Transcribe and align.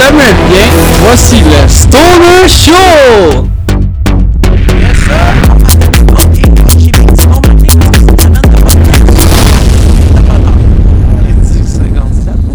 ça 0.00 0.10
me 0.12 0.18
vient. 0.48 0.98
Voici 1.02 1.40
le 1.40 1.68
Stoner 1.68 2.48
Show! 2.48 3.46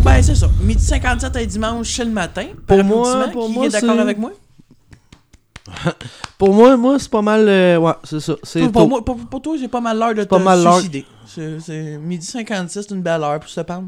Ben, 0.04 0.22
c'est 0.22 0.36
ça. 0.36 0.48
Midi 0.62 0.84
57 0.84 1.36
et 1.38 1.46
dimanche, 1.48 1.88
c'est 1.96 2.06
le 2.06 2.12
matin. 2.12 2.46
Pour 2.68 2.84
moi- 2.84 3.10
applaudissement. 3.24 3.32
pour 3.34 3.48
Qui 3.48 3.54
moi, 3.54 3.66
est 3.66 3.70
d'accord 3.70 3.96
c'est- 3.96 4.02
avec 4.02 4.18
moi? 4.20 4.32
Pour 6.38 6.54
moi, 6.54 6.78
moi 6.78 7.00
c'est 7.00 7.10
pas 7.10 7.22
mal. 7.24 7.48
euh, 7.48 7.78
ouais, 7.78 7.94
c'est 8.04 8.20
ça. 8.20 8.34
C'est 8.44 8.60
Pour, 8.64 8.72
pour 8.72 8.82
tôt. 8.84 8.88
moi, 8.90 9.06
pour, 9.06 9.18
pour 9.18 9.42
toi, 9.42 9.56
j'ai 9.60 9.68
pas 9.68 9.82
mal 9.82 9.98
l'heure 9.98 10.14
de 10.14 10.24
te 10.24 10.30
pas 10.30 10.38
mal 10.38 10.62
l'heure. 10.62 10.76
suicider. 10.76 11.06
C'est, 11.26 11.60
c'est- 11.60 11.98
midi 11.98 12.26
56, 12.26 12.86
c'est 12.88 12.94
une 12.94 13.02
belle 13.02 13.24
heure 13.24 13.40
pour 13.40 13.50
se 13.50 13.62
parler. 13.62 13.86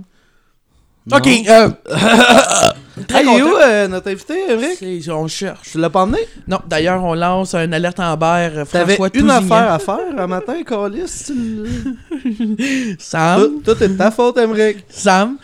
Non. 1.06 1.18
Ok, 1.18 1.28
euh, 1.28 1.70
très 3.06 3.22
Hey, 3.22 3.42
où 3.42 3.56
euh, 3.56 3.88
notre 3.88 4.10
invité, 4.12 4.36
Eric? 4.50 5.10
On 5.12 5.28
cherche. 5.28 5.72
Tu 5.72 5.78
l'as 5.80 5.90
pas 5.90 6.02
emmené? 6.04 6.20
Non, 6.48 6.60
d'ailleurs, 6.68 7.04
on 7.04 7.14
lance 7.14 7.54
un 7.54 7.72
alerte 7.72 8.00
Amber. 8.00 8.50
euh, 8.56 8.66
T'avais 8.66 8.96
François 8.96 9.20
une 9.20 9.30
affaire 9.30 9.72
à 9.74 9.80
faire 9.80 10.00
un 10.18 10.28
matin. 10.28 10.54
Tu... 10.66 11.34
le- 11.34 12.96
Sam, 13.00 13.42
Tout, 13.42 13.62
tout 13.74 13.84
est 13.84 13.90
de 13.90 13.98
ta 13.98 14.12
faute, 14.12 14.38
Emmerich. 14.38 14.84
Sam? 14.90 15.38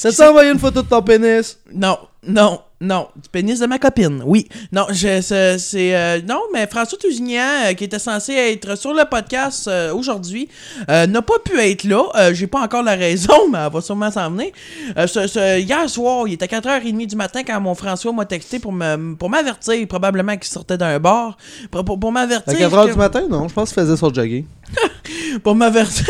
T'as-tu 0.00 0.22
envoyé 0.22 0.50
une 0.50 0.58
photo 0.58 0.82
de 0.82 0.88
ton 0.88 1.02
pénis 1.02 1.58
Non, 1.72 1.98
non, 2.26 2.60
non. 2.80 3.08
Du 3.16 3.28
pénis 3.28 3.58
de 3.58 3.66
ma 3.66 3.78
copine, 3.78 4.22
oui. 4.24 4.48
Non, 4.72 4.86
je, 4.90 5.20
c'est. 5.20 5.58
c'est, 5.58 5.96
euh, 5.96 6.20
non, 6.26 6.40
mais 6.52 6.66
François 6.68 6.96
Tousignan, 6.98 7.42
euh, 7.66 7.72
qui 7.74 7.84
était 7.84 7.98
censé 7.98 8.32
être 8.34 8.76
sur 8.76 8.94
le 8.94 9.04
podcast 9.04 9.66
euh, 9.66 9.92
aujourd'hui, 9.92 10.48
euh, 10.88 11.06
n'a 11.06 11.22
pas 11.22 11.38
pu 11.44 11.58
être 11.58 11.84
là. 11.84 12.02
Euh, 12.16 12.34
J'ai 12.34 12.46
pas 12.46 12.60
encore 12.60 12.82
la 12.84 12.94
raison, 12.94 13.48
mais 13.50 13.58
elle 13.58 13.72
va 13.72 13.80
sûrement 13.80 14.10
s'en 14.10 14.30
venir. 14.30 14.52
Euh, 14.96 15.06
ce- 15.06 15.26
ce- 15.26 15.58
hier 15.60 15.90
soir, 15.90 16.28
il 16.28 16.34
était 16.34 16.46
4h30 16.46 17.06
du 17.06 17.16
matin 17.16 17.42
quand 17.44 17.60
mon 17.60 17.74
François 17.74 18.12
m'a 18.12 18.24
texté 18.24 18.58
pour 18.60 18.72
me 18.72 19.14
pour 19.16 19.28
m'avertir, 19.30 19.86
probablement 19.88 20.36
qu'il 20.36 20.50
sortait 20.50 20.78
d'un 20.78 20.98
bar. 21.00 21.36
Pour, 21.70 21.84
pour, 21.84 21.98
pour 21.98 22.12
m'avertir. 22.12 22.54
À 22.54 22.68
4h 22.70 22.86
que- 22.86 22.92
du 22.92 22.98
matin? 22.98 23.22
Non, 23.28 23.48
je 23.48 23.54
pense 23.54 23.72
qu'il 23.72 23.82
faisait 23.82 23.96
son 23.96 24.12
jogging. 24.14 24.44
pour 25.42 25.54
m'avertir, 25.54 26.06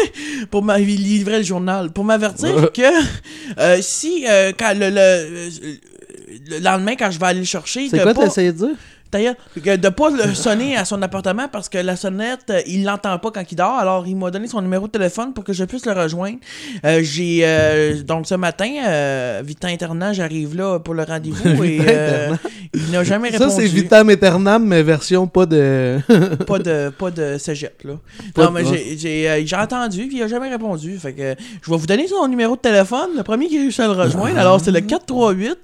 pour 0.51 0.63
m'a- 0.63 0.79
il 0.81 1.03
livrait 1.03 1.39
le 1.39 1.45
journal, 1.45 1.91
pour 1.93 2.05
m'avertir 2.05 2.73
que 2.73 2.83
euh, 3.61 3.79
si 3.81 4.27
euh, 4.29 4.53
quand 4.59 4.75
le, 4.75 4.91
le, 4.91 4.99
euh, 4.99 5.51
le 6.49 6.59
lendemain 6.59 6.97
quand 6.97 7.11
je 7.11 7.19
vais 7.19 7.27
aller 7.27 7.41
le 7.41 7.45
chercher, 7.47 7.89
C'est 7.89 8.03
quoi 8.03 8.15
pas, 8.15 8.27
essayé 8.27 8.53
de 8.53 8.59
dire? 8.59 8.77
D'ailleurs, 9.13 9.35
de 9.57 9.89
pas 9.89 10.11
le 10.11 10.35
sonner 10.35 10.77
à 10.77 10.85
son 10.85 11.01
appartement 11.03 11.49
parce 11.51 11.69
que 11.69 11.79
la 11.79 11.97
sonnette, 11.97 12.51
euh, 12.51 12.61
il 12.67 12.85
l'entend 12.85 13.19
pas 13.19 13.31
quand 13.31 13.43
il 13.51 13.55
dort. 13.57 13.79
Alors 13.79 14.07
il 14.07 14.17
m'a 14.17 14.31
donné 14.31 14.47
son 14.49 14.61
numéro 14.63 14.87
de 14.87 14.93
téléphone 14.93 15.33
pour 15.33 15.45
que 15.45 15.53
je 15.53 15.65
puisse 15.65 15.87
le 15.87 15.93
rejoindre. 15.93 16.39
Euh, 16.85 17.01
j'ai 17.03 17.41
euh, 17.43 18.03
donc 18.03 18.27
ce 18.27 18.35
matin, 18.35 18.71
euh, 18.87 19.43
Vitant 19.45 19.69
internat, 19.69 20.13
j'arrive 20.13 20.57
là 20.57 20.79
pour 20.79 20.95
le 20.95 21.03
rendez-vous 21.05 21.65
et 21.65 21.81
il 22.75 22.91
n'a 22.91 23.03
jamais 23.05 23.31
Ça, 23.33 23.47
répondu. 23.47 23.63
c'est 23.63 23.67
Vitam 23.69 24.11
Aeternam, 24.11 24.65
mais 24.65 24.83
version 24.83 25.27
pas 25.27 25.47
de. 25.47 25.99
pas 26.47 26.59
de 26.59 26.91
pas 26.91 27.11
de 27.11 27.39
cégep 27.39 27.83
là. 27.85 27.95
Pas 28.35 28.45
non 28.45 28.51
mais 28.51 28.65
j'ai 28.65 28.99
j'ai 28.99 29.29
euh, 29.31 29.43
j'ai 29.45 29.57
entendu 29.57 30.07
puis 30.07 30.19
il 30.19 30.23
a 30.23 30.29
jamais 30.29 30.49
répondu. 30.51 30.99
Fait 30.99 31.13
que 31.13 31.35
je 31.63 31.71
vais 31.71 31.77
vous 31.77 31.87
donner 31.87 32.07
son 32.07 32.27
numéro 32.29 32.57
de 32.57 32.61
téléphone, 32.61 33.11
le 33.17 33.23
premier 33.23 33.47
qui 33.49 33.59
réussit 33.59 33.81
à 33.81 33.87
le 33.87 33.93
rejoindre. 33.93 34.39
Alors 34.39 34.61
c'est 34.61 34.71
le 34.71 34.81
438. 34.89 35.59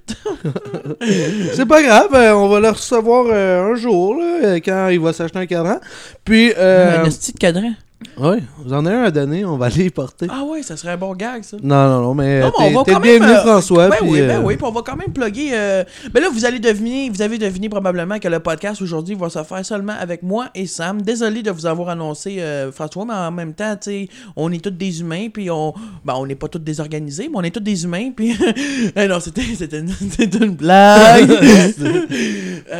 c'est 1.54 1.66
pas 1.66 1.82
grave, 1.82 2.08
on 2.36 2.48
va 2.48 2.60
le 2.60 2.70
recevoir 2.70 3.26
euh, 3.34 3.72
un 3.72 3.74
jour, 3.74 4.16
euh, 4.20 4.60
quand 4.64 4.88
il 4.88 5.00
va 5.00 5.12
s'acheter 5.12 5.38
un 5.38 5.46
cadran. 5.46 5.78
Puis, 6.24 6.52
euh, 6.56 7.00
Un 7.00 7.04
de 7.04 7.38
cadran. 7.38 7.72
Ouais, 8.18 8.42
vous 8.58 8.72
en 8.72 8.84
avez 8.86 8.96
un 8.96 9.02
à 9.04 9.10
donner, 9.10 9.44
on 9.44 9.56
va 9.56 9.66
aller 9.72 9.86
y 9.86 9.90
porter. 9.90 10.26
Ah 10.30 10.44
ouais, 10.44 10.62
ça 10.62 10.76
serait 10.76 10.92
un 10.92 10.96
bon 10.96 11.14
gag 11.14 11.42
ça. 11.42 11.56
Non, 11.62 11.88
non, 11.88 12.02
non, 12.02 12.14
mais 12.14 12.40
Non, 12.40 12.52
mais 12.58 12.64
on 12.64 12.68
t'es 12.84 12.90
va 12.92 12.94
quand 12.94 13.00
bienvenu, 13.00 13.20
même, 13.26 13.36
euh, 13.36 13.42
François. 13.42 13.88
ben 13.88 13.96
puis, 14.00 14.08
oui, 14.10 14.20
ben 14.22 14.30
euh, 14.38 14.42
oui, 14.42 14.56
puis 14.56 14.66
on 14.66 14.72
va 14.72 14.82
quand 14.82 14.96
même 14.96 15.12
plugger. 15.12 15.50
euh, 15.52 15.84
Ben 16.12 16.20
là, 16.22 16.28
vous 16.32 16.44
allez 16.44 16.58
deviner, 16.58 17.10
vous 17.10 17.22
avez 17.22 17.38
deviné 17.38 17.68
probablement 17.68 18.18
que 18.18 18.28
le 18.28 18.40
podcast 18.40 18.80
aujourd'hui 18.82 19.14
va 19.14 19.28
se 19.30 19.42
faire 19.42 19.64
seulement 19.64 19.94
avec 19.98 20.22
moi 20.22 20.46
et 20.54 20.66
Sam. 20.66 21.02
Désolé 21.02 21.42
de 21.42 21.50
vous 21.50 21.66
avoir 21.66 21.88
annoncé, 21.90 22.36
euh, 22.40 22.70
François, 22.72 23.04
mais 23.04 23.14
en 23.14 23.30
même 23.30 23.54
temps, 23.54 23.74
tu 23.76 23.90
sais, 23.90 24.08
on 24.36 24.50
est 24.52 24.62
tous 24.62 24.70
des 24.70 25.00
humains, 25.00 25.28
puis 25.32 25.50
on. 25.50 25.72
Ben, 26.04 26.14
on 26.16 26.26
n'est 26.26 26.34
pas 26.34 26.48
tous 26.48 26.58
désorganisés, 26.58 27.28
mais 27.30 27.36
on 27.38 27.42
est 27.42 27.50
tous 27.54 27.60
des 27.60 27.84
humains, 27.84 28.10
puis. 28.14 28.34
Eh 28.96 29.06
non, 29.08 29.18
c'était 29.20 29.42
c'était 29.56 29.80
une, 29.80 29.88
c'était 30.10 30.44
une 30.44 30.54
blague. 30.54 31.30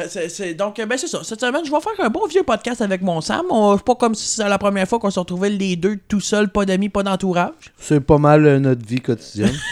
C'est- 0.08 0.28
c'est- 0.28 0.54
donc, 0.54 0.76
ben 0.76 0.96
c'est 0.96 1.06
ça. 1.08 1.20
Cette 1.22 1.40
semaine, 1.40 1.62
je 1.64 1.70
vais 1.70 1.80
faire 1.80 2.04
un 2.06 2.08
bon 2.08 2.26
vieux 2.28 2.42
podcast 2.42 2.80
avec 2.80 3.02
mon 3.02 3.20
Sam. 3.20 3.42
On- 3.50 3.76
C'est 3.76 3.84
pas 3.84 3.94
comme 3.94 4.14
si 4.14 4.26
c'était 4.28 4.48
la 4.48 4.58
première 4.58 4.86
fois 4.88 4.98
qu'on 4.98 5.10
se 5.14 5.20
retrouvait 5.20 5.50
les 5.50 5.76
deux 5.76 5.98
tout 6.08 6.20
seuls, 6.20 6.48
pas 6.50 6.64
d'amis, 6.66 6.88
pas 6.88 7.02
d'entourage. 7.02 7.52
C'est 7.78 8.00
pas 8.00 8.18
mal 8.18 8.44
euh, 8.46 8.58
notre 8.58 8.86
vie 8.86 9.00
quotidienne. 9.00 9.54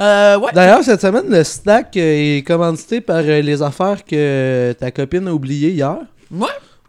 Euh, 0.00 0.38
ouais. 0.38 0.50
D'ailleurs, 0.54 0.82
cette 0.82 1.02
semaine, 1.02 1.28
le 1.28 1.44
snack 1.44 1.94
euh, 1.98 2.38
est 2.38 2.42
commandité 2.46 3.02
par 3.02 3.20
les 3.20 3.60
affaires 3.62 4.02
que 4.02 4.72
ta 4.72 4.90
copine 4.90 5.28
a 5.28 5.34
oubliées 5.34 5.72
hier. 5.72 5.98
Ouais. 6.30 6.46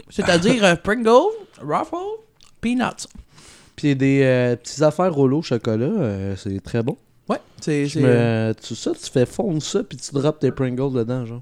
C'est-à-dire 0.09 0.81
Pringle, 0.81 1.27
Ruffle, 1.61 1.95
Peanuts. 2.61 3.05
Puis 3.75 3.97
des 3.97 4.21
euh, 4.23 4.55
petites 4.55 4.81
affaires 4.81 5.13
rouleau 5.13 5.39
au 5.39 5.41
chocolat, 5.41 5.85
euh, 5.87 6.35
c'est 6.37 6.63
très 6.63 6.81
bon. 6.81 6.97
Ouais, 7.27 7.39
c'est. 7.59 7.83
Me- 7.97 8.53
Tu 8.65 8.73
ça, 8.75 8.91
tu 8.91 9.11
fais 9.11 9.25
fondre 9.25 9.61
ça, 9.61 9.83
puis 9.83 9.97
tu 9.97 10.13
drops 10.13 10.39
tes 10.39 10.51
Pringles 10.51 10.93
dedans, 10.93 11.25
genre. 11.25 11.41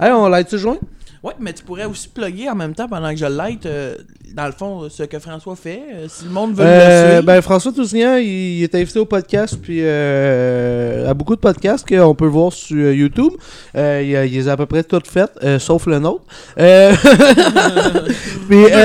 Hey, 0.00 0.10
on 0.10 0.28
l'aide-tu 0.28 0.58
joint? 0.58 0.78
Ouais, 1.24 1.32
mais 1.40 1.54
tu 1.54 1.64
pourrais 1.64 1.86
aussi 1.86 2.06
plugger 2.08 2.50
en 2.50 2.54
même 2.54 2.74
temps 2.74 2.86
pendant 2.86 3.08
que 3.10 3.16
je 3.16 3.24
l'aide, 3.24 3.64
euh, 3.64 3.94
dans 4.34 4.44
le 4.44 4.52
fond, 4.52 4.88
ce 4.90 5.04
que 5.04 5.18
François 5.18 5.56
fait. 5.56 5.80
euh, 5.94 6.06
si 6.06 6.24
le 6.26 6.30
monde 6.30 6.54
veut 6.54 6.62
le 6.64 6.68
Euh, 6.70 7.10
suivre. 7.12 7.22
ben, 7.24 7.40
François 7.40 7.72
Tousignan, 7.72 8.16
il, 8.18 8.58
il 8.58 8.62
est 8.62 8.74
invité 8.74 8.98
au 8.98 9.06
podcast, 9.06 9.56
puis 9.62 9.80
à 9.82 11.14
beaucoup 11.14 11.34
de 11.34 11.40
podcasts 11.40 11.88
qu'on 11.88 12.14
peut 12.14 12.26
voir 12.26 12.52
sur 12.52 12.92
YouTube. 12.92 13.32
Il, 13.74 13.80
les 13.80 14.48
a 14.48 14.52
à 14.52 14.56
peu 14.58 14.66
près 14.66 14.84
toutes 14.84 15.06
faites, 15.08 15.32
sauf 15.60 15.86
le 15.86 15.98
nôtre. 15.98 16.24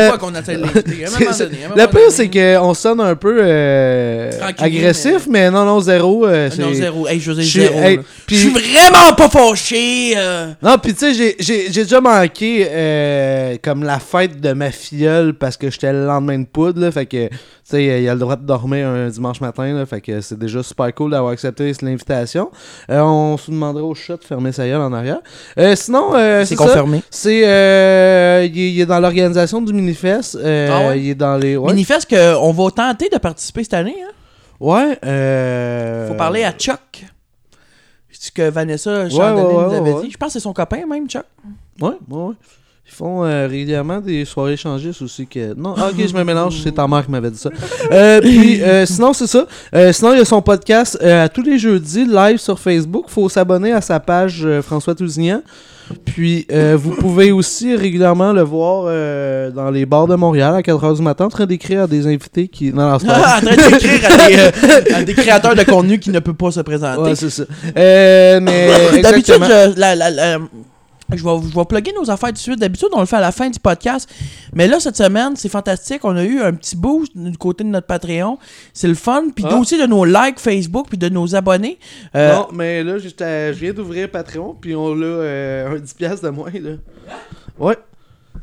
Fois 0.09 0.17
qu'on 0.17 0.33
essaie 0.35 0.55
de 0.55 0.61
l'inviter. 0.61 1.05
Le 1.75 1.85
pire, 1.87 2.11
c'est 2.11 2.29
qu'on 2.29 2.73
sonne 2.73 3.01
un 3.01 3.15
peu 3.15 3.41
agressif, 4.57 5.27
mais... 5.29 5.51
non, 5.51 5.65
non, 5.65 5.79
zéro. 5.81 6.25
Non, 6.25 6.73
zéro. 6.73 7.05
Hey, 7.07 7.19
je 7.19 7.31
suis- 7.33 7.61
zéro. 7.61 7.79
hey, 7.79 7.97
là. 7.97 8.03
puis- 8.25 8.35
Je 8.37 8.41
suis 8.41 8.49
vraiment 8.51 9.13
pas 9.17 9.29
fâché. 9.29 10.15
Non, 10.61 10.77
puis 10.81 10.93
tu 10.93 11.13
sais, 11.13 11.35
j'ai 11.39 11.67
déjà 11.69 11.99
manqué 11.99 12.28
euh, 12.41 13.57
comme 13.61 13.83
la 13.83 13.99
fête 13.99 14.39
de 14.41 14.53
ma 14.53 14.71
filleule 14.71 15.33
parce 15.33 15.57
que 15.57 15.69
j'étais 15.69 15.91
le 15.93 16.05
lendemain 16.05 16.39
de 16.39 16.45
poudre, 16.45 16.81
là, 16.81 16.91
fait 16.91 17.05
que, 17.05 17.27
tu 17.27 17.35
sais, 17.63 18.01
il 18.03 18.09
a 18.09 18.13
le 18.13 18.19
droit 18.19 18.35
de 18.35 18.45
dormir 18.45 18.87
un 18.87 19.07
dimanche 19.09 19.41
matin, 19.41 19.73
là, 19.73 19.85
fait 19.85 20.01
que 20.01 20.21
c'est 20.21 20.37
déjà 20.37 20.63
super 20.63 20.93
cool 20.93 21.11
d'avoir 21.11 21.31
accepté 21.33 21.71
l'invitation. 21.81 22.51
Euh, 22.89 23.01
on 23.01 23.37
se 23.37 23.51
demanderait 23.51 23.83
au 23.83 23.95
chat 23.95 24.17
de 24.17 24.23
fermer 24.23 24.51
sa 24.51 24.65
gueule 24.67 24.81
en 24.81 24.93
arrière. 24.93 25.19
Euh, 25.57 25.75
sinon, 25.75 26.11
C'est 26.45 26.55
confirmé. 26.55 27.01
C'est, 27.09 27.39
il, 28.53 28.81
est, 28.81 28.85
dans 28.85 28.99
l'organisation 28.99 29.61
du 29.61 29.73
Minifest, 29.73 30.35
Ah 30.35 30.89
ouais? 30.89 30.99
il 30.99 31.09
est 31.09 31.15
dans 31.15 31.37
les... 31.37 31.57
Ouais, 31.57 31.67
Manifeste 31.67 32.09
qu'on 32.09 32.51
va 32.51 32.71
tenter 32.71 33.09
de 33.09 33.17
participer 33.17 33.63
cette 33.63 33.73
année. 33.73 33.97
Hein? 34.01 34.11
ouais. 34.59 36.07
Faut 36.07 36.15
parler 36.15 36.43
à 36.43 36.51
Chuck. 36.51 37.05
Ce 38.11 38.31
que 38.31 38.49
Vanessa 38.49 39.03
Ouais, 39.03 39.09
Chandelier 39.09 39.43
ouais, 39.43 39.63
nous 39.63 39.69
ouais, 39.69 39.77
avait 39.77 39.93
ouais. 39.93 40.01
dit. 40.03 40.11
Je 40.11 40.17
pense 40.17 40.27
que 40.27 40.33
c'est 40.33 40.39
son 40.43 40.51
copain 40.51 40.85
même, 40.85 41.07
Chuck. 41.07 41.23
Ouais, 41.81 41.89
ouais, 42.09 42.23
ouais. 42.27 42.33
Ils 42.91 42.95
font 42.95 43.23
euh, 43.23 43.45
régulièrement 43.47 43.99
des 44.01 44.25
soirées 44.25 44.53
échangistes 44.53 45.03
aussi. 45.03 45.27
Que... 45.27 45.53
Non, 45.53 45.75
ah, 45.77 45.89
ok, 45.91 46.07
je 46.07 46.13
me 46.15 46.23
mélange, 46.23 46.59
c'est 46.63 46.71
ta 46.71 46.87
mère 46.87 47.05
qui 47.05 47.11
m'avait 47.11 47.29
dit 47.29 47.37
ça. 47.37 47.51
Euh, 47.91 48.19
puis, 48.19 48.63
euh, 48.63 48.83
sinon, 48.87 49.13
c'est 49.13 49.27
ça. 49.27 49.45
Sinon, 49.93 50.13
il 50.13 50.17
y 50.17 50.21
a 50.21 50.25
son 50.25 50.41
podcast 50.41 50.99
à 51.03 51.29
tous 51.29 51.43
les 51.43 51.59
jeudis, 51.59 52.05
live 52.05 52.37
sur 52.39 52.57
Facebook. 52.59 53.05
faut 53.09 53.29
s'abonner 53.29 53.73
à 53.73 53.81
sa 53.81 53.99
page 53.99 54.43
François 54.63 54.95
Tousignan. 54.95 55.41
Puis, 56.03 56.47
euh, 56.51 56.75
vous 56.79 56.91
pouvez 56.95 57.31
aussi 57.31 57.75
régulièrement 57.75 58.33
le 58.33 58.41
voir 58.41 58.85
dans 59.53 59.69
les 59.69 59.85
bars 59.85 60.07
de 60.07 60.15
Montréal 60.15 60.55
à 60.55 60.61
4h 60.61 60.95
du 60.95 61.01
matin 61.03 61.25
en 61.25 61.29
train 61.29 61.45
d'écrire 61.45 61.83
à 61.83 61.87
des 61.87 62.07
invités 62.07 62.47
qui. 62.47 62.73
Non, 62.73 62.87
non, 62.87 62.93
en 62.95 62.97
train 62.97 63.39
d'écrire 63.41 63.99
à, 64.11 64.27
des, 64.81 64.93
à 64.95 65.03
des 65.03 65.13
créateurs 65.13 65.53
de 65.55 65.63
contenu 65.63 65.99
qui 65.99 66.09
ne 66.09 66.19
peuvent 66.19 66.33
pas 66.33 66.49
se 66.49 66.61
présenter. 66.61 67.01
Ouais, 67.03 67.15
c'est 67.15 67.29
ça. 67.29 67.43
Mais. 67.75 68.69
D'habitude, 69.03 69.43
la- 69.77 69.95
la- 69.95 70.09
la- 70.09 70.39
je 71.11 71.23
vais, 71.23 71.49
je 71.49 71.55
vais 71.55 71.65
plugger 71.65 71.93
nos 71.93 72.09
affaires 72.09 72.29
tout 72.29 72.33
de 72.35 72.39
suite. 72.39 72.59
D'habitude, 72.59 72.89
on 72.93 72.99
le 72.99 73.05
fait 73.05 73.15
à 73.15 73.21
la 73.21 73.31
fin 73.31 73.49
du 73.49 73.59
podcast. 73.59 74.09
Mais 74.53 74.67
là, 74.67 74.79
cette 74.79 74.97
semaine, 74.97 75.35
c'est 75.35 75.49
fantastique. 75.49 76.01
On 76.03 76.15
a 76.15 76.23
eu 76.23 76.41
un 76.41 76.53
petit 76.53 76.75
boost 76.75 77.11
du 77.15 77.37
côté 77.37 77.63
de 77.63 77.69
notre 77.69 77.87
Patreon. 77.87 78.37
C'est 78.73 78.87
le 78.87 78.95
fun. 78.95 79.23
Puis 79.35 79.45
Ah. 79.47 79.55
aussi 79.55 79.77
de 79.79 79.85
nos 79.85 80.05
likes 80.05 80.39
Facebook 80.39 80.87
puis 80.89 80.97
de 80.97 81.09
nos 81.09 81.35
abonnés. 81.35 81.79
Euh, 82.15 82.33
Non, 82.35 82.47
mais 82.53 82.83
là, 82.83 82.93
à- 82.93 82.97
je 83.53 83.57
viens 83.59 83.73
d'ouvrir 83.73 84.09
Patreon, 84.09 84.55
puis 84.59 84.75
on 84.75 84.93
a 84.93 85.03
euh, 85.05 85.75
un 85.75 85.79
10$ 85.79 86.21
de 86.21 86.29
moins, 86.29 86.51
là. 86.53 86.71
Ouais. 87.57 87.77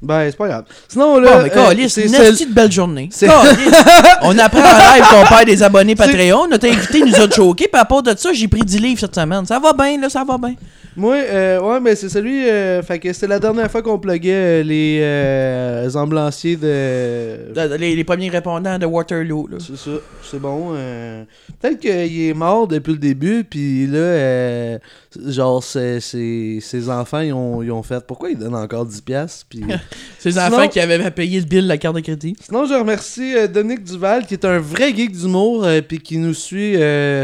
Ben, 0.02 0.28
c'est 0.30 0.36
pas 0.36 0.48
grave. 0.48 0.64
Sinon, 0.88 1.18
là. 1.18 1.38
Bon, 1.38 1.44
mais 1.74 1.84
euh, 1.84 1.88
c'est 1.88 2.44
une 2.44 2.52
belle 2.52 2.70
journée. 2.70 3.08
on 4.22 4.38
apprend 4.38 4.60
en 4.60 4.94
live 4.94 5.04
qu'on 5.10 5.26
perd 5.34 5.46
des 5.46 5.62
abonnés 5.62 5.94
Patreon. 5.94 6.48
Notre 6.48 6.68
invité 6.68 7.00
nous 7.00 7.14
a 7.14 7.30
choqués. 7.30 7.68
Puis 7.72 7.80
à 7.80 7.84
part 7.84 8.02
de 8.02 8.14
ça, 8.16 8.32
j'ai 8.32 8.46
pris 8.48 8.60
10 8.60 8.78
livres 8.78 9.00
cette 9.00 9.14
semaine. 9.14 9.46
Ça 9.46 9.58
va 9.58 9.72
bien, 9.72 9.98
là, 9.98 10.08
ça 10.10 10.22
va 10.24 10.36
bien. 10.36 10.54
Moi, 10.96 11.14
euh, 11.16 11.60
ouais, 11.60 11.78
mais 11.80 11.94
c'est 11.94 12.08
celui. 12.08 12.48
euh, 12.48 12.82
fait 12.82 12.98
que 12.98 13.12
c'était 13.12 13.26
la 13.26 13.38
dernière 13.38 13.70
fois 13.70 13.82
qu'on 13.82 13.98
pluguait 13.98 14.32
euh, 14.32 14.62
les 14.62 15.00
euh, 15.02 15.90
ambulanciers 15.94 16.56
de. 16.56 17.52
Les, 17.78 17.94
les 17.94 18.04
premiers 18.04 18.30
répondants 18.30 18.78
de 18.78 18.86
Waterloo. 18.86 19.46
Là. 19.48 19.58
C'est 19.60 19.76
ça, 19.76 19.90
c'est 20.22 20.38
bon. 20.40 20.70
euh, 20.74 21.24
Peut-être 21.60 21.80
qu'il 21.80 21.90
est 22.22 22.34
mort 22.34 22.66
depuis 22.66 22.92
le 22.92 22.98
début, 22.98 23.44
puis 23.44 23.86
là, 23.86 23.98
euh, 23.98 24.78
genre, 25.26 25.62
c'est- 25.62 26.00
c'est- 26.00 26.58
ses 26.60 26.88
enfants, 26.88 27.20
ils 27.20 27.32
ont, 27.32 27.62
ils 27.62 27.70
ont 27.72 27.82
fait 27.82 28.04
pourquoi 28.06 28.30
ils 28.30 28.38
donnent 28.38 28.54
encore 28.54 28.86
10$, 28.86 29.02
piastres, 29.02 29.46
puis. 29.50 29.60
Sinon- 30.18 30.42
enfants 30.46 30.68
qui 30.68 30.80
avaient 30.80 31.10
payé 31.10 31.40
le 31.40 31.46
bill 31.46 31.62
de 31.64 31.68
la 31.68 31.76
carte 31.78 31.96
de 31.96 32.00
crédit. 32.00 32.34
Sinon, 32.40 32.64
je 32.66 32.74
remercie 32.74 33.34
Dominique 33.52 33.84
Duval, 33.84 34.24
qui 34.26 34.34
est 34.34 34.44
un 34.46 34.58
vrai 34.58 34.94
geek 34.96 35.12
d'humour, 35.12 35.66
puis 35.86 35.98
qui 35.98 36.16
nous 36.18 36.34
suit 36.34 36.76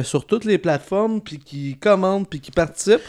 sur 0.04 0.26
toutes 0.26 0.44
les 0.44 0.58
plateformes, 0.58 1.20
puis 1.22 1.38
qui 1.38 1.76
commente, 1.80 2.28
puis 2.28 2.38
qui 2.40 2.50
participe. 2.50 3.00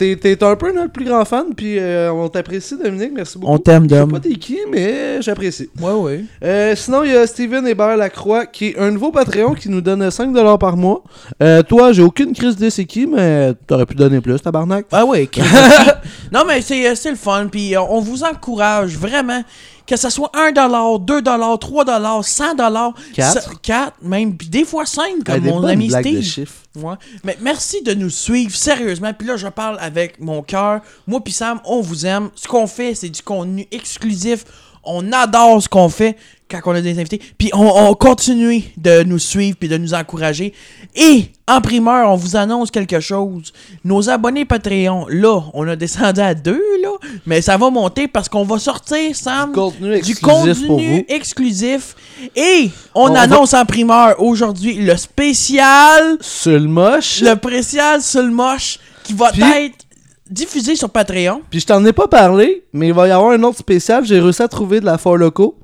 T'es 0.00 0.16
t'es 0.16 0.42
un 0.42 0.56
peu 0.56 0.72
notre 0.72 0.92
plus 0.92 1.04
grand 1.04 1.26
fan, 1.26 1.54
puis 1.54 1.78
euh, 1.78 2.10
on 2.10 2.26
t'apprécie, 2.30 2.74
Dominique, 2.82 3.12
merci 3.14 3.36
beaucoup. 3.36 3.52
On 3.52 3.58
t'aime, 3.58 3.84
Je 3.84 3.94
sais 3.94 4.00
Dom. 4.00 4.12
pas 4.12 4.20
t'es 4.20 4.30
qui, 4.30 4.56
mais 4.72 5.20
j'apprécie. 5.20 5.68
Ouais, 5.78 5.92
ouais. 5.92 6.24
Euh, 6.42 6.74
sinon, 6.74 7.04
il 7.04 7.12
y 7.12 7.16
a 7.16 7.26
Steven 7.26 7.68
Hébert 7.68 7.98
Lacroix, 7.98 8.46
qui 8.46 8.68
est 8.68 8.78
un 8.78 8.90
nouveau 8.92 9.12
Patreon 9.12 9.52
qui 9.52 9.68
nous 9.68 9.82
donne 9.82 10.08
5$ 10.08 10.58
par 10.58 10.78
mois. 10.78 11.02
Euh, 11.42 11.62
toi, 11.62 11.92
j'ai 11.92 12.00
aucune 12.02 12.32
crise 12.32 12.56
de 12.56 12.70
c'est 12.70 12.86
qui, 12.86 13.06
mais 13.06 13.52
t'aurais 13.66 13.84
pu 13.84 13.94
donner 13.94 14.22
plus, 14.22 14.40
tabarnak. 14.40 14.86
Ah 14.90 15.04
ouais. 15.04 15.28
Non, 16.32 16.44
mais 16.48 16.62
c'est 16.62 16.88
euh, 16.88 16.94
c'est 16.94 17.10
le 17.10 17.16
fun. 17.16 17.48
Puis 17.52 17.74
on 17.76 18.00
vous 18.00 18.24
encourage 18.24 18.96
vraiment 18.96 19.42
que 19.90 19.96
ce 19.96 20.08
soit 20.08 20.30
1$, 20.34 20.54
2$, 20.54 21.58
3$, 21.58 22.22
100$, 22.22 22.94
Quatre. 23.12 23.42
ça- 23.42 23.50
4, 23.60 23.94
même, 24.02 24.36
puis 24.36 24.48
des 24.48 24.64
fois 24.64 24.86
5, 24.86 25.02
Ah, 25.26 25.32
comme 25.34 25.44
mon 25.46 25.64
ami 25.72 25.90
Steve. 25.90 26.48
Ouais. 26.76 26.94
Mais 27.24 27.36
merci 27.40 27.82
de 27.82 27.92
nous 27.94 28.08
suivre, 28.10 28.54
sérieusement. 28.54 29.12
Puis 29.12 29.26
là, 29.26 29.36
je 29.36 29.48
parle 29.48 29.76
avec 29.80 30.20
mon 30.20 30.42
cœur. 30.42 30.80
Moi 31.08 31.20
puis 31.24 31.32
Sam, 31.32 31.60
on 31.64 31.80
vous 31.80 32.06
aime. 32.06 32.30
Ce 32.36 32.46
qu'on 32.46 32.68
fait, 32.68 32.94
c'est 32.94 33.08
du 33.08 33.20
contenu 33.22 33.66
exclusif. 33.72 34.44
On 34.84 35.12
adore 35.12 35.62
ce 35.62 35.68
qu'on 35.68 35.88
fait 35.88 36.16
quand 36.50 36.60
on 36.66 36.70
a 36.74 36.80
des 36.80 36.98
invités. 36.98 37.20
Puis 37.38 37.50
on, 37.52 37.60
on 37.90 37.94
continue 37.94 38.64
de 38.76 39.02
nous 39.04 39.18
suivre 39.18 39.56
puis 39.58 39.68
de 39.68 39.76
nous 39.76 39.94
encourager. 39.94 40.52
Et 40.96 41.26
en 41.46 41.60
primeur, 41.60 42.10
on 42.10 42.16
vous 42.16 42.34
annonce 42.34 42.70
quelque 42.72 42.98
chose. 42.98 43.52
Nos 43.84 44.08
abonnés 44.10 44.44
Patreon, 44.44 45.06
là, 45.08 45.42
on 45.54 45.68
a 45.68 45.76
descendu 45.76 46.20
à 46.20 46.34
deux, 46.34 46.62
là. 46.82 46.90
Mais 47.26 47.40
ça 47.40 47.56
va 47.56 47.70
monter 47.70 48.08
parce 48.08 48.28
qu'on 48.28 48.44
va 48.44 48.58
sortir, 48.58 49.14
Sam, 49.14 49.50
Du 49.50 49.54
contenu 49.54 49.88
du 49.90 49.94
exclusif 49.96 50.20
contenu 50.22 50.66
pour 50.66 50.80
vous. 50.80 51.04
exclusif. 51.08 51.94
Et 52.34 52.70
on, 52.94 53.10
On 53.10 53.12
va- 53.12 53.20
annonce 53.20 53.54
en 53.54 53.64
primeur 53.64 54.20
aujourd'hui 54.20 54.74
le 54.74 54.96
spécial 54.96 56.16
Seul 56.20 56.66
moche. 56.68 57.20
le 57.20 57.34
spécial 57.36 58.02
sur 58.02 58.22
le 58.22 58.30
moche 58.30 58.78
qui 59.04 59.12
va 59.12 59.30
Puis- 59.32 59.42
être 59.42 59.86
diffusé 60.30 60.76
sur 60.76 60.90
Patreon. 60.90 61.42
Puis 61.50 61.60
je 61.60 61.66
t'en 61.66 61.84
ai 61.84 61.92
pas 61.92 62.08
parlé, 62.08 62.64
mais 62.72 62.88
il 62.88 62.94
va 62.94 63.08
y 63.08 63.10
avoir 63.10 63.32
un 63.32 63.42
autre 63.42 63.58
spécial. 63.58 64.04
J'ai 64.04 64.20
réussi 64.20 64.42
à 64.42 64.48
trouver 64.48 64.80
de 64.80 64.86
la 64.86 64.98
Four 64.98 65.18
Loco. 65.18 65.56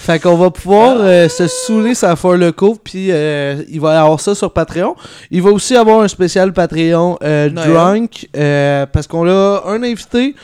Fait 0.00 0.18
qu'on 0.18 0.36
va 0.36 0.50
pouvoir 0.50 0.96
euh, 0.98 1.28
se 1.28 1.46
saouler 1.46 1.94
sa 1.94 2.16
Four 2.16 2.36
Loco, 2.36 2.76
puis 2.82 3.08
euh, 3.10 3.62
il 3.68 3.80
va 3.80 3.94
y 3.94 3.96
avoir 3.96 4.18
ça 4.18 4.34
sur 4.34 4.50
Patreon. 4.50 4.96
Il 5.30 5.42
va 5.42 5.50
aussi 5.50 5.76
avoir 5.76 6.00
un 6.00 6.08
spécial 6.08 6.54
Patreon 6.54 7.18
euh. 7.22 7.50
Drunk, 7.50 8.28
euh, 8.34 8.86
parce 8.86 9.06
qu'on 9.06 9.28
a 9.28 9.62
un 9.66 9.82
invité 9.82 10.34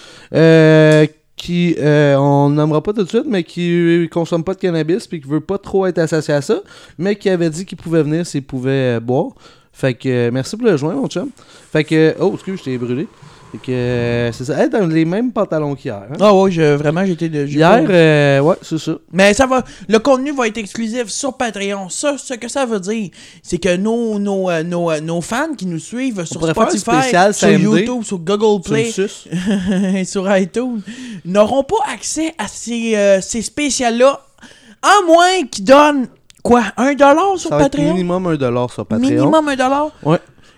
qui, 1.37 1.77
euh, 1.79 2.17
on 2.17 2.49
nommera 2.49 2.83
pas 2.83 2.93
tout 2.93 3.05
de 3.05 3.09
suite, 3.09 3.27
mais 3.27 3.45
qui 3.45 4.09
consomme 4.11 4.43
pas 4.43 4.55
de 4.55 4.59
cannabis, 4.59 5.07
puis 5.07 5.21
qui 5.21 5.29
veut 5.29 5.41
pas 5.41 5.59
trop 5.59 5.87
être 5.87 5.99
associé 5.99 6.35
à 6.35 6.43
ça, 6.43 6.61
mais 6.99 7.17
qui 7.17 7.29
avait 7.29 7.51
dit 7.51 7.65
qu'il 7.65 7.79
pouvait 7.79 8.03
venir 8.03 8.27
s'il 8.27 8.43
pouvait 8.43 9.01
boire. 9.01 9.33
Fait 9.73 9.93
que 9.93 10.09
euh, 10.09 10.31
merci 10.33 10.57
pour 10.57 10.67
le 10.67 10.77
joint, 10.79 10.95
mon 10.95 11.07
chum. 11.07 11.29
Fait 11.71 11.85
que, 11.85 12.15
oh, 12.19 12.33
excuse, 12.35 12.61
je 12.61 12.65
t'ai 12.65 12.79
brûlé. 12.79 13.07
Fait 13.53 13.59
que, 13.59 13.71
euh, 13.73 14.33
c'est 14.33 14.45
ça. 14.45 14.61
Hey, 14.63 14.69
dans 14.69 14.87
les 14.87 15.05
mêmes 15.05 15.33
pantalons 15.33 15.75
qu'hier. 15.77 16.03
hein? 16.11 16.17
Ah 16.21 16.35
ouais, 16.35 16.51
je, 16.51 16.75
vraiment, 16.75 17.05
j'étais 17.07 17.29
de. 17.29 17.47
j'ai 17.47 17.59
Hier, 17.59 17.85
pas- 17.85 17.93
euh, 17.93 18.41
ouais, 18.41 18.57
c'est 18.61 18.79
ça. 18.79 18.93
Mais 19.13 19.33
ça 19.35 19.47
va. 19.47 19.63
Le 19.89 19.99
contenu 20.01 20.33
va 20.35 20.49
être 20.49 20.59
exclusif 20.59 21.07
sur 21.09 21.35
Patreon. 21.35 21.89
Ça, 21.89 22.17
ce 22.19 22.35
que 22.35 22.49
ça 22.49 22.67
veut 22.67 22.81
dire, 22.81 23.11
c'est 23.43 23.59
que 23.59 23.77
nos, 23.77 24.19
nos, 24.19 24.51
euh, 24.51 24.63
nos, 24.65 24.91
euh, 24.91 25.01
nos 25.01 25.21
fans 25.21 25.55
qui 25.57 25.67
nous 25.67 25.79
suivent 25.79 26.25
sur 26.25 26.41
pourrait 26.41 26.55
faire 26.55 26.65
un 26.65 26.71
Spotify, 26.71 27.01
spécial 27.03 27.35
sur 27.35 27.49
samedi. 27.49 27.63
YouTube, 27.63 28.03
sur 28.03 28.19
Google 28.19 28.63
Play, 28.63 28.91
et 29.95 30.05
sur 30.05 30.37
iTunes, 30.37 30.81
n'auront 31.25 31.63
pas 31.63 31.77
accès 31.93 32.35
à 32.39 32.49
ces, 32.49 32.97
euh, 32.97 33.21
ces 33.21 33.43
spécials-là, 33.43 34.21
à 34.83 35.07
moins 35.07 35.47
qu'ils 35.51 35.65
donnent, 35.65 36.09
quoi, 36.43 36.63
un 36.77 36.95
dollar 36.95 37.39
sur 37.39 37.51
Ça 37.51 37.57
va 37.59 37.65
être 37.67 37.73
Patreon? 37.73 37.93
minimum 37.95 38.27
un 38.27 38.35
dollar 38.37 38.73
sur 38.73 38.85
Patreon. 38.85 39.09
Minimum 39.09 39.49
un 39.49 39.57
dollar? 39.57 39.91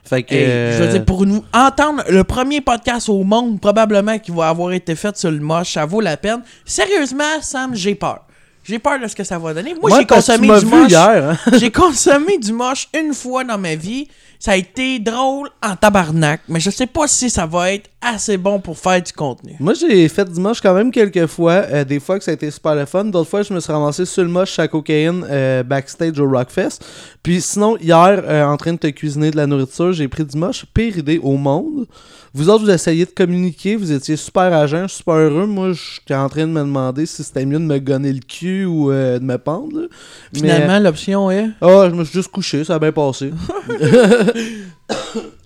Fait 0.08 0.22
que, 0.22 0.34
Hey, 0.34 0.44
euh, 0.44 0.78
Je 0.78 0.82
veux 0.84 0.92
dire, 0.92 1.04
pour 1.04 1.26
nous 1.26 1.44
entendre 1.52 2.02
le 2.08 2.24
premier 2.24 2.60
podcast 2.60 3.08
au 3.08 3.22
monde, 3.24 3.60
probablement 3.60 4.18
qui 4.18 4.30
va 4.30 4.48
avoir 4.48 4.72
été 4.72 4.94
fait 4.94 5.16
sur 5.16 5.30
le 5.30 5.38
moche, 5.40 5.72
ça 5.74 5.84
vaut 5.84 6.00
la 6.00 6.16
peine. 6.16 6.42
Sérieusement, 6.64 7.24
Sam, 7.42 7.74
j'ai 7.74 7.94
peur. 7.94 8.20
J'ai 8.64 8.78
peur 8.78 8.98
de 9.00 9.06
ce 9.06 9.16
que 9.16 9.24
ça 9.24 9.38
va 9.38 9.54
donner. 9.54 9.74
Moi, 9.80 9.90
j'ai 10.00 10.06
consommé 10.16 10.46
du 10.60 10.66
moche. 10.82 10.90
hein. 11.30 11.36
J'ai 11.58 11.70
consommé 11.70 12.36
du 12.38 12.52
moche 12.52 12.88
une 12.98 13.14
fois 13.14 13.42
dans 13.42 13.56
ma 13.58 13.74
vie. 13.74 14.08
Ça 14.40 14.52
a 14.52 14.56
été 14.56 15.00
drôle 15.00 15.48
en 15.62 15.74
tabarnak, 15.74 16.42
mais 16.48 16.60
je 16.60 16.70
sais 16.70 16.86
pas 16.86 17.08
si 17.08 17.28
ça 17.28 17.44
va 17.44 17.72
être 17.72 17.90
assez 18.00 18.36
bon 18.36 18.60
pour 18.60 18.78
faire 18.78 19.02
du 19.02 19.12
contenu. 19.12 19.56
Moi, 19.58 19.74
j'ai 19.74 20.08
fait 20.08 20.32
du 20.32 20.38
moche 20.40 20.60
quand 20.60 20.74
même 20.74 20.92
quelques 20.92 21.26
fois. 21.26 21.64
euh, 21.72 21.84
des 21.84 21.98
fois 21.98 22.18
que 22.18 22.24
ça 22.24 22.30
a 22.30 22.34
été 22.34 22.48
super 22.50 22.76
le 22.76 22.86
fun. 22.86 23.04
D'autres 23.06 23.28
fois, 23.28 23.42
je 23.42 23.52
me 23.52 23.58
suis 23.58 23.72
ramassé 23.72 24.04
sur 24.04 24.22
le 24.22 24.28
moche 24.28 24.56
à 24.60 24.68
cocaïne 24.68 25.26
euh, 25.28 25.64
backstage 25.64 26.20
au 26.20 26.28
Rockfest. 26.28 26.78
Puis 27.22 27.40
sinon, 27.40 27.76
hier, 27.78 28.22
euh, 28.24 28.44
en 28.44 28.56
train 28.56 28.72
de 28.74 28.78
te 28.78 28.86
cuisiner 28.86 29.32
de 29.32 29.36
la 29.36 29.46
nourriture, 29.48 29.92
j'ai 29.92 30.06
pris 30.06 30.24
du 30.24 30.36
moche. 30.36 30.64
Pire 30.72 30.98
idée 30.98 31.18
au 31.18 31.36
monde. 31.36 31.86
Vous 32.34 32.48
autres, 32.50 32.64
vous 32.64 32.70
essayez 32.70 33.04
de 33.06 33.10
communiquer. 33.10 33.76
Vous 33.76 33.90
étiez 33.92 34.16
super 34.16 34.52
agent, 34.52 34.86
super 34.88 35.14
heureux. 35.14 35.46
Moi, 35.46 35.72
j'étais 35.72 36.14
en 36.14 36.28
train 36.28 36.46
de 36.46 36.52
me 36.52 36.60
demander 36.60 37.06
si 37.06 37.22
c'était 37.24 37.46
mieux 37.46 37.58
de 37.58 37.64
me 37.64 37.78
gonner 37.78 38.12
le 38.12 38.20
cul 38.20 38.64
ou 38.66 38.90
euh, 38.90 39.18
de 39.18 39.24
me 39.24 39.38
pendre. 39.38 39.80
là. 39.80 39.86
Mais- 40.34 40.40
Finalement, 40.40 40.78
l'option 40.78 41.30
est? 41.30 41.46
Ah, 41.60 41.88
je 41.90 41.94
me 41.94 42.04
suis 42.04 42.14
juste 42.18 42.30
couché, 42.30 42.64
ça 42.64 42.74
a 42.74 42.78
bien 42.78 42.92
passé. 42.92 43.32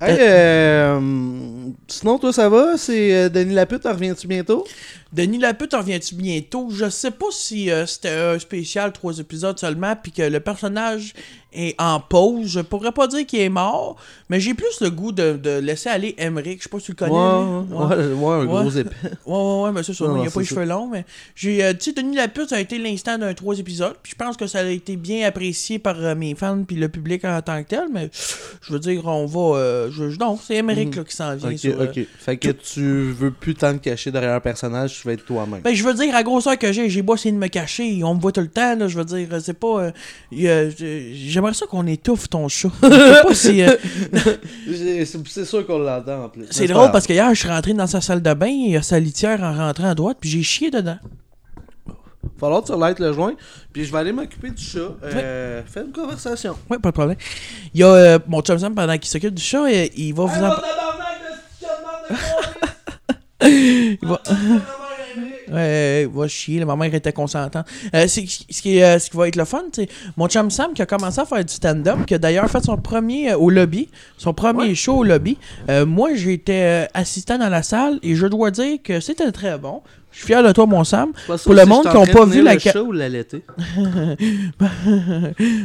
hey, 0.00 0.16
euh, 0.20 1.00
sinon, 1.88 2.18
toi, 2.18 2.32
ça 2.32 2.48
va? 2.48 2.76
C'est 2.76 3.14
euh, 3.14 3.28
Denis 3.28 3.54
Lapute, 3.54 3.84
reviens-tu 3.84 4.26
bientôt? 4.26 4.64
Denis 5.12 5.38
Lapute, 5.38 5.74
reviens-tu 5.74 6.14
bientôt? 6.14 6.70
Je 6.70 6.88
sais 6.88 7.10
pas 7.10 7.26
si 7.30 7.70
euh, 7.70 7.84
c'était 7.86 8.08
un 8.08 8.38
spécial, 8.38 8.92
trois 8.92 9.18
épisodes 9.18 9.58
seulement, 9.58 9.94
puis 9.94 10.10
que 10.10 10.22
le 10.22 10.40
personnage 10.40 11.12
est 11.52 11.74
en 11.78 12.00
pause. 12.00 12.48
Je 12.48 12.60
pourrais 12.60 12.92
pas 12.92 13.06
dire 13.08 13.26
qu'il 13.26 13.40
est 13.40 13.50
mort, 13.50 13.96
mais 14.30 14.40
j'ai 14.40 14.54
plus 14.54 14.80
le 14.80 14.90
goût 14.90 15.12
de, 15.12 15.34
de 15.36 15.58
laisser 15.58 15.90
aller 15.90 16.14
Emmerich. 16.16 16.60
Je 16.60 16.62
sais 16.64 16.68
pas 16.70 16.78
si 16.78 16.86
tu 16.86 16.92
le 16.92 16.96
connais. 16.96 17.12
ouais, 17.12 17.96
ouais, 17.96 18.14
ouais, 18.14 18.34
un 18.34 18.44
gros 18.46 18.70
épée. 18.70 18.90
Ouais, 19.26 19.36
ouais, 19.36 19.60
ouais, 19.64 19.72
mais 19.72 19.82
ça, 19.82 19.92
ça, 19.92 20.04
Non, 20.06 20.22
il 20.22 20.28
a 20.28 20.30
pas 20.30 20.40
les 20.40 20.46
cheveux 20.46 20.64
longs, 20.64 20.88
mais 20.88 21.04
j'ai, 21.34 21.62
euh, 21.62 21.74
tu 21.74 21.90
sais, 21.90 21.92
Denis 21.92 22.16
Lapute, 22.16 22.48
ça 22.48 22.56
a 22.56 22.60
été 22.60 22.78
l'instant 22.78 23.18
d'un 23.18 23.34
trois 23.34 23.58
épisodes, 23.58 23.96
puis 24.02 24.12
je 24.12 24.16
pense 24.24 24.36
que 24.38 24.46
ça 24.46 24.60
a 24.60 24.64
été 24.64 24.96
bien 24.96 25.26
apprécié 25.26 25.78
par 25.78 25.96
euh, 25.98 26.14
mes 26.14 26.34
fans 26.34 26.64
puis 26.66 26.76
le 26.76 26.88
public 26.88 27.24
en 27.26 27.40
tant 27.42 27.62
que 27.62 27.68
tel, 27.68 27.88
mais 27.92 28.10
je 28.62 28.72
veux 28.72 28.78
dire, 28.78 29.06
on 29.06 29.26
va, 29.32 29.56
euh, 29.58 29.90
je, 29.90 30.04
non, 30.18 30.38
c'est 30.42 30.56
Emmerich 30.56 30.88
Mhm. 30.90 30.96
là, 30.96 31.04
qui 31.04 31.16
s'en 31.16 31.34
vient. 31.36 31.50
Ok, 31.50 31.58
sur, 31.58 31.80
euh. 31.80 31.86
Fait 32.18 32.36
que 32.36 32.48
tu 32.48 33.12
veux 33.12 33.30
plus 33.30 33.54
tant 33.54 33.72
te 33.72 33.78
cacher 33.82 34.10
derrière 34.10 34.34
un 34.34 34.40
personnage, 34.40 35.00
tu 35.00 35.06
vas 35.08 35.14
être 35.14 35.24
toi-même. 35.24 35.60
Ben, 35.62 35.74
je 35.74 35.82
veux 35.82 35.94
dire, 35.94 36.14
à 36.14 36.22
grosseur 36.22 36.58
que 36.58 36.72
j'ai, 36.72 36.88
j'ai 36.90 37.02
beau 37.02 37.14
essayer 37.14 37.32
de 37.32 37.38
me 37.38 37.48
cacher, 37.48 38.02
on 38.04 38.14
me 38.14 38.20
voit 38.20 38.32
tout 38.32 38.40
le 38.40 38.48
temps, 38.48 38.76
là, 38.76 38.88
je 38.88 38.96
veux 38.98 39.04
dire, 39.04 39.28
c'est 39.40 39.58
pas, 39.58 39.90
euh, 40.32 40.70
j'aimerais 41.14 41.54
ça 41.54 41.66
qu'on 41.66 41.86
étouffe 41.86 42.28
ton 42.28 42.48
chat. 42.48 42.68
Je 42.82 42.88
sais 42.88 43.22
pas 43.22 43.34
si, 43.34 45.22
c'est 45.30 45.44
sûr 45.44 45.66
qu'on 45.66 45.78
l'entend 45.78 46.24
en 46.24 46.28
plus. 46.28 46.44
c'est 46.50 46.66
drôle 46.66 46.90
parce 46.90 47.06
que 47.06 47.12
hier, 47.12 47.28
je 47.34 47.40
suis 47.40 47.48
rentré 47.48 47.72
dans 47.74 47.86
sa 47.86 48.00
salle 48.00 48.22
de 48.22 48.34
bain, 48.34 48.46
il 48.48 48.70
y 48.72 48.76
a 48.76 48.82
sa 48.82 48.98
litière 49.00 49.42
en 49.42 49.54
rentrant 49.54 49.88
à 49.90 49.94
droite, 49.94 50.18
puis 50.20 50.30
j'ai 50.30 50.42
chié 50.42 50.70
dedans. 50.70 50.98
Falloir 52.42 52.62
que 52.64 52.72
tu 52.72 52.78
lightes 52.78 52.98
le 52.98 53.12
joint, 53.12 53.34
puis 53.72 53.84
je 53.84 53.92
vais 53.92 53.98
aller 53.98 54.12
m'occuper 54.12 54.50
du 54.50 54.62
chat. 54.62 54.80
Euh, 55.04 55.62
Fais 55.64 55.82
une 55.82 55.92
conversation. 55.92 56.56
Ouais, 56.68 56.78
pas 56.80 56.88
de 56.88 56.94
problème. 56.94 57.16
Il 57.72 57.80
y 57.80 57.84
a 57.84 57.86
euh, 57.86 58.18
mon 58.26 58.40
chum 58.42 58.58
Sam, 58.58 58.74
pendant 58.74 58.98
qu'il 58.98 59.06
s'occupe 59.08 59.32
du 59.34 59.42
chat, 59.42 59.62
euh, 59.64 59.86
il 59.96 60.12
va 60.12 60.24
vous 60.24 60.44
en... 60.44 60.50
Il 63.44 63.98
va... 64.02 64.20
Ouais, 65.52 66.08
va 66.10 66.28
chier, 66.28 66.64
ma 66.64 66.74
mère 66.76 66.94
était 66.94 67.12
consentante. 67.12 67.66
Euh, 67.94 68.06
c'est- 68.08 68.26
ce, 68.26 68.62
qui 68.62 68.82
euh, 68.82 68.98
ce 68.98 69.10
qui 69.10 69.16
va 69.16 69.28
être 69.28 69.36
le 69.36 69.44
fun, 69.44 69.62
c'est 69.72 69.88
mon 70.16 70.26
chum 70.26 70.50
Sam 70.50 70.72
qui 70.72 70.80
a 70.82 70.86
commencé 70.86 71.20
à 71.20 71.26
faire 71.26 71.44
du 71.44 71.52
stand-up, 71.52 72.06
qui 72.06 72.14
a 72.14 72.18
d'ailleurs 72.18 72.48
fait 72.50 72.64
son 72.64 72.76
premier 72.78 73.32
euh, 73.32 73.36
au 73.36 73.50
lobby, 73.50 73.88
son 74.16 74.32
premier 74.32 74.68
Ouais. 74.70 74.74
show 74.74 74.98
au 74.98 75.04
lobby. 75.04 75.36
Euh, 75.68 75.84
moi, 75.84 76.14
j'étais 76.14 76.62
euh, 76.62 76.86
assistant 76.94 77.36
dans 77.38 77.50
la 77.50 77.62
salle 77.62 77.98
et 78.02 78.14
je 78.14 78.26
dois 78.26 78.50
dire 78.50 78.78
que 78.82 79.00
c'était 79.00 79.30
très 79.32 79.58
bon. 79.58 79.82
Je 80.12 80.18
suis 80.18 80.26
fier 80.26 80.42
de 80.42 80.52
toi, 80.52 80.66
mon 80.66 80.84
Sam. 80.84 81.12
Pour 81.44 81.54
le 81.54 81.64
monde 81.64 81.88
qui 81.90 81.96
ont 81.96 82.06
pas 82.06 82.24
vu 82.26 82.42
la 82.42 82.58
ca- 82.58 82.72
chat 82.72 82.82
ou 82.82 82.92
l'allaiter. 82.92 83.42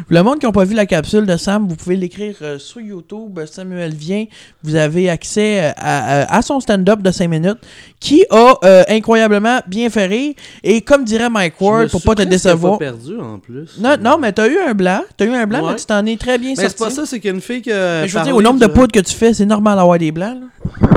Le 0.09 0.21
monde 0.21 0.39
qui 0.39 0.45
n'a 0.45 0.51
pas 0.51 0.63
vu 0.63 0.73
la 0.75 0.85
capsule 0.85 1.25
de 1.25 1.35
Sam, 1.37 1.67
vous 1.67 1.75
pouvez 1.75 1.95
l'écrire 1.95 2.35
euh, 2.41 2.57
sur 2.59 2.79
YouTube. 2.81 3.39
Samuel 3.45 3.93
vient. 3.93 4.25
Vous 4.63 4.75
avez 4.75 5.09
accès 5.09 5.63
euh, 5.65 5.71
à, 5.77 6.21
à- 6.21 6.37
à 6.37 6.41
son 6.41 6.59
stand-up 6.59 7.01
de 7.01 7.11
5 7.11 7.27
minutes 7.27 7.57
qui 7.99 8.23
a 8.29 8.55
euh, 8.63 8.83
incroyablement 8.89 9.59
bien 9.67 9.89
rire. 9.93 10.33
Et 10.63 10.81
comme 10.81 11.03
dirait 11.03 11.29
Mike 11.29 11.59
Ward, 11.59 11.89
pour 11.89 12.01
pas 12.01 12.15
te 12.15 12.21
décevoir. 12.23 12.73
pas 12.77 12.85
perdu 12.85 13.19
en 13.19 13.39
plus. 13.39 13.77
Non, 13.79 13.95
non, 14.01 14.17
mais 14.17 14.31
t'as 14.31 14.47
eu 14.47 14.57
un 14.59 14.73
blanc. 14.73 15.01
T'as 15.17 15.25
eu 15.25 15.33
un 15.33 15.45
blanc, 15.45 15.63
Ouais. 15.65 15.71
mais 15.71 15.75
tu 15.79 15.85
t'en 15.85 16.05
es 16.05 16.15
très 16.17 16.37
bien 16.37 16.51
Mais 16.51 16.55
c'est 16.55 16.77
sorti. 16.77 16.83
pas 16.83 16.89
ça, 16.91 17.05
c'est 17.05 17.19
qu'il 17.19 17.29
y 17.29 17.31
a 17.31 17.35
une 17.35 17.41
fille 17.41 17.61
qui 17.61 17.71
a 17.71 18.01
Mais 18.01 18.07
je 18.07 18.17
veux 18.17 18.23
dire, 18.23 18.35
au 18.35 18.41
nombre 18.41 18.59
de 18.59 18.67
poudres 18.67 18.91
que 18.93 18.99
tu 18.99 19.13
fais, 19.13 19.33
c'est 19.33 19.45
normal 19.45 19.77
d'avoir 19.77 19.97
des 19.99 20.11
blancs. 20.11 20.37
là. 20.39 20.87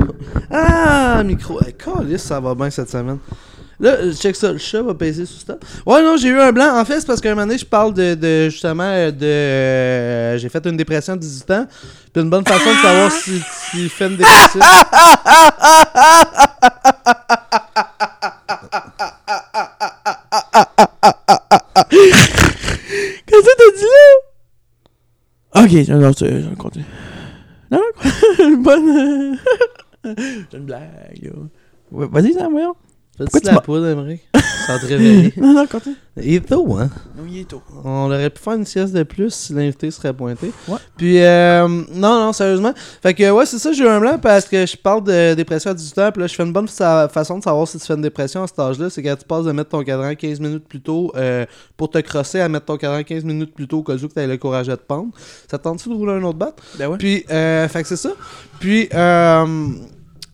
Ah, 0.49 1.23
micro. 1.23 1.59
Eh, 1.67 1.73
câlisse, 1.73 2.23
ça 2.23 2.39
va 2.39 2.55
bien 2.55 2.69
cette 2.69 2.89
semaine. 2.89 3.17
Là, 3.79 3.93
euh, 3.93 4.13
check 4.13 4.35
ça, 4.35 4.51
le 4.51 4.59
chat 4.59 4.83
va 4.83 4.93
peser 4.93 5.25
sur 5.25 5.41
ça. 5.41 5.57
Ouais, 5.87 6.03
non, 6.03 6.15
j'ai 6.15 6.27
eu 6.29 6.39
un 6.39 6.51
blanc. 6.51 6.79
En 6.79 6.85
fait, 6.85 6.99
c'est 6.99 7.07
parce 7.07 7.19
qu'à 7.19 7.31
un 7.31 7.35
moment 7.35 7.47
donné, 7.47 7.57
je 7.57 7.65
parle 7.65 7.95
de, 7.95 8.47
justement, 8.49 8.83
euh, 8.83 9.09
de. 9.09 9.25
euh, 9.25 10.37
j'ai 10.37 10.49
fait 10.49 10.63
une 10.67 10.77
dépression 10.77 11.15
de 11.15 11.21
18 11.21 11.51
ans. 11.51 11.65
Puis 12.13 12.21
une 12.21 12.29
bonne 12.29 12.45
façon 12.45 12.69
de 12.69 12.77
savoir 12.79 13.11
si 13.11 13.41
tu 13.71 13.89
fais 13.89 14.05
une 14.07 14.17
dépression. 14.17 14.59
Qu'est-ce 23.25 23.41
que 23.45 23.55
t'as 23.57 23.77
dit 23.77 23.83
là? 23.83 25.63
Ok, 25.63 25.71
non, 25.89 25.99
non, 25.99 26.55
continuer. 26.55 26.85
Non, 27.71 27.81
bonne. 28.63 29.37
c'est 30.03 30.57
une 30.57 30.65
blague, 30.65 31.31
Vas-y, 31.91 32.33
Sam, 32.33 32.51
voyons. 32.51 32.75
Fais-tu 33.29 33.47
tu 33.47 33.53
la 33.53 33.61
poudre, 33.61 33.87
Emery? 33.87 34.19
Sans 34.65 34.79
te 34.79 34.85
réveiller. 34.85 35.33
Non, 35.41 35.53
non, 35.53 35.65
continue. 35.65 35.95
Il 36.17 36.35
est 36.35 36.47
tôt, 36.47 36.75
hein? 36.77 36.89
Non, 37.17 37.23
il 37.27 37.39
est 37.39 37.43
tôt. 37.45 37.61
On 37.83 38.05
aurait 38.05 38.29
pu 38.29 38.41
faire 38.41 38.53
une 38.53 38.65
sieste 38.65 38.93
de 38.93 39.03
plus 39.03 39.33
si 39.33 39.53
l'invité 39.53 39.89
serait 39.91 40.13
pointé. 40.13 40.51
Ouais. 40.67 40.77
Puis, 40.97 41.21
euh, 41.21 41.67
non, 41.67 42.25
non, 42.25 42.33
sérieusement. 42.33 42.73
Fait 43.01 43.13
que, 43.13 43.29
ouais, 43.31 43.45
c'est 43.45 43.59
ça, 43.59 43.71
j'ai 43.71 43.83
eu 43.83 43.87
un 43.87 43.99
blanc 43.99 44.17
parce 44.21 44.45
que 44.45 44.65
je 44.65 44.75
parle 44.75 45.03
de 45.03 45.33
dépression 45.33 45.71
à 45.71 45.73
18 45.73 45.97
ans. 45.99 46.11
Puis 46.11 46.21
là, 46.21 46.27
je 46.27 46.35
fais 46.35 46.43
une 46.43 46.53
bonne 46.53 46.67
façon 46.67 47.39
de 47.39 47.43
savoir 47.43 47.67
si 47.67 47.79
tu 47.79 47.85
fais 47.85 47.93
une 47.93 48.01
dépression 48.01 48.43
à 48.43 48.47
cet 48.47 48.59
âge-là. 48.59 48.89
C'est 48.89 49.01
quand 49.01 49.15
tu 49.15 49.25
passes 49.25 49.45
de 49.45 49.51
mettre 49.51 49.69
ton 49.69 49.83
cadran 49.83 50.13
15 50.13 50.39
minutes 50.39 50.67
plus 50.67 50.81
tôt 50.81 51.11
euh, 51.15 51.45
pour 51.77 51.89
te 51.89 51.99
crosser 51.99 52.41
à 52.41 52.49
mettre 52.49 52.65
ton 52.65 52.77
cadran 52.77 53.03
15 53.03 53.23
minutes 53.23 53.53
plus 53.53 53.67
tôt 53.67 53.79
au 53.79 53.83
cas 53.83 53.93
où 53.93 54.07
que 54.07 54.13
tu 54.13 54.27
le 54.27 54.37
courage 54.37 54.67
de 54.67 54.75
te 54.75 54.85
pendre. 54.85 55.11
Ça 55.49 55.57
te 55.57 55.63
tente-tu 55.63 55.89
de 55.89 55.93
rouler 55.93 56.13
un 56.13 56.23
autre 56.23 56.37
bat? 56.37 56.53
Ben 56.77 56.87
ouais. 56.87 56.97
Puis, 56.97 57.25
euh, 57.31 57.67
fait 57.67 57.81
que 57.83 57.87
c'est 57.87 57.95
ça. 57.95 58.11
Puis, 58.59 58.89
euh, 58.93 59.69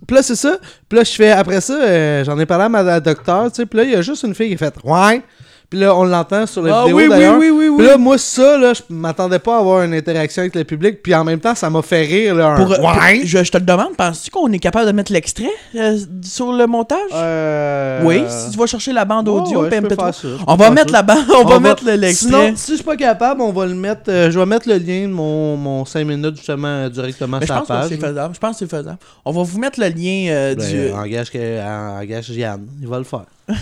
puis 0.07 0.15
là, 0.15 0.23
c'est 0.23 0.35
ça. 0.35 0.57
Puis 0.87 0.97
là, 0.97 1.03
je 1.03 1.11
fais, 1.11 1.31
après 1.31 1.61
ça, 1.61 1.73
euh, 1.73 2.23
j'en 2.23 2.39
ai 2.39 2.45
parlé 2.45 2.63
à 2.65 2.69
ma 2.69 2.99
docteur, 3.01 3.51
tu 3.51 3.57
sais. 3.57 3.65
Puis 3.65 3.77
là, 3.77 3.83
il 3.83 3.91
y 3.91 3.95
a 3.95 4.01
juste 4.01 4.23
une 4.23 4.33
fille 4.33 4.49
qui 4.49 4.57
fait 4.57 4.73
«Ouais!» 4.83 5.21
Puis 5.69 5.79
là, 5.81 5.93
on 5.93 6.05
l'entend 6.05 6.45
sur 6.45 6.61
la 6.61 6.77
Ah 6.79 6.81
vidéo, 6.83 6.95
oui, 6.95 7.03
oui, 7.03 7.09
d'ailleurs. 7.09 7.37
oui, 7.37 7.49
oui, 7.49 7.67
oui. 7.67 7.77
Puis 7.79 7.87
là, 7.87 7.97
moi, 7.97 8.17
ça, 8.17 8.57
là, 8.57 8.71
je 8.73 8.81
m'attendais 8.89 9.39
pas 9.39 9.57
à 9.57 9.59
avoir 9.59 9.81
une 9.83 9.93
interaction 9.93 10.39
avec 10.43 10.55
le 10.55 10.63
public. 10.63 11.03
Puis 11.03 11.13
en 11.13 11.25
même 11.25 11.41
temps, 11.41 11.55
ça 11.55 11.69
m'a 11.69 11.81
fait 11.81 12.03
rire, 12.03 12.35
là. 12.35 12.51
Un 12.53 12.55
Pour, 12.65 12.73
pour- 12.73 12.85
ouais! 12.85 13.21
je, 13.25 13.43
je 13.43 13.51
te 13.51 13.57
le 13.57 13.65
demande, 13.65 13.93
penses-tu 13.97 14.31
qu'on 14.31 14.49
est 14.53 14.59
capable 14.59 14.85
de 14.85 14.93
mettre 14.93 15.11
l'extrait 15.11 15.49
euh, 15.75 15.97
sur 16.23 16.53
le 16.53 16.67
montage? 16.67 16.97
Euh, 17.13 18.01
Oui, 18.05 18.21
si 18.29 18.51
tu 18.51 18.57
vas 18.57 18.65
chercher 18.65 18.93
la 18.93 19.03
bande 19.03 19.27
audio, 19.27 19.63
ouais, 19.63 19.69
je 19.69 19.77
peux 19.81 19.87
MP3. 19.87 19.95
faire 20.05 20.13
ça, 20.13 20.21
je 20.23 20.27
peux 20.37 20.43
On 20.47 20.55
va 20.55 20.65
faire 20.65 20.73
mettre 20.73 20.91
ça. 20.91 20.97
la 20.97 21.03
bande, 21.03 21.25
on, 21.35 21.43
va 21.43 21.53
va- 21.55 21.59
mettre 21.59 21.83
le- 21.85 21.95
l'extrait. 21.95 22.27
Sinon, 22.29 22.53
si 22.55 22.71
je 22.71 22.75
suis 22.77 22.85
pas 22.85 22.95
capable, 22.95 23.41
on 23.41 23.51
va 23.51 23.65
le 23.65 23.75
mettre. 23.75 24.03
euh, 24.07 24.31
je 24.31 24.39
vais 24.39 24.45
mettre 24.45 24.69
le 24.69 24.77
lien 24.77 25.01
de 25.01 25.11
mon, 25.13 25.57
mon 25.57 25.83
5 25.83 26.05
minutes 26.07 26.37
justement 26.37 26.67
euh, 26.69 26.89
directement 26.89 27.39
Mais 27.41 27.45
sur 27.45 27.55
la 27.55 27.59
pense 27.61 27.67
que 27.67 27.73
page. 27.73 27.89
c'est 27.89 27.97
faisable. 28.07 28.33
Je 28.35 28.39
pense 28.39 28.51
que 28.51 28.59
c'est 28.65 28.71
faisable. 28.71 28.97
On 29.25 29.31
va 29.33 29.43
vous 29.43 29.59
mettre 29.59 29.81
le 29.81 29.87
lien 29.89 30.27
euh, 30.31 30.55
Ben, 30.55 30.65
du. 30.65 30.91
engage, 30.93 31.29
que, 31.29 31.99
engage 32.01 32.29
Yann, 32.29 32.65
il 32.81 32.87
va 32.87 32.99
le 32.99 33.03
faire. 33.03 33.25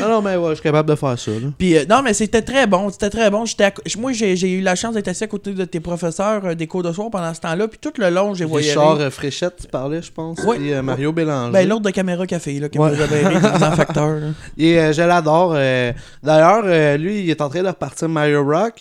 non, 0.00 0.08
non, 0.08 0.22
mais 0.22 0.36
ouais, 0.36 0.50
je 0.50 0.54
suis 0.54 0.62
capable 0.62 0.88
de 0.88 0.94
faire 0.94 1.18
ça. 1.18 1.30
Là. 1.30 1.48
Puis 1.58 1.76
euh, 1.76 1.84
non, 1.88 2.02
mais 2.02 2.14
c'était 2.14 2.42
très 2.42 2.66
bon, 2.66 2.90
c'était 2.90 3.10
très 3.10 3.30
bon. 3.30 3.44
J'étais 3.44 3.64
à 3.64 3.70
co- 3.70 3.82
Moi, 3.98 4.12
j'ai 4.12 4.36
j'ai 4.36 4.50
eu 4.50 4.60
la 4.60 4.74
chance 4.74 4.94
d'être 4.94 5.08
assis 5.08 5.24
à 5.24 5.26
côté 5.26 5.52
de 5.52 5.64
tes 5.64 5.80
professeurs 5.80 6.40
euh, 6.44 6.54
des 6.54 6.66
cours 6.66 6.82
de 6.82 6.92
soir 6.92 7.10
pendant 7.10 7.32
ce 7.34 7.40
temps-là. 7.40 7.68
Puis 7.68 7.78
tout 7.80 7.92
le 7.98 8.10
long, 8.10 8.34
j'ai 8.34 8.44
voyé. 8.44 8.68
Richard 8.68 9.00
euh, 9.00 9.10
Fréchette, 9.10 9.56
tu 9.62 9.66
parlais, 9.68 10.02
je 10.02 10.10
pense. 10.12 10.38
Oui. 10.46 10.56
Puis 10.58 10.72
euh, 10.72 10.82
Mario 10.82 11.12
Bélanger. 11.12 11.52
Ben, 11.52 11.68
l'autre 11.68 11.82
de 11.82 11.90
caméra 11.90 12.26
café, 12.26 12.58
là, 12.60 12.68
qui 12.68 12.78
Ouais. 12.78 12.90
nous 12.90 12.96
le 12.96 13.40
désinfecteur. 13.52 14.08
là. 14.20 14.26
Et 14.58 14.78
euh, 14.78 14.92
je 14.92 15.02
l'adore. 15.02 15.52
euh, 15.56 15.92
D'ailleurs, 16.22 16.62
euh, 16.66 16.96
lui, 16.96 17.20
il 17.20 17.30
est 17.30 17.40
en 17.40 17.48
train 17.48 17.62
de 17.62 17.68
repartir 17.68 18.08
Mario 18.08 18.44
Rock. 18.44 18.74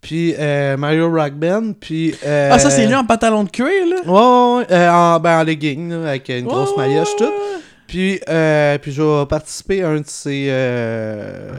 Puis 0.00 0.32
euh, 0.38 0.76
Mario 0.76 1.10
Rock 1.10 1.32
Band. 1.34 1.72
Puis. 1.80 2.14
euh, 2.24 2.50
Ah, 2.52 2.58
ça, 2.58 2.70
c'est 2.70 2.86
lui 2.86 2.94
en 2.94 3.04
pantalon 3.04 3.42
de 3.44 3.50
cuir, 3.50 3.66
là? 3.66 3.96
Ouais, 4.06 4.12
ouais, 4.12 4.58
ouais, 4.58 4.66
euh, 4.76 4.90
en, 4.90 5.18
ben, 5.20 5.40
en 5.40 5.42
legging, 5.42 5.90
là, 5.90 6.10
avec 6.10 6.28
une 6.28 6.46
grosse 6.46 6.70
Ouais, 6.76 6.86
maillotche, 6.88 7.08
ouais, 7.20 7.26
tout. 7.26 7.32
Puis, 7.88 8.20
euh, 8.28 8.78
puis 8.78 8.92
je 8.92 9.02
vais 9.02 9.26
participer 9.26 9.82
à 9.82 9.88
un 9.88 10.00
de 10.00 10.06
ses, 10.06 10.46
euh, 10.50 11.50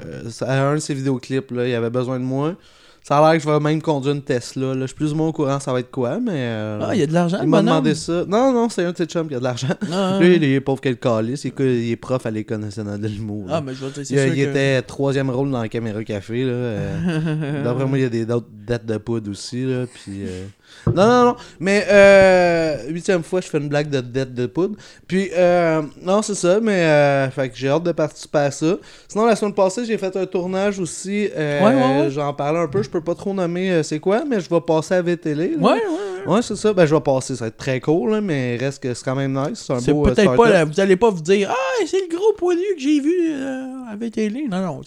à 0.41 0.61
un 0.69 0.75
de 0.75 0.79
ses 0.79 0.93
vidéoclips. 0.93 1.51
Là. 1.51 1.67
Il 1.67 1.73
avait 1.75 1.89
besoin 1.89 2.19
de 2.19 2.23
moi. 2.23 2.55
Ça 3.01 3.17
a 3.17 3.21
l'air 3.31 3.41
que 3.41 3.47
je 3.47 3.51
vais 3.51 3.59
même 3.59 3.81
conduire 3.81 4.13
une 4.13 4.21
Tesla. 4.21 4.75
Là. 4.75 4.81
Je 4.81 4.85
suis 4.87 4.95
plus 4.95 5.13
ou 5.13 5.15
moins 5.15 5.29
au 5.29 5.31
courant, 5.31 5.59
ça 5.59 5.73
va 5.73 5.79
être 5.79 5.89
quoi, 5.89 6.19
mais. 6.19 6.31
euh, 6.35 6.79
Ah, 6.83 6.93
il 6.93 6.99
y 6.99 7.03
a 7.03 7.07
de 7.07 7.13
l'argent, 7.13 7.39
il 7.41 7.47
m'a 7.47 7.61
demandé 7.61 7.95
ça. 7.95 8.23
Non, 8.27 8.51
non, 8.53 8.69
c'est 8.69 8.83
un 8.83 8.91
de 8.91 8.97
ses 8.97 9.05
chums 9.05 9.27
qui 9.27 9.33
a 9.33 9.39
de 9.39 9.43
l'argent. 9.43 9.69
Ah, 9.91 10.17
Lui, 10.21 10.35
il 10.35 10.43
est 10.43 10.61
pauvre 10.61 10.79
quel 10.81 10.97
calice. 10.97 11.43
Il, 11.45 11.53
il 11.59 11.91
est 11.91 11.95
prof 11.95 12.23
à 12.27 12.29
l'École 12.29 12.59
nationale 12.59 12.99
de 13.01 13.07
l'humour. 13.07 13.47
ah, 13.49 13.61
mais 13.61 13.73
je 13.73 13.83
vais 13.83 13.91
te 13.91 14.01
dire, 14.01 14.23
il, 14.25 14.31
c'est 14.31 14.37
il 14.37 14.45
que- 14.45 14.49
était 14.51 14.81
troisième 14.83 15.31
rôle 15.31 15.49
dans 15.49 15.61
la 15.61 15.69
caméra 15.69 16.03
café. 16.03 16.43
Là. 16.43 16.51
euh. 16.51 17.63
D'après 17.63 17.85
moi, 17.85 17.97
il 17.97 18.01
y 18.01 18.05
a 18.05 18.09
des 18.09 18.25
d'autres 18.27 18.49
dettes 18.51 18.85
de 18.85 18.97
poudre 18.97 19.31
aussi. 19.31 19.65
Là, 19.65 19.85
puis, 19.91 20.25
euh, 20.27 20.45
Non, 20.87 21.07
non, 21.07 21.25
non. 21.25 21.35
Mais 21.59 21.85
euh, 21.89 22.77
huitième 22.89 23.23
fois, 23.23 23.41
je 23.41 23.47
fais 23.47 23.57
une 23.57 23.69
blague 23.69 23.89
de 23.89 24.01
dette 24.01 24.33
de 24.33 24.45
poudre. 24.45 24.75
Puis, 25.07 25.29
euh, 25.35 25.81
non, 26.01 26.21
c'est 26.21 26.35
ça. 26.35 26.59
Mais 26.61 26.83
euh, 26.83 27.29
fait 27.31 27.49
que 27.49 27.55
j'ai 27.57 27.69
hâte 27.69 27.83
de 27.83 27.91
participer 27.91 28.37
à 28.39 28.51
ça. 28.51 28.75
Sinon, 29.07 29.25
la 29.25 29.35
semaine 29.35 29.53
passée, 29.53 29.85
j'ai 29.85 29.97
fait 29.97 30.15
un 30.15 30.25
tournage 30.25 30.79
aussi. 30.79 31.29
euh, 31.35 31.59
Ouais, 31.59 31.75
ouais, 31.75 32.01
ouais. 32.05 32.09
J'en 32.11 32.33
parlais 32.33 32.59
un 32.59 32.67
peu. 32.67 32.81
Je 32.83 32.89
peux 32.89 33.01
pas 33.01 33.15
trop 33.15 33.33
nommer 33.33 33.71
euh, 33.71 33.83
c'est 33.83 33.99
quoi, 33.99 34.23
mais 34.25 34.39
je 34.39 34.49
vais 34.49 34.61
passer 34.61 34.95
à 34.95 35.01
VTL. 35.01 35.37
Ouais, 35.39 35.55
ouais, 35.59 35.73
ouais. 35.73 36.33
Ouais, 36.33 36.41
c'est 36.41 36.55
ça. 36.55 36.73
Ben, 36.73 36.85
je 36.85 36.93
vais 36.95 37.01
passer. 37.01 37.35
Ça 37.35 37.45
va 37.45 37.47
être 37.49 37.57
très 37.57 37.79
cool, 37.79 38.11
là, 38.11 38.21
mais 38.21 38.57
reste 38.57 38.81
que 38.83 38.93
c'est 38.93 39.03
quand 39.05 39.15
même 39.15 39.33
nice. 39.33 39.63
C'est 39.67 39.73
un 39.73 39.93
beau 39.93 40.05
euh, 40.07 40.13
peut-être 40.13 40.35
pas, 40.35 40.49
là, 40.49 40.65
vous 40.65 40.79
allez 40.79 40.95
pas 40.97 41.09
vous 41.09 41.21
dire, 41.21 41.49
ah, 41.51 41.83
c'est 41.85 42.01
le 42.09 42.15
gros 42.15 42.33
poilu 42.37 42.61
que 42.75 42.81
j'ai 42.81 42.99
vu 42.99 43.13
euh, 43.31 43.63
avec 43.91 44.13
télé. 44.13 44.45
Non, 44.49 44.61
non, 44.61 44.81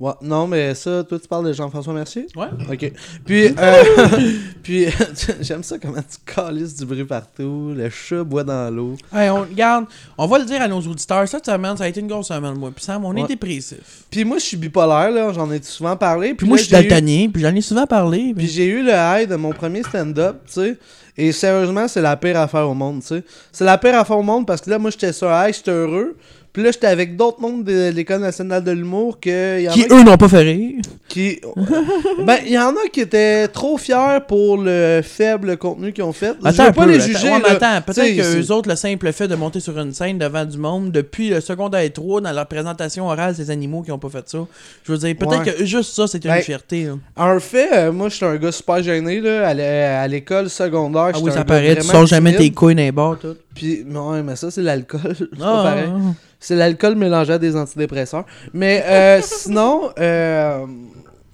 Ouais, 0.00 0.12
non, 0.20 0.48
mais 0.48 0.74
ça, 0.74 1.04
toi, 1.04 1.18
tu 1.18 1.28
parles 1.28 1.46
de 1.46 1.52
Jean-François 1.52 1.94
Mercier? 1.94 2.26
Ouais. 2.34 2.48
Ok. 2.70 2.92
Puis, 3.24 3.54
euh, 3.56 3.84
puis 4.62 4.86
j'aime 5.40 5.62
ça 5.62 5.78
comment 5.78 6.00
tu 6.00 6.18
calisses 6.26 6.74
du 6.76 6.84
bruit 6.84 7.04
partout. 7.04 7.72
Le 7.76 7.88
chat 7.88 8.24
boit 8.24 8.42
dans 8.42 8.74
l'eau. 8.74 8.96
Hey, 9.14 9.30
on, 9.30 9.42
regarde, 9.42 9.84
on 10.18 10.26
va 10.26 10.38
le 10.40 10.44
dire 10.44 10.60
à 10.60 10.66
nos 10.66 10.80
auditeurs, 10.80 11.28
cette 11.28 11.46
semaine, 11.46 11.76
ça 11.76 11.84
a 11.84 11.88
été 11.88 12.00
une 12.00 12.08
grosse 12.08 12.28
semaine, 12.28 12.54
moi. 12.54 12.72
Puis 12.74 12.84
Sam, 12.84 13.04
on 13.04 13.14
est 13.14 13.28
dépressif. 13.28 14.04
Puis 14.10 14.24
moi, 14.24 14.38
je 14.38 14.44
suis 14.44 14.56
bipolaire, 14.56 15.10
là. 15.12 15.32
J'en 15.32 15.48
ai 15.52 15.62
souvent 15.62 15.96
parlé. 15.96 16.34
Puis 16.34 16.48
moi, 16.48 16.56
là, 16.56 16.62
je 16.62 16.66
suis 16.66 16.76
j'ai 16.76 16.84
eu- 16.84 16.88
daltonien, 16.88 17.28
puis 17.32 17.42
j'en 17.42 17.54
ai 17.54 17.60
souvent 17.60 17.86
parlé. 17.86 18.18
Puis 18.18 18.34
Puis... 18.34 18.48
j'ai 18.48 18.66
eu 18.66 18.82
le 18.82 18.92
high 18.92 19.28
de 19.28 19.36
mon 19.36 19.50
premier 19.50 19.84
stand-up, 19.84 20.38
tu 20.46 20.52
sais. 20.54 20.78
Et 21.16 21.30
sérieusement, 21.30 21.86
c'est 21.86 22.00
la 22.00 22.16
pire 22.16 22.40
affaire 22.40 22.68
au 22.68 22.74
monde, 22.74 23.02
tu 23.02 23.08
sais. 23.08 23.24
C'est 23.52 23.64
la 23.64 23.78
pire 23.78 23.96
affaire 23.96 24.18
au 24.18 24.22
monde 24.22 24.46
parce 24.46 24.62
que 24.62 24.70
là, 24.70 24.78
moi, 24.78 24.90
j'étais 24.90 25.12
sur 25.12 25.28
high, 25.28 25.54
j'étais 25.54 25.70
heureux. 25.70 26.16
Puis 26.52 26.62
là, 26.62 26.70
j'étais 26.70 26.86
avec 26.88 27.16
d'autres 27.16 27.40
mondes 27.40 27.64
de 27.64 27.88
l'École 27.88 28.20
nationale 28.20 28.62
de 28.62 28.72
l'humour 28.72 29.18
que... 29.18 29.60
y 29.62 29.68
en 29.70 29.72
Qui, 29.72 29.84
a 29.84 29.94
eux, 29.94 30.02
n'ont 30.02 30.18
pas 30.18 30.28
fait 30.28 30.42
rire. 30.42 30.82
qui... 31.08 31.40
ben, 32.26 32.36
il 32.44 32.52
y 32.52 32.58
en 32.58 32.70
a 32.72 32.88
qui 32.92 33.00
étaient 33.00 33.48
trop 33.48 33.78
fiers 33.78 34.18
pour 34.28 34.58
le 34.58 35.00
faible 35.02 35.56
contenu 35.56 35.94
qu'ils 35.94 36.04
ont 36.04 36.12
fait. 36.12 36.34
je 36.42 36.48
Attends 36.48 36.64
veux 36.64 36.68
un 36.68 36.72
pas 36.72 36.84
peu, 36.84 36.90
les 36.90 36.96
attends. 36.96 37.06
juger, 37.06 37.30
Ouais, 37.30 37.40
attends, 37.48 37.80
peut-être 37.86 38.16
que 38.16 38.22
c'est- 38.22 38.38
eux 38.40 38.52
autres, 38.52 38.68
le 38.68 38.76
simple 38.76 39.10
fait 39.12 39.28
de 39.28 39.34
monter 39.34 39.60
sur 39.60 39.78
une 39.78 39.92
scène 39.94 40.18
devant 40.18 40.44
du 40.44 40.58
monde, 40.58 40.92
depuis 40.92 41.30
le 41.30 41.40
secondaire 41.40 41.90
3, 41.90 42.20
dans 42.20 42.32
leur 42.32 42.46
présentation 42.46 43.06
orale, 43.08 43.34
ces 43.34 43.50
animaux 43.50 43.80
qui 43.80 43.90
ont 43.90 43.98
pas 43.98 44.10
fait 44.10 44.28
ça. 44.28 44.38
Je 44.84 44.92
veux 44.92 44.98
dire, 44.98 45.16
peut-être 45.16 45.46
Ouais. 45.46 45.54
que 45.54 45.64
juste 45.64 45.94
ça, 45.94 46.06
c'était 46.06 46.28
Ben, 46.28 46.36
une 46.36 46.42
fierté. 46.42 46.84
là. 46.84 46.92
Un 47.16 47.40
fait, 47.40 47.68
euh, 47.72 47.92
moi, 47.92 48.10
j'étais 48.10 48.26
un 48.26 48.36
gars 48.36 48.52
super 48.52 48.82
gêné, 48.82 49.20
là. 49.22 49.48
À 49.48 49.54
l'é- 49.54 49.62
à 49.64 50.06
l'école 50.06 50.50
secondaire, 50.50 51.12
Ah 51.14 51.18
oui, 51.22 51.32
ça 51.32 51.44
paraît, 51.46 51.76
tu 51.76 51.82
sors 51.82 52.04
jamais 52.04 52.32
timide. 52.34 52.50
tes 52.50 52.54
couilles 52.54 52.74
dans 52.74 52.82
les 52.82 52.92
bars, 52.92 53.18
tout. 53.18 53.36
Puis, 53.54 53.82
ouais, 53.82 54.22
mais 54.22 54.36
ça, 54.36 54.50
c'est 54.50 54.62
l'alcool. 54.62 55.14
c'est 55.18 55.26
Ah, 55.34 55.38
pas 55.38 55.62
pareil. 55.62 55.92
C'est 56.40 56.56
l'alcool 56.56 56.96
mélangé 56.96 57.34
à 57.34 57.38
des 57.38 57.54
antidépresseurs. 57.56 58.24
Mais 58.52 58.82
euh, 58.86 59.20
sinon, 59.24 59.90
euh, 59.98 60.66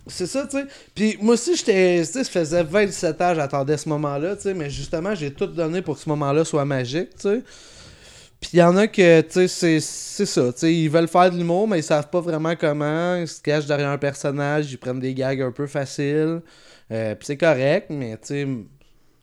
c'est 0.06 0.26
ça, 0.26 0.46
tu 0.50 0.58
sais. 0.58 0.64
Puis 0.94 1.16
moi 1.20 1.34
aussi, 1.34 1.54
j'étais, 1.56 2.00
tu 2.00 2.12
sais, 2.12 2.24
ça 2.24 2.30
faisait 2.30 2.62
27 2.62 3.20
ans, 3.22 3.34
j'attendais 3.34 3.76
ce 3.76 3.88
moment-là, 3.88 4.36
tu 4.36 4.42
sais. 4.42 4.54
Mais 4.54 4.68
justement, 4.70 5.14
j'ai 5.14 5.32
tout 5.32 5.46
donné 5.46 5.82
pour 5.82 5.96
que 5.96 6.00
ce 6.02 6.08
moment-là 6.08 6.44
soit 6.44 6.64
magique, 6.64 7.10
tu 7.16 7.22
sais. 7.28 7.42
Puis 8.40 8.50
il 8.52 8.58
y 8.60 8.62
en 8.62 8.76
a 8.76 8.86
que, 8.86 9.20
tu 9.22 9.32
sais, 9.32 9.48
c'est, 9.48 9.80
c'est 9.80 10.26
ça, 10.26 10.52
tu 10.52 10.58
sais. 10.60 10.74
Ils 10.74 10.88
veulent 10.88 11.08
faire 11.08 11.30
de 11.30 11.36
l'humour, 11.36 11.66
mais 11.68 11.78
ils 11.80 11.82
savent 11.84 12.08
pas 12.08 12.20
vraiment 12.20 12.54
comment. 12.56 13.16
Ils 13.16 13.28
se 13.28 13.40
cachent 13.40 13.66
derrière 13.66 13.90
un 13.90 13.98
personnage, 13.98 14.70
ils 14.72 14.78
prennent 14.78 15.00
des 15.00 15.14
gags 15.14 15.40
un 15.42 15.52
peu 15.52 15.66
faciles. 15.66 16.40
Euh, 16.90 17.14
puis 17.14 17.26
c'est 17.26 17.36
correct, 17.36 17.86
mais 17.90 18.12
tu 18.16 18.26
sais. 18.28 18.48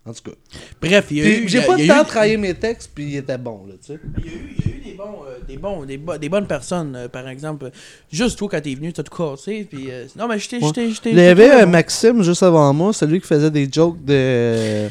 En 0.08 0.14
tout 0.14 0.30
cas. 0.30 0.38
Bref, 0.82 1.06
il 1.10 1.18
y 1.18 1.22
a 1.22 1.24
Puis 1.24 1.34
eu. 1.46 1.50
j'ai 1.50 1.60
il 1.60 1.66
pas 1.66 1.76
il 1.80 1.88
de 1.88 1.92
a 1.92 1.96
temps 1.96 2.02
à 2.02 2.06
travailler 2.06 2.38
mes 2.38 2.54
textes, 2.54 2.92
puis 2.94 3.06
ils 3.06 3.16
étaient 3.18 3.38
bons, 3.40 3.66
là, 3.68 3.74
tu 3.84 3.94
sais. 3.94 4.00
Il 4.20 4.26
y, 4.26 4.30
a 4.30 4.32
eu, 4.34 4.56
il 4.60 4.66
y 4.66 4.74
a 4.74 4.76
eu 4.78 4.82
des, 4.92 4.94
bons, 4.98 5.16
euh, 5.28 5.38
des, 5.48 5.58
bons, 5.58 5.84
des, 5.86 5.98
bo- 5.98 6.18
des 6.20 6.30
bonnes 6.30 6.46
personnes, 6.48 6.96
euh, 6.96 7.08
par 7.08 7.28
exemple. 7.28 7.72
Juste 8.12 8.38
toi, 8.38 8.48
quand 8.52 8.62
t'es 8.62 8.76
venu, 8.76 8.94
t'as 8.94 9.02
tout 9.02 9.16
cassé. 9.16 9.68
Puis, 9.70 9.86
euh, 9.90 10.06
non, 10.16 10.28
mais 10.28 10.38
j'étais. 10.38 10.58
Ouais. 10.58 10.68
j'étais 10.68 10.90
j'étais- 10.92 11.10
Il 11.12 11.18
y 11.18 11.22
avait 11.22 11.66
bon. 11.66 11.72
Maxime 11.72 12.22
juste 12.22 12.44
avant 12.44 12.72
moi, 12.72 12.94
celui 12.94 13.20
qui 13.20 13.26
faisait 13.28 13.50
des 13.50 13.68
jokes 13.72 14.04
de. 14.06 14.88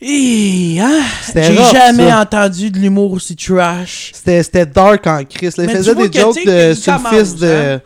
Hein? 0.00 1.02
J'ai 1.34 1.42
jamais 1.54 2.08
ça. 2.08 2.20
entendu 2.20 2.70
de 2.70 2.78
l'humour 2.78 3.12
aussi 3.12 3.34
trash. 3.36 4.12
C'était, 4.14 4.42
c'était 4.42 4.64
dark 4.66 5.06
en 5.06 5.24
Chris. 5.24 5.50
Il 5.58 5.64
Mais 5.66 5.74
faisait 5.74 5.94
des 5.94 6.12
jokes 6.20 6.36
de, 6.46 6.70
il 6.70 6.76
sur 6.76 6.92
le 6.94 7.16
fils 7.18 7.34
de. 7.36 7.46
hein. 7.46 7.80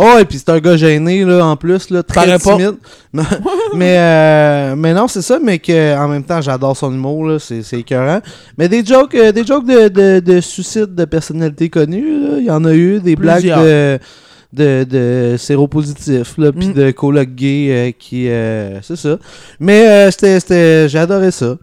Oh, 0.00 0.16
et 0.20 0.24
puis 0.24 0.38
c'est 0.38 0.48
un 0.50 0.60
gars 0.60 0.76
gêné, 0.76 1.24
là, 1.24 1.44
en 1.44 1.56
plus, 1.56 1.90
là, 1.90 2.04
très 2.04 2.38
timide. 2.38 2.76
mais, 3.12 3.22
mais, 3.74 3.96
euh, 3.98 4.76
mais 4.76 4.94
non, 4.94 5.08
c'est 5.08 5.22
ça, 5.22 5.40
mais 5.42 5.58
que 5.58 5.96
en 5.98 6.06
même 6.06 6.22
temps, 6.22 6.40
j'adore 6.40 6.76
son 6.76 6.92
humour, 6.92 7.26
là, 7.26 7.38
c'est, 7.40 7.62
c'est 7.64 7.80
écœurant. 7.80 8.20
Mais 8.56 8.68
des 8.68 8.84
jokes, 8.84 9.14
euh, 9.16 9.32
des 9.32 9.44
jokes 9.44 9.66
de, 9.66 9.88
de, 9.88 10.20
de 10.20 10.40
suicide 10.40 10.94
de 10.94 11.04
personnalités 11.04 11.68
connues, 11.68 12.20
là, 12.28 12.36
il 12.38 12.44
y 12.44 12.50
en 12.50 12.64
a 12.64 12.72
eu, 12.74 13.00
des 13.00 13.16
blagues 13.16 13.44
de. 13.44 13.98
De, 14.50 14.84
de 14.88 15.36
séropositifs, 15.36 16.38
là, 16.38 16.52
puis 16.52 16.68
Mm. 16.68 16.72
de 16.72 16.90
colocs 16.92 17.34
gays 17.34 17.68
euh, 17.70 17.90
qui. 17.98 18.30
euh, 18.30 18.80
c'est 18.80 18.96
ça. 18.96 19.18
Mais 19.60 19.86
euh, 19.86 20.10
c'était, 20.10 20.40
c'était, 20.40 20.88
j'ai 20.88 20.98
adoré 20.98 21.30
ça. 21.32 21.56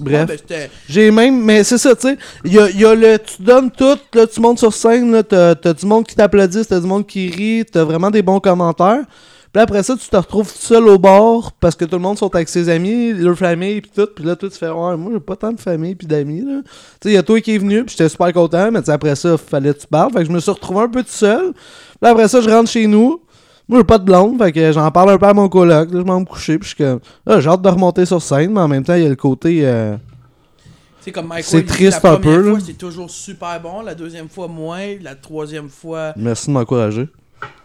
Bref. 0.00 0.28
Ouais, 0.28 0.36
ben, 0.48 0.68
J'ai 0.88 1.10
même, 1.10 1.42
mais 1.42 1.64
c'est 1.64 1.78
ça, 1.78 1.94
tu 1.94 2.08
sais. 2.08 2.18
Il 2.44 2.52
y 2.52 2.58
a, 2.58 2.70
il 2.70 2.80
y 2.80 2.84
a 2.84 2.94
le. 2.94 3.18
Tu 3.18 3.42
donnes 3.42 3.70
tout, 3.70 3.98
là, 4.14 4.26
tu 4.26 4.40
montes 4.40 4.58
sur 4.58 4.72
scène, 4.72 5.22
t'as, 5.22 5.54
t'as 5.54 5.72
du 5.72 5.86
monde 5.86 6.06
qui 6.06 6.14
t'applaudit, 6.14 6.64
t'as 6.66 6.80
du 6.80 6.86
monde 6.86 7.06
qui 7.06 7.30
rit, 7.30 7.64
t'as 7.64 7.84
vraiment 7.84 8.10
des 8.10 8.22
bons 8.22 8.40
commentaires. 8.40 9.04
Puis 9.52 9.60
après 9.60 9.82
ça, 9.82 9.94
tu 9.96 10.08
te 10.08 10.16
retrouves 10.16 10.50
tout 10.50 10.58
seul 10.58 10.88
au 10.88 10.98
bord 10.98 11.52
parce 11.52 11.76
que 11.76 11.84
tout 11.84 11.96
le 11.96 12.02
monde 12.02 12.16
sont 12.16 12.34
avec 12.34 12.48
ses 12.48 12.70
amis, 12.70 13.12
leur 13.12 13.36
famille, 13.36 13.82
puis 13.82 13.90
tout. 13.94 14.08
Puis 14.14 14.24
là, 14.24 14.34
toi, 14.34 14.48
tu 14.48 14.56
fais, 14.56 14.70
ouais, 14.70 14.96
moi, 14.96 15.12
j'ai 15.12 15.20
pas 15.20 15.36
tant 15.36 15.52
de 15.52 15.60
famille, 15.60 15.94
puis 15.94 16.06
d'amis, 16.06 16.40
là. 16.40 16.62
Tu 16.62 16.70
sais, 17.02 17.10
il 17.10 17.14
y 17.14 17.18
a 17.18 17.22
toi 17.22 17.38
qui 17.42 17.54
est 17.54 17.58
venu, 17.58 17.84
puis 17.84 17.94
j'étais 17.96 18.08
super 18.08 18.32
content, 18.32 18.70
mais 18.70 18.80
tu 18.80 18.86
sais, 18.86 18.92
après 18.92 19.14
ça, 19.14 19.36
fallait 19.36 19.74
que 19.74 19.80
tu 19.80 19.86
parles. 19.86 20.10
Fait 20.12 20.20
que 20.20 20.24
je 20.24 20.32
me 20.32 20.40
suis 20.40 20.50
retrouvé 20.50 20.80
un 20.80 20.88
peu 20.88 21.02
tout 21.02 21.10
seul. 21.10 21.52
Puis 21.52 22.10
après 22.10 22.28
ça, 22.28 22.40
je 22.40 22.48
rentre 22.48 22.70
chez 22.70 22.86
nous. 22.86 23.20
Moi, 23.68 23.78
j'ai 23.80 23.84
pas 23.84 23.98
de 23.98 24.04
blonde, 24.04 24.38
fait 24.38 24.52
que 24.52 24.72
j'en 24.72 24.90
parle 24.90 25.10
un 25.10 25.18
peu 25.18 25.26
à 25.26 25.34
mon 25.34 25.48
coloc. 25.48 25.90
Là, 25.90 25.98
je 26.00 26.04
m'en 26.04 26.14
vais 26.16 26.20
me 26.20 26.26
coucher, 26.26 26.58
puis 26.58 26.68
je 26.70 26.74
suis 26.74 26.84
comme, 26.84 27.00
là, 27.26 27.40
j'ai 27.40 27.48
hâte 27.48 27.62
de 27.62 27.68
remonter 27.68 28.04
sur 28.04 28.20
scène, 28.20 28.52
mais 28.52 28.60
en 28.60 28.68
même 28.68 28.84
temps, 28.84 28.94
il 28.94 29.02
y 29.02 29.06
a 29.06 29.08
le 29.08 29.16
côté. 29.16 29.60
euh, 29.64 29.96
C'est 31.00 31.12
comme 31.12 31.28
Mike 31.28 31.46
triste 31.66 32.02
la 32.02 32.10
un 32.12 32.16
première 32.16 32.20
peu, 32.20 32.50
fois, 32.50 32.60
c'est 32.64 32.72
toujours 32.78 33.10
super 33.10 33.60
bon, 33.60 33.82
la 33.82 33.94
deuxième 33.94 34.28
fois 34.28 34.48
moins, 34.48 34.96
la 35.00 35.14
troisième 35.14 35.68
fois... 35.68 36.12
Merci 36.16 36.48
de 36.48 36.52
m'encourager. 36.52 37.08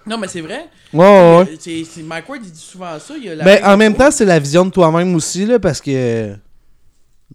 Non, 0.06 0.18
mais 0.18 0.28
c'est 0.28 0.42
vrai. 0.42 0.70
Ouais, 0.94 1.00
ouais, 1.00 1.06
ouais. 1.06 1.52
Euh, 1.52 1.56
C'est, 1.60 1.84
c'est 1.84 2.02
Mike 2.04 2.30
Ward, 2.30 2.42
il 2.44 2.52
dit 2.52 2.60
souvent 2.60 2.98
ça. 2.98 3.14
Il 3.18 3.26
y 3.26 3.30
a 3.30 3.36
la 3.36 3.44
Ben, 3.44 3.56
règle 3.56 3.66
en 3.68 3.78
même 3.78 3.94
temps, 3.94 4.10
c'est 4.10 4.24
la 4.26 4.40
vision 4.40 4.66
de 4.66 4.70
toi-même 4.72 5.14
aussi, 5.16 5.46
là, 5.46 5.60
parce 5.60 5.82
que. 5.82 6.34
Tu 6.34 6.38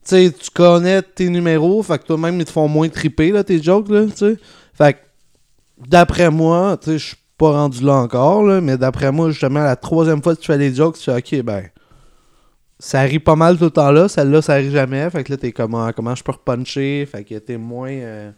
sais, 0.05 0.33
tu 0.33 0.51
connais 0.51 1.03
tes 1.03 1.29
numéros, 1.29 1.83
fait 1.83 1.99
que 1.99 2.07
toi-même, 2.07 2.41
ils 2.41 2.47
te 2.47 2.51
font 2.51 2.67
moins 2.67 2.89
triper, 2.89 3.31
là, 3.31 3.45
tes 3.45 3.63
jokes, 3.63 3.91
là, 3.91 4.07
tu 4.07 4.17
sais. 4.17 4.37
Fait 4.73 4.95
que, 4.95 4.99
d'après 5.87 6.31
moi, 6.31 6.79
tu 6.81 6.93
sais, 6.93 6.99
je 6.99 7.07
suis 7.09 7.17
pas 7.43 7.51
rendu 7.51 7.85
là 7.85 7.95
encore, 7.95 8.45
là, 8.45 8.61
mais 8.61 8.77
d'après 8.79 9.11
moi, 9.11 9.31
justement, 9.31 9.65
la 9.65 9.75
troisième 9.75 10.23
fois 10.23 10.37
que 10.37 10.41
tu 10.41 10.47
fais 10.47 10.59
les 10.59 10.73
jokes, 10.73 10.97
tu 10.97 11.11
fais, 11.11 11.17
ok, 11.17 11.45
ben. 11.45 11.65
Ça 12.79 13.01
rit 13.03 13.19
pas 13.19 13.35
mal 13.35 13.59
tout 13.59 13.65
le 13.65 13.71
temps 13.71 13.91
là, 13.91 14.09
celle-là, 14.09 14.43
ça 14.43 14.55
rit 14.55 14.71
jamais, 14.71 15.11
fait 15.11 15.25
que 15.25 15.33
là, 15.33 15.37
t'es 15.37 15.51
comment, 15.51 15.91
comment 15.93 16.15
je 16.15 16.23
peux 16.23 16.31
repuncher, 16.33 17.05
fait 17.11 17.25
que 17.25 17.35
t'es 17.39 17.57
moins. 17.57 17.91
euh, 17.91 18.31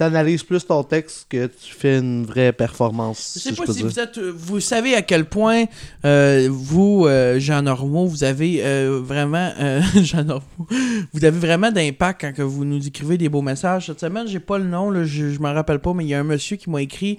T'analyses 0.00 0.42
plus 0.42 0.64
ton 0.66 0.82
texte 0.82 1.26
que 1.28 1.44
tu 1.44 1.74
fais 1.78 1.98
une 1.98 2.24
vraie 2.24 2.54
performance. 2.54 3.32
Je 3.34 3.40
si 3.40 3.48
sais 3.50 3.54
pas 3.54 3.66
peux 3.66 3.72
si 3.74 3.80
dire. 3.80 3.86
vous 3.86 4.00
êtes, 4.00 4.16
euh, 4.16 4.32
vous 4.34 4.58
savez 4.58 4.94
à 4.94 5.02
quel 5.02 5.26
point 5.26 5.64
euh, 6.06 6.48
vous, 6.50 7.04
euh, 7.06 7.38
Jean 7.38 7.60
Normaux, 7.60 8.06
vous 8.06 8.24
avez 8.24 8.62
euh, 8.64 8.98
vraiment, 9.04 9.52
euh, 9.60 9.82
Jean 10.02 10.24
Normaux, 10.24 10.66
vous 11.12 11.22
avez 11.22 11.38
vraiment 11.38 11.70
d'impact 11.70 12.22
quand 12.22 12.32
que 12.32 12.40
vous 12.40 12.64
nous 12.64 12.86
écrivez 12.86 13.18
des 13.18 13.28
beaux 13.28 13.42
messages. 13.42 13.88
Cette 13.88 14.00
semaine, 14.00 14.26
j'ai 14.26 14.40
pas 14.40 14.56
le 14.56 14.64
nom, 14.64 14.88
là, 14.88 15.04
je, 15.04 15.32
je 15.32 15.38
m'en 15.38 15.52
rappelle 15.52 15.80
pas, 15.80 15.92
mais 15.92 16.06
il 16.06 16.08
y 16.08 16.14
a 16.14 16.20
un 16.20 16.24
monsieur 16.24 16.56
qui 16.56 16.70
m'a 16.70 16.80
écrit 16.80 17.18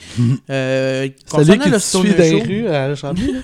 euh, 0.49 1.07
C'est 1.27 1.37
lui 1.37 1.59
concernant 1.59 1.63
qui 1.63 1.69
le 1.69 1.77
te 1.77 1.81
suit 1.83 2.13
dans 2.15 2.17
les 2.17 2.41
rues 2.41 2.67
à 2.67 2.95
Chambly, 2.95 3.31
là? 3.31 3.39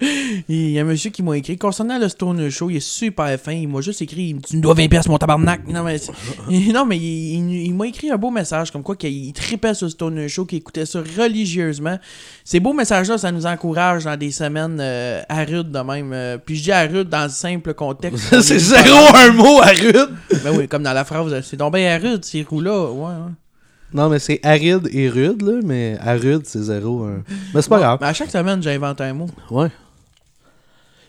Il 0.48 0.70
y 0.70 0.78
a 0.78 0.82
un 0.82 0.84
monsieur 0.84 1.10
qui 1.10 1.22
m'a 1.22 1.36
écrit 1.36 1.56
concernant 1.56 1.98
le 1.98 2.08
Stone 2.08 2.48
Show, 2.50 2.70
il 2.70 2.76
est 2.76 2.80
super 2.80 3.38
fin. 3.40 3.52
Il 3.52 3.68
m'a 3.68 3.80
juste 3.80 4.02
écrit 4.02 4.36
Tu 4.48 4.56
me 4.56 4.62
dois 4.62 4.74
20$ 4.74 4.88
piastres, 4.88 5.10
mon 5.10 5.18
tabarnak. 5.18 5.66
Non, 5.68 5.82
mais, 5.82 5.96
non, 6.72 6.84
mais 6.86 6.96
il, 6.96 7.02
il- 7.02 7.66
il 7.66 7.74
m'a 7.74 7.86
écrit 7.86 8.10
un 8.10 8.16
beau 8.16 8.30
message 8.30 8.70
comme 8.70 8.82
quoi 8.82 8.96
qu'il 8.96 9.32
tripait 9.32 9.74
sur 9.74 9.86
le 9.86 9.90
Stone 9.90 10.28
Show, 10.28 10.44
qu'il 10.46 10.58
écoutait 10.58 10.86
ça 10.86 11.00
religieusement. 11.18 11.98
Ces 12.44 12.60
beaux 12.60 12.72
messages-là, 12.72 13.18
ça 13.18 13.32
nous 13.32 13.46
encourage 13.46 14.04
dans 14.04 14.16
des 14.16 14.30
semaines 14.30 14.78
euh, 14.80 15.22
à 15.28 15.44
rude 15.44 15.70
de 15.70 15.78
même. 15.80 16.12
euh, 16.12 16.38
puis 16.38 16.56
je 16.56 16.62
dis 16.64 16.72
à 16.72 16.82
rude 16.86 17.08
dans 17.08 17.24
le 17.24 17.28
simple 17.30 17.74
contexte. 17.74 18.40
c'est 18.40 18.56
est 18.56 18.58
zéro 18.58 18.98
un 19.14 19.32
mot 19.32 19.60
à 19.62 19.70
rude. 19.70 20.10
Ben 20.44 20.56
oui, 20.56 20.68
comme 20.68 20.82
dans 20.82 20.92
la 20.92 21.04
phrase, 21.04 21.40
c'est 21.42 21.56
donc 21.56 21.74
bien 21.74 21.94
à 21.94 21.98
rude 21.98 22.24
ces 22.24 22.42
roues-là. 22.42 22.90
Ouais, 22.90 23.04
ouais. 23.06 23.32
Non, 23.94 24.08
mais 24.08 24.18
c'est 24.18 24.40
aride 24.42 24.88
et 24.92 25.08
rude, 25.08 25.42
là, 25.42 25.60
mais 25.64 25.96
aride, 26.00 26.42
c'est 26.44 26.60
zéro. 26.62 27.04
un. 27.04 27.22
Mais 27.54 27.62
c'est 27.62 27.68
pas 27.68 27.78
grave. 27.78 27.98
Mais 28.00 28.08
à 28.08 28.12
chaque 28.12 28.30
semaine, 28.30 28.60
j'invente 28.62 29.00
un 29.00 29.12
mot. 29.14 29.26
Ouais. 29.50 29.68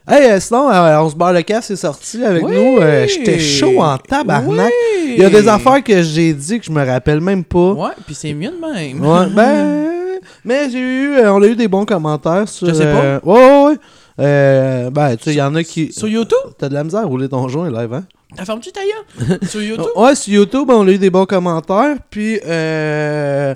Hey, 0.10 0.32
euh, 0.32 0.40
sinon, 0.40 0.70
euh, 0.72 1.00
on 1.02 1.10
se 1.10 1.16
barre 1.16 1.34
le 1.34 1.42
casse 1.42 1.70
est 1.72 1.76
sorti 1.76 2.24
avec 2.24 2.44
Oui! 2.44 2.56
nous. 2.56 2.78
Euh, 2.80 3.06
J'étais 3.08 3.40
chaud 3.40 3.82
en 3.82 3.98
tabarnak. 3.98 4.72
Oui! 5.02 5.14
Il 5.18 5.22
y 5.22 5.26
a 5.26 5.30
des 5.30 5.48
affaires 5.50 5.84
que 5.84 6.02
j'ai 6.02 6.34
dit 6.34 6.60
que 6.60 6.66
je 6.66 6.72
me 6.72 6.86
rappelle 6.86 7.20
même 7.20 7.44
pas. 7.44 7.72
Ouais, 7.74 7.92
puis 8.06 8.16
c'est 8.16 8.34
mieux 8.34 8.52
de 8.52 8.56
même. 8.74 9.06
Ouais, 9.06 9.26
ben. 9.36 10.20
Mais 10.46 10.70
j'ai 10.70 10.80
eu. 10.80 11.14
euh, 11.18 11.34
on 11.34 11.42
a 11.42 11.48
eu 11.48 11.56
des 11.56 11.68
bons 11.68 11.84
commentaires 11.86 12.48
sur. 12.48 12.68
Je 12.68 12.74
sais 12.74 12.86
pas. 12.86 13.20
ouais, 13.24 13.34
ouais, 13.34 13.78
ouais. 14.18 14.90
Ben, 14.92 15.16
tu 15.18 15.24
sais, 15.26 15.32
il 15.34 15.38
y 15.38 15.42
en 15.42 15.54
a 15.56 15.64
qui. 15.64 15.92
Sur 15.92 16.08
YouTube? 16.08 16.38
T'as 16.58 16.70
de 16.70 16.74
la 16.74 16.84
misère 16.86 17.02
à 17.02 17.06
rouler 17.06 17.28
ton 17.28 17.48
joint 17.50 17.70
live, 17.70 17.94
hein? 17.94 18.06
T'as 18.36 18.46
fermé 18.46 18.62
ta? 18.74 19.46
Sur 19.48 19.62
YouTube? 19.64 19.86
Ouais, 19.96 20.16
sur 20.16 20.34
YouTube, 20.34 20.70
on 20.70 20.88
a 20.88 20.92
eu 20.92 20.98
des 20.98 21.10
bons 21.10 21.26
commentaires. 21.26 21.96
Puis, 22.10 22.40
euh, 22.46 23.56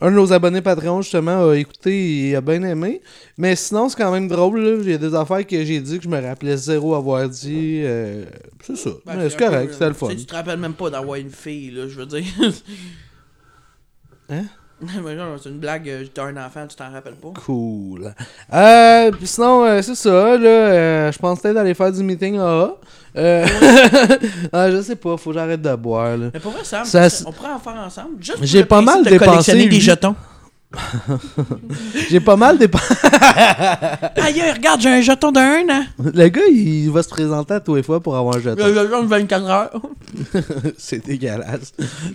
un 0.00 0.10
de 0.10 0.16
nos 0.16 0.32
abonnés 0.32 0.62
Patreon, 0.62 1.02
justement, 1.02 1.48
a 1.50 1.56
écouté 1.56 2.28
et 2.28 2.36
a 2.36 2.40
bien 2.40 2.62
aimé. 2.62 3.02
Mais 3.36 3.56
sinon, 3.56 3.88
c'est 3.88 3.96
quand 3.96 4.12
même 4.12 4.28
drôle. 4.28 4.60
là. 4.60 4.76
Il 4.80 4.90
y 4.90 4.94
a 4.94 4.98
des 4.98 5.14
affaires 5.14 5.46
que 5.46 5.64
j'ai 5.64 5.80
dit 5.80 5.98
que 5.98 6.04
je 6.04 6.08
me 6.08 6.20
rappelais 6.20 6.56
zéro 6.56 6.94
avoir 6.94 7.28
dit. 7.28 7.80
euh, 7.82 8.24
c'est 8.62 8.76
ça. 8.76 8.90
Ben, 9.04 9.16
Mais 9.16 9.28
c'est 9.30 9.38
correct, 9.38 9.72
c'était 9.72 9.88
le 9.88 9.94
fun. 9.94 10.08
Tu 10.08 10.12
sais, 10.14 10.20
tu 10.20 10.26
te 10.26 10.34
rappelles 10.34 10.58
même 10.60 10.74
pas 10.74 10.90
d'avoir 10.90 11.16
une 11.16 11.30
fille, 11.30 11.70
là, 11.72 11.88
je 11.88 11.96
veux 11.96 12.06
dire. 12.06 12.24
Hein? 14.30 14.44
C'est 15.42 15.48
une 15.48 15.58
blague, 15.58 15.88
euh, 15.88 16.04
t'as 16.12 16.24
un 16.26 16.36
enfant, 16.36 16.66
tu 16.68 16.76
t'en 16.76 16.90
rappelles 16.92 17.14
pas. 17.14 17.32
Cool. 17.44 18.14
Euh, 18.52 19.10
puis 19.10 19.26
sinon, 19.26 19.64
euh, 19.64 19.82
c'est 19.82 19.96
ça, 19.96 20.36
là. 20.36 20.48
euh, 20.48 21.12
je 21.12 21.18
pense 21.18 21.40
peut-être 21.40 21.56
aller 21.56 21.74
faire 21.74 21.90
du 21.90 22.02
meeting 22.02 22.38
AA. 22.38 22.76
Euh, 23.16 23.46
ah, 24.52 24.70
je 24.70 24.80
sais 24.82 24.94
pas, 24.94 25.16
faut 25.16 25.30
que 25.30 25.34
j'arrête 25.34 25.60
de 25.60 25.74
boire, 25.74 26.16
là. 26.16 26.26
Mais 26.32 26.38
pour 26.38 26.52
vrai, 26.52 26.62
Sam, 26.62 26.84
Ça, 26.84 27.08
on 27.26 27.32
pourrait 27.32 27.52
en 27.52 27.58
faire 27.58 27.74
ensemble. 27.74 28.22
Juste 28.22 28.38
J'ai 28.42 28.64
pas 28.64 28.80
mal 28.80 29.04
de 29.04 29.10
dépensé, 29.10 29.30
collectionner 29.30 29.68
des 29.68 29.80
jetons. 29.80 30.14
J'ai 32.10 32.20
pas 32.20 32.36
mal 32.36 32.58
dépensé. 32.58 32.94
Aïe, 34.16 34.42
regarde, 34.54 34.80
j'ai 34.80 34.90
un 34.90 35.00
jeton 35.00 35.32
d'un 35.32 35.62
an. 35.70 35.84
Le 35.98 36.28
gars, 36.28 36.42
il 36.50 36.90
va 36.90 37.02
se 37.02 37.08
présenter 37.08 37.54
à 37.54 37.60
tous 37.60 37.74
les 37.76 37.82
fois 37.82 38.00
pour 38.00 38.16
avoir 38.16 38.36
un 38.36 38.40
jeton. 38.40 38.66
Le 38.66 38.74
jeton 38.74 39.02
de 39.02 39.08
24 39.08 39.46
heures. 39.50 39.82
c'est 40.78 41.04
dégueulasse. 41.06 41.72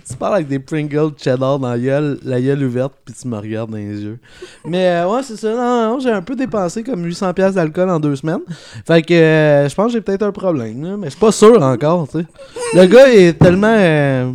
tu 0.08 0.16
parles 0.16 0.36
avec 0.36 0.48
des 0.48 0.60
Pringles 0.60 1.12
cheddar 1.16 1.58
dans 1.58 1.68
la 1.70 1.78
gueule, 1.78 2.18
la 2.22 2.40
gueule 2.40 2.62
ouverte, 2.62 2.92
puis 3.04 3.14
tu 3.20 3.26
me 3.26 3.36
regardes 3.36 3.70
dans 3.70 3.76
les 3.76 4.00
yeux. 4.00 4.18
Mais 4.64 4.86
euh, 4.88 5.08
ouais, 5.08 5.22
c'est 5.24 5.36
ça. 5.36 5.48
Non, 5.50 5.90
non, 5.90 5.98
j'ai 5.98 6.10
un 6.10 6.22
peu 6.22 6.36
dépensé 6.36 6.84
comme 6.84 7.04
800$ 7.08 7.32
piastres 7.34 7.56
d'alcool 7.56 7.90
en 7.90 7.98
deux 7.98 8.14
semaines. 8.16 8.42
Fait 8.86 9.02
que 9.02 9.14
euh, 9.14 9.68
je 9.68 9.74
pense 9.74 9.86
que 9.88 9.92
j'ai 9.94 10.00
peut-être 10.00 10.22
un 10.22 10.32
problème, 10.32 10.82
là, 10.84 10.96
mais 10.96 11.06
je 11.06 11.10
suis 11.10 11.20
pas 11.20 11.32
sûr 11.32 11.60
encore, 11.60 12.06
tu 12.08 12.20
sais. 12.20 12.26
Le 12.74 12.86
gars 12.86 13.12
est 13.12 13.32
tellement. 13.38 13.74
euh, 13.76 14.30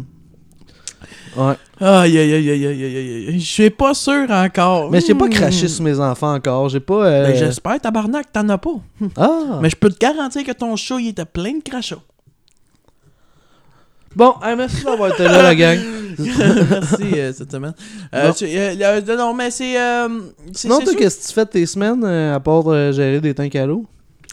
Ouais. 1.37 1.53
Aïe, 1.81 2.17
aïe, 2.17 2.33
aïe, 2.33 2.49
aïe, 2.51 2.65
aïe, 2.67 2.83
aïe, 2.85 3.27
aïe. 3.29 3.39
Je 3.39 3.45
suis 3.45 3.69
pas 3.69 3.93
sûr 3.93 4.25
encore. 4.29 4.89
Mais 4.91 4.99
j'ai 5.01 5.13
pas 5.15 5.27
Hmm. 5.27 5.29
craché 5.29 5.67
sur 5.67 5.83
mes 5.83 5.99
enfants 5.99 6.33
encore. 6.33 6.69
J'ai 6.69 6.79
pas. 6.79 7.05
euh, 7.05 7.27
Ben, 7.27 7.35
j'espère, 7.35 7.79
tabarnak, 7.79 8.31
t'en 8.31 8.47
as 8.49 8.57
pas. 8.57 8.79
Ah! 9.15 9.59
Mais 9.61 9.69
je 9.69 9.75
peux 9.75 9.89
te 9.89 9.97
garantir 9.99 10.43
que 10.43 10.51
ton 10.51 10.75
chat, 10.75 10.95
il 10.99 11.09
était 11.09 11.25
plein 11.25 11.53
de 11.57 11.63
crachats. 11.63 11.97
Bon, 14.15 14.33
hey, 14.43 14.55
merci 14.55 14.83
d'avoir 14.83 15.13
été 15.13 15.23
là, 15.23 15.43
la 15.43 15.55
gang. 15.55 15.77
Merci 16.19 17.03
euh, 17.19 17.31
cette 17.31 17.51
semaine. 17.51 17.73
Euh, 18.13 18.33
tu- 18.33 18.45
euh, 18.45 18.75
euh, 18.81 19.15
non, 19.15 19.33
mais 19.33 19.51
c'est. 19.51 19.75
Sinon, 20.53 20.79
toi, 20.81 20.93
qu'est-ce 20.95 21.21
que 21.21 21.27
tu 21.27 21.33
fais 21.33 21.45
de 21.45 21.49
tes 21.51 21.65
semaines 21.65 22.03
à 22.03 22.39
part 22.41 22.63
gérer 22.91 23.21
des 23.21 23.33
tanks 23.33 23.55
à 23.55 23.65
l'eau? 23.67 23.85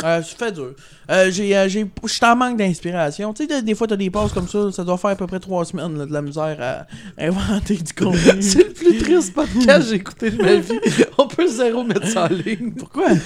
Euh, 0.02 0.22
ça 0.22 0.36
fait 0.36 0.50
dur. 0.52 0.72
Euh, 1.08 1.30
j'ai, 1.30 1.56
euh, 1.56 1.68
j'ai, 1.68 1.86
je 2.04 2.12
suis 2.12 2.24
en 2.26 2.34
manque 2.34 2.56
d'inspiration. 2.56 3.32
Tu 3.32 3.46
sais, 3.46 3.62
des- 3.62 3.74
fois, 3.76 3.86
t'as 3.86 3.96
des 3.96 4.10
pauses 4.10 4.32
comme 4.32 4.48
ça, 4.48 4.72
ça 4.72 4.82
doit 4.82 4.98
faire 4.98 5.10
à 5.10 5.16
peu 5.16 5.26
près 5.28 5.38
trois 5.38 5.64
semaines 5.64 5.96
là, 5.98 6.06
de 6.06 6.12
la 6.12 6.20
misère 6.22 6.56
à 6.60 6.86
inventer 7.24 7.74
du 7.76 7.92
contenu. 7.96 8.42
C'est 8.42 8.66
le 8.66 8.72
plus 8.72 8.98
triste 8.98 9.32
podcast 9.34 9.82
que 9.82 9.88
j'ai 9.90 9.94
écouté 9.96 10.30
de 10.32 10.42
ma 10.42 10.54
vie. 10.56 10.72
On 11.18 11.28
peut 11.28 11.46
zéro 11.46 11.84
mettre 11.84 12.08
ça 12.08 12.24
en 12.24 12.34
ligne. 12.34 12.72
Pourquoi? 12.76 13.06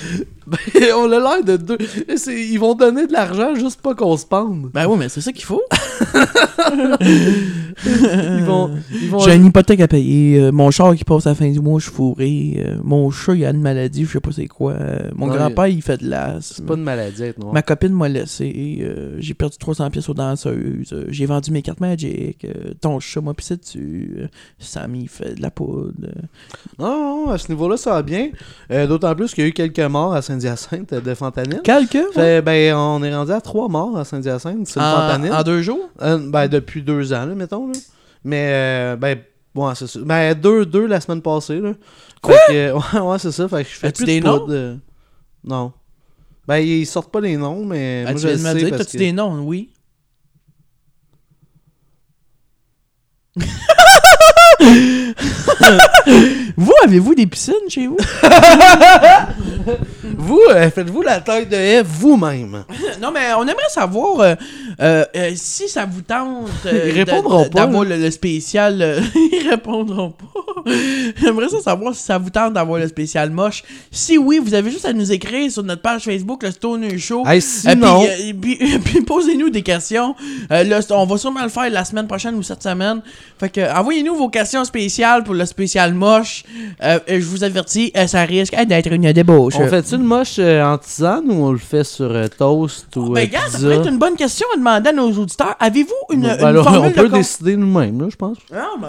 Ben, 0.50 0.58
on 0.96 1.04
a 1.12 1.18
l'air 1.20 1.44
de 1.44 1.56
deux. 1.56 1.78
C'est- 2.16 2.34
Ils 2.48 2.58
vont 2.58 2.74
donner 2.74 3.06
de 3.06 3.12
l'argent 3.12 3.54
juste 3.54 3.80
pas 3.80 3.94
qu'on 3.94 4.16
se 4.16 4.26
pende. 4.26 4.68
Ben 4.74 4.86
oui, 4.88 4.96
mais 4.98 5.08
c'est 5.08 5.20
ça 5.20 5.30
qu'il 5.30 5.44
faut. 5.44 5.62
Ils 7.86 8.42
vont. 8.44 8.70
Ils 8.90 9.08
vont 9.10 9.18
J'ai 9.20 9.34
une 9.36 9.46
hypothèque 9.46 9.80
à 9.80 9.86
payer. 9.88 10.40
euh, 10.40 10.50
mon 10.52 10.70
char 10.70 10.94
qui 10.96 11.04
passe 11.04 11.26
à 11.26 11.30
la 11.30 11.34
fin 11.34 11.48
du 11.50 11.60
mois, 11.60 11.78
je 11.78 11.84
suis 11.84 11.94
fourré. 11.94 12.54
euh, 12.66 12.76
mon 12.82 13.10
chat, 13.10 13.34
il 13.34 13.44
a 13.44 13.50
une 13.50 13.60
maladie, 13.62 14.04
je 14.04 14.12
sais 14.12 14.20
pas 14.20 14.32
c'est 14.32 14.48
quoi. 14.48 14.72
euh, 14.72 14.98
mon 15.14 15.26
Non, 15.28 15.34
grand-père, 15.34 15.68
il 15.68 15.82
fait 15.82 15.98
de 16.02 16.08
l'asthme. 16.10 16.40
C'est 16.56 16.66
pas 16.66 16.74
une 16.74 16.82
maladie. 16.82 17.22
Ma 17.52 17.62
copine 17.74 17.92
m'a 17.92 18.08
laissé. 18.08 18.78
euh, 18.80 19.14
j'ai 19.18 19.34
perdu 19.34 19.56
300 19.56 19.90
pièces 19.90 20.08
aux 20.08 20.14
danseuses. 20.14 20.92
euh, 20.92 21.04
j'ai 21.08 21.24
vendu 21.26 21.52
mes 21.52 21.62
cartes 21.62 21.78
Magic. 21.80 22.44
euh, 22.44 22.74
ton 22.80 22.98
chat 22.98 23.20
m'a 23.20 23.32
pissé 23.32 23.56
dessus. 23.56 24.26
Sammy 24.58 25.06
fait 25.06 25.34
de 25.36 25.42
la 25.42 25.50
poudre. 25.52 25.92
Non, 26.78 27.26
non, 27.26 27.30
à 27.30 27.38
ce 27.38 27.48
niveau-là, 27.48 27.76
ça 27.76 27.92
va 27.92 28.02
bien. 28.02 28.30
D'autant 28.68 29.14
plus 29.14 29.32
qu'il 29.34 29.44
y 29.44 29.46
a 29.46 29.50
eu 29.50 29.52
quelques 29.52 29.78
morts 29.78 30.14
à 30.14 30.20
Saint-Hyacinthe 30.22 30.94
de 30.94 31.14
fentanyl. 31.14 31.60
Quelqu'un? 31.62 32.06
Fait, 32.12 32.42
ben, 32.42 32.74
on 32.74 33.02
est 33.04 33.14
rendu 33.14 33.30
à 33.30 33.40
trois 33.40 33.68
morts 33.68 33.96
à 33.96 34.04
Saint-Hyacinthe. 34.04 34.66
C'est 34.66 34.80
fentanyl. 34.80 35.32
en 35.32 35.42
deux 35.44 35.62
jours? 35.62 35.88
Ben, 36.00 36.48
depuis 36.48 36.82
deux 36.82 37.12
ans, 37.12 37.24
là, 37.26 37.34
mettons. 37.36 37.68
Là. 37.68 37.74
Mais, 38.24 38.96
ben, 38.96 39.18
ouais, 39.54 39.74
c'est 39.76 39.86
ça. 39.86 40.00
Ben, 40.02 40.34
deux, 40.34 40.66
deux 40.66 40.86
la 40.86 41.00
semaine 41.00 41.22
passée, 41.22 41.60
là. 41.60 41.74
Quoi? 42.20 42.34
Fait 42.48 42.52
que, 42.52 42.72
ouais, 42.98 43.00
ouais, 43.10 43.18
c'est 43.18 43.32
ça. 43.32 43.46
Fait 43.48 43.62
que 43.64 43.70
je 43.70 43.76
fais 43.76 43.92
plus 43.92 44.04
des 44.04 44.20
de 44.20 44.28
poudre, 44.28 44.78
Non. 45.44 45.72
Ben, 46.50 46.58
ils 46.58 46.84
sortent 46.84 47.12
pas 47.12 47.20
les 47.20 47.36
noms, 47.36 47.64
mais 47.64 48.02
Ah, 48.04 48.10
moi, 48.10 48.20
tu 48.20 48.26
je 48.26 48.34
viens 48.34 48.38
de 48.38 48.42
me 48.42 48.48
sais 48.48 48.54
dire, 48.58 48.70
parce 48.70 48.82
t'as-tu 48.82 48.92
que... 48.94 48.98
des 49.04 49.12
noms? 49.12 49.38
Oui. 49.44 49.70
vous, 56.56 56.72
avez-vous 56.84 57.14
des 57.14 57.26
piscines 57.26 57.54
chez 57.68 57.86
vous? 57.86 57.96
Vous, 60.16 60.40
euh, 60.50 60.70
faites-vous 60.70 61.02
la 61.02 61.20
taille 61.20 61.46
de 61.46 61.54
haie 61.56 61.82
vous-même. 61.82 62.64
Non, 63.00 63.10
mais 63.12 63.32
on 63.36 63.42
aimerait 63.42 63.68
savoir 63.70 64.20
euh, 64.20 64.34
euh, 64.80 65.04
si 65.36 65.68
ça 65.68 65.86
vous 65.86 66.02
tente 66.02 66.48
Ils 66.64 66.90
répondront 66.92 67.44
de- 67.44 67.48
pas, 67.48 67.60
d'avoir 67.60 67.84
le, 67.84 67.96
le 67.96 68.10
spécial. 68.10 69.02
ils 69.14 69.48
répondront 69.48 70.10
pas. 70.10 70.59
J'aimerais 71.20 71.48
ça 71.48 71.60
savoir 71.60 71.94
si 71.94 72.02
ça 72.02 72.18
vous 72.18 72.30
tente 72.30 72.54
d'avoir 72.54 72.78
le 72.78 72.88
spécial 72.88 73.30
moche. 73.30 73.62
Si 73.90 74.18
oui, 74.18 74.38
vous 74.42 74.54
avez 74.54 74.70
juste 74.70 74.84
à 74.84 74.92
nous 74.92 75.10
écrire 75.12 75.50
sur 75.50 75.62
notre 75.62 75.82
page 75.82 76.04
Facebook, 76.04 76.42
le 76.42 76.50
Stoner 76.50 76.98
Show. 76.98 77.24
Hey, 77.26 77.40
Euh, 77.66 77.74
puis, 77.74 77.84
euh, 77.84 78.32
puis- 78.40 78.78
puis 78.84 79.00
posez-nous 79.02 79.50
des 79.50 79.62
questions. 79.62 80.14
Euh, 80.50 80.64
là, 80.64 80.80
on 80.90 81.06
va 81.06 81.16
sûrement 81.18 81.42
le 81.42 81.48
faire 81.48 81.68
la 81.70 81.84
semaine 81.84 82.06
prochaine 82.06 82.34
ou 82.34 82.42
cette 82.42 82.62
semaine. 82.62 83.00
Fait 83.38 83.48
que 83.48 83.78
envoyez-nous 83.78 84.14
vos 84.14 84.28
questions 84.28 84.64
spéciales 84.64 85.24
pour 85.24 85.34
le 85.34 85.44
spécial 85.46 85.94
moche. 85.94 86.44
Je 86.80 87.24
vous 87.24 87.44
avertis, 87.44 87.92
ça 88.06 88.22
risque 88.22 88.54
d'être 88.66 88.92
une 88.92 89.12
débauche. 89.12 89.54
on 89.58 89.66
fait-tu 89.68 89.96
le 89.96 90.04
moche 90.04 90.38
en 90.38 90.78
tisane 90.78 91.24
ou 91.30 91.44
on 91.44 91.52
le 91.52 91.58
fait 91.58 91.84
sur 91.84 92.12
toast 92.36 92.96
ou 92.96 93.10
Ben, 93.10 93.28
gars, 93.28 93.40
ça 93.48 93.58
pourrait 93.58 93.76
être 93.76 93.88
une 93.88 93.98
bonne 93.98 94.16
question 94.16 94.46
à 94.54 94.56
demander 94.58 94.90
à 94.90 94.92
nos 94.92 95.10
auditeurs. 95.12 95.56
Avez-vous 95.58 95.94
une, 96.12 96.22
Ben, 96.22 96.38
une 96.38 96.44
alors, 96.44 96.64
formule 96.64 96.92
on 96.96 97.02
peut 97.02 97.08
de 97.08 97.14
décider 97.14 97.56
nous-mêmes, 97.56 98.06
je 98.10 98.16
pense. 98.16 98.38
Ah, 98.54 98.66
ben. 98.80 98.88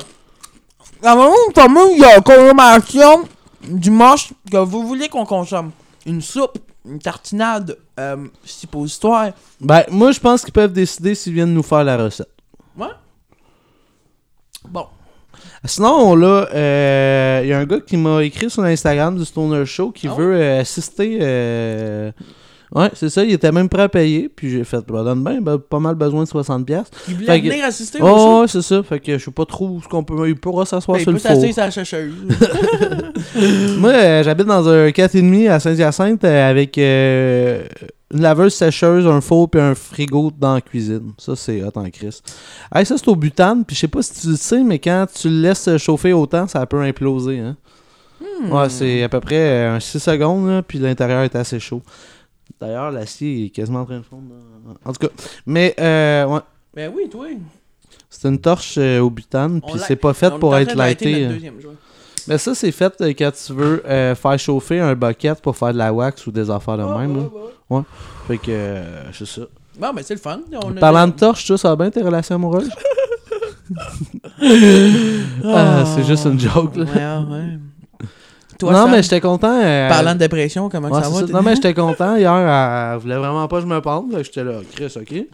Une 1.04 1.54
formule 1.56 1.98
de 2.00 2.22
consommation 2.22 3.28
du 3.68 3.90
moche 3.90 4.34
que 4.52 4.58
vous 4.58 4.86
voulez 4.88 5.10
qu'on 5.10 5.26
consomme? 5.26 5.72
Une 6.06 6.22
soupe, 6.22 6.58
une 6.86 7.00
tartinade, 7.00 7.78
euh, 8.00 8.28
suppositoire. 8.44 9.32
Ben, 9.60 9.84
moi, 9.90 10.12
je 10.12 10.20
pense 10.20 10.44
qu'ils 10.44 10.54
peuvent 10.54 10.74
décider 10.74 11.16
s'ils 11.16 11.34
viennent 11.34 11.54
nous 11.54 11.64
faire 11.64 11.84
la 11.84 11.98
recette. 11.98 12.30
Ouais? 12.78 12.88
Bon. 14.68 14.86
Sinon, 15.66 16.16
là, 16.16 16.48
il 17.42 17.48
y 17.50 17.54
a 17.54 17.60
un 17.60 17.66
gars 17.66 17.80
qui 17.80 17.98
m'a 17.98 18.24
écrit 18.24 18.50
sur 18.50 18.62
l'Instagram 18.62 19.18
du 19.18 19.26
Stoner 19.26 19.66
Show 19.66 19.92
qui 19.92 20.08
Ah 20.08 20.14
veut 20.16 20.36
euh, 20.36 20.62
assister. 20.62 21.18
Euh, 22.76 22.80
Ouais, 22.82 22.90
c'est 22.94 23.10
ça, 23.10 23.24
il 23.24 23.32
était 23.34 23.52
même 23.52 23.68
prêt 23.70 23.82
à 23.84 23.90
payer. 23.90 24.30
Puis 24.34 24.50
j'ai 24.50 24.64
fait, 24.64 24.80
bah, 24.88 25.04
donne 25.04 25.24
bien, 25.24 25.42
ben, 25.42 25.58
pas 25.58 25.80
mal 25.80 25.96
besoin 25.96 26.24
de 26.24 26.30
60$. 26.30 26.64
piastres. 26.66 26.98
Il 27.08 27.16
voulait 27.16 27.26
Fait 27.28 27.42
que- 27.42 27.48
venir 27.50 27.66
assister 27.66 28.02
au 28.02 28.06
Oh, 28.06 28.16
show. 28.18 28.42
ouais, 28.42 28.48
c'est 28.48 28.62
ça. 28.62 28.84
Fait 28.84 29.00
que 29.00 29.18
je 29.18 29.26
sais 29.26 29.32
pas 29.32 29.46
trop 29.46 29.68
où 29.68 29.82
ce 29.82 29.88
qu'on 29.88 30.04
peut. 30.04 30.30
Il 30.30 30.36
pourra 30.36 30.66
s'asseoir 30.66 30.98
Ben, 30.98 31.04
sur 31.04 31.12
il 31.12 31.16
le 31.16 31.20
peut 31.22 31.28
four. 31.28 31.36
s'asseoir 31.42 31.54
sur 31.54 31.64
la 31.64 31.72
chercheuse. 31.72 32.14
Moi, 33.80 33.90
euh, 33.92 34.24
j'habite 34.24 34.48
dans 34.48 34.68
un 34.68 34.88
4,5 34.90 35.50
à 35.50 35.60
Saint-Hyacinthe 35.60 36.24
euh, 36.24 36.50
avec 36.50 36.78
euh, 36.78 37.64
une 38.14 38.22
laveuse 38.22 38.54
sécheuse, 38.54 39.08
un 39.08 39.22
four 39.22 39.50
puis 39.50 39.62
un 39.62 39.76
frigo 39.76 40.32
dans 40.38 40.56
la 40.56 40.62
cuisine. 40.62 41.12
Ça, 41.18 41.36
c'est 41.36 41.64
hot 41.64 41.72
en 41.76 41.90
crise. 41.90 42.22
Hey, 42.74 42.86
ça, 42.86 42.96
c'est 42.98 43.08
au 43.08 43.16
butane. 43.16 43.64
Puis 43.66 43.76
je 43.76 43.82
sais 43.82 43.88
pas 43.88 44.02
si 44.02 44.22
tu 44.22 44.28
le 44.30 44.36
sais, 44.36 44.64
mais 44.64 44.80
quand 44.80 45.06
tu 45.14 45.30
le 45.30 45.42
laisses 45.42 45.70
chauffer 45.78 46.14
autant, 46.14 46.48
ça 46.48 46.66
peut 46.66 46.82
imploser. 46.82 47.40
Hein? 47.40 47.56
Hmm. 48.44 48.52
Ouais, 48.52 48.70
c'est 48.70 49.04
à 49.04 49.10
peu 49.10 49.20
près 49.20 49.36
euh, 49.40 49.76
un 49.76 49.80
6 49.80 50.00
secondes, 50.00 50.48
là, 50.48 50.62
puis 50.62 50.78
l'intérieur 50.80 51.24
est 51.24 51.36
assez 51.36 51.60
chaud. 51.60 51.82
D'ailleurs, 52.62 52.92
l'acier 52.92 53.46
est 53.46 53.50
quasiment 53.50 53.82
en 53.82 53.86
train 53.86 53.98
de 53.98 54.04
fondre. 54.04 54.30
dans- 54.66 54.90
En 54.90 54.94
tout 54.94 55.08
cas, 55.08 55.14
mais 55.48 55.74
euh, 55.80 56.26
ouais, 56.28 56.40
Ben 56.76 56.92
oui, 56.96 57.10
toi. 57.10 57.26
c'est 58.10 58.28
une 58.30 58.40
torche 58.40 58.76
euh, 58.78 59.00
au 59.00 59.10
butane, 59.10 59.60
puis 59.62 59.80
c'est 59.88 59.96
pas 59.96 60.14
fait 60.14 60.30
pour 60.40 60.56
être 60.56 60.68
train 60.68 60.76
d'arrêter 60.78 61.12
lighté. 61.12 61.50
notre 61.50 61.68
euh. 61.70 61.76
Mais 62.28 62.38
ça, 62.38 62.54
c'est 62.54 62.72
fait 62.72 62.94
euh, 63.02 63.14
quand 63.18 63.32
tu 63.32 63.54
veux 63.54 63.82
euh, 63.88 64.14
faire 64.14 64.38
chauffer 64.38 64.80
un 64.80 64.94
bucket 64.94 65.42
pour 65.42 65.58
faire 65.58 65.74
de 65.74 65.80
la 65.80 65.92
wax 65.92 66.28
ou 66.28 66.32
des 66.32 66.52
affaires 66.52 66.78
de 66.78 66.84
Ah, 66.84 66.98
même. 67.00 67.18
ouais, 67.18 67.24
là. 67.24 67.30
ouais, 67.72 67.78
ouais. 67.78 67.84
Fait 68.28 68.38
que 68.38 68.44
euh, 68.52 69.12
c'est 69.12 69.26
ça. 69.26 69.42
Bon, 69.80 69.92
ben 69.94 70.04
c'est 70.04 70.14
le 70.14 70.20
fun. 70.20 70.40
On 70.64 70.78
a- 70.78 70.80
Parlant 70.80 71.08
de 71.08 71.14
torche, 71.14 71.48
ça, 71.48 71.58
ça 71.58 71.70
va 71.70 71.76
bien 71.78 71.90
tes 71.90 72.04
relations 72.04 72.36
amoureuses? 72.36 72.70
Ah, 75.44 75.84
c'est 75.86 76.04
juste 76.04 76.26
une 76.26 76.40
joke, 76.40 76.76
là. 76.76 76.84
Ouais, 76.84 77.32
ouais. 77.36 77.58
Toi, 78.62 78.72
non, 78.74 78.84
Sam, 78.84 78.92
mais 78.92 79.04
j'étais 79.04 79.20
content. 79.22 79.60
euh, 79.62 79.90
Parlant 79.90 80.14
de 80.14 80.20
dépression, 80.20 80.70
comment 80.70 80.90
ouais, 80.90 81.02
ça 81.02 81.10
va? 81.10 81.20
ça. 81.28 81.34
Non, 81.34 81.42
mais 81.42 81.56
j'étais 81.56 81.74
content. 81.74 82.16
Hier, 82.16 82.34
elle, 82.34 82.94
elle 82.94 83.00
voulait 83.00 83.18
vraiment 83.18 83.48
pas 83.48 83.58
que 83.58 83.62
je 83.64 83.68
me 83.68 83.82
pende. 83.82 84.16
J'étais 84.24 84.44
là, 84.44 84.60
Chris, 84.76 84.94
ok. 84.96 85.26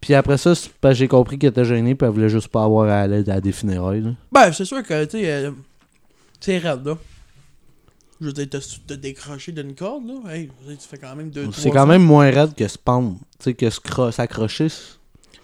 Puis 0.00 0.14
après 0.14 0.38
ça, 0.38 0.52
j'ai 0.92 1.08
compris 1.08 1.38
qu'elle 1.38 1.50
était 1.50 1.64
gênée, 1.64 1.94
puis 1.94 2.06
elle 2.06 2.12
voulait 2.14 2.28
juste 2.28 2.48
pas 2.48 2.62
avoir 2.64 2.88
à 2.88 3.00
aller 3.00 3.28
à 3.28 3.40
des 3.40 3.52
funérailles. 3.52 4.02
là. 4.02 4.10
Ben, 4.30 4.52
c'est 4.52 4.64
sûr 4.64 4.82
que, 4.82 5.04
tu 5.06 5.18
sais, 5.18 5.32
euh, 5.32 5.50
c'est 6.40 6.58
raide, 6.58 6.84
là. 6.86 6.96
Je 8.20 8.26
veux 8.26 8.32
dire, 8.32 8.46
t'as 8.50 8.60
te 8.86 8.94
décroché 8.94 9.52
d'une 9.52 9.74
corde, 9.74 10.04
là. 10.06 10.32
Hey, 10.32 10.50
tu 10.68 10.76
fais 10.88 10.96
quand 10.96 11.14
même 11.14 11.30
deux, 11.30 11.48
C'est 11.52 11.70
quand 11.70 11.86
même 11.86 12.02
moins 12.02 12.30
raide 12.30 12.54
que 12.54 12.66
se 12.66 12.78
pendre. 12.78 13.16
Tu 13.38 13.50
sais, 13.50 13.54
que 13.54 13.68
s'accrocher. 14.10 14.68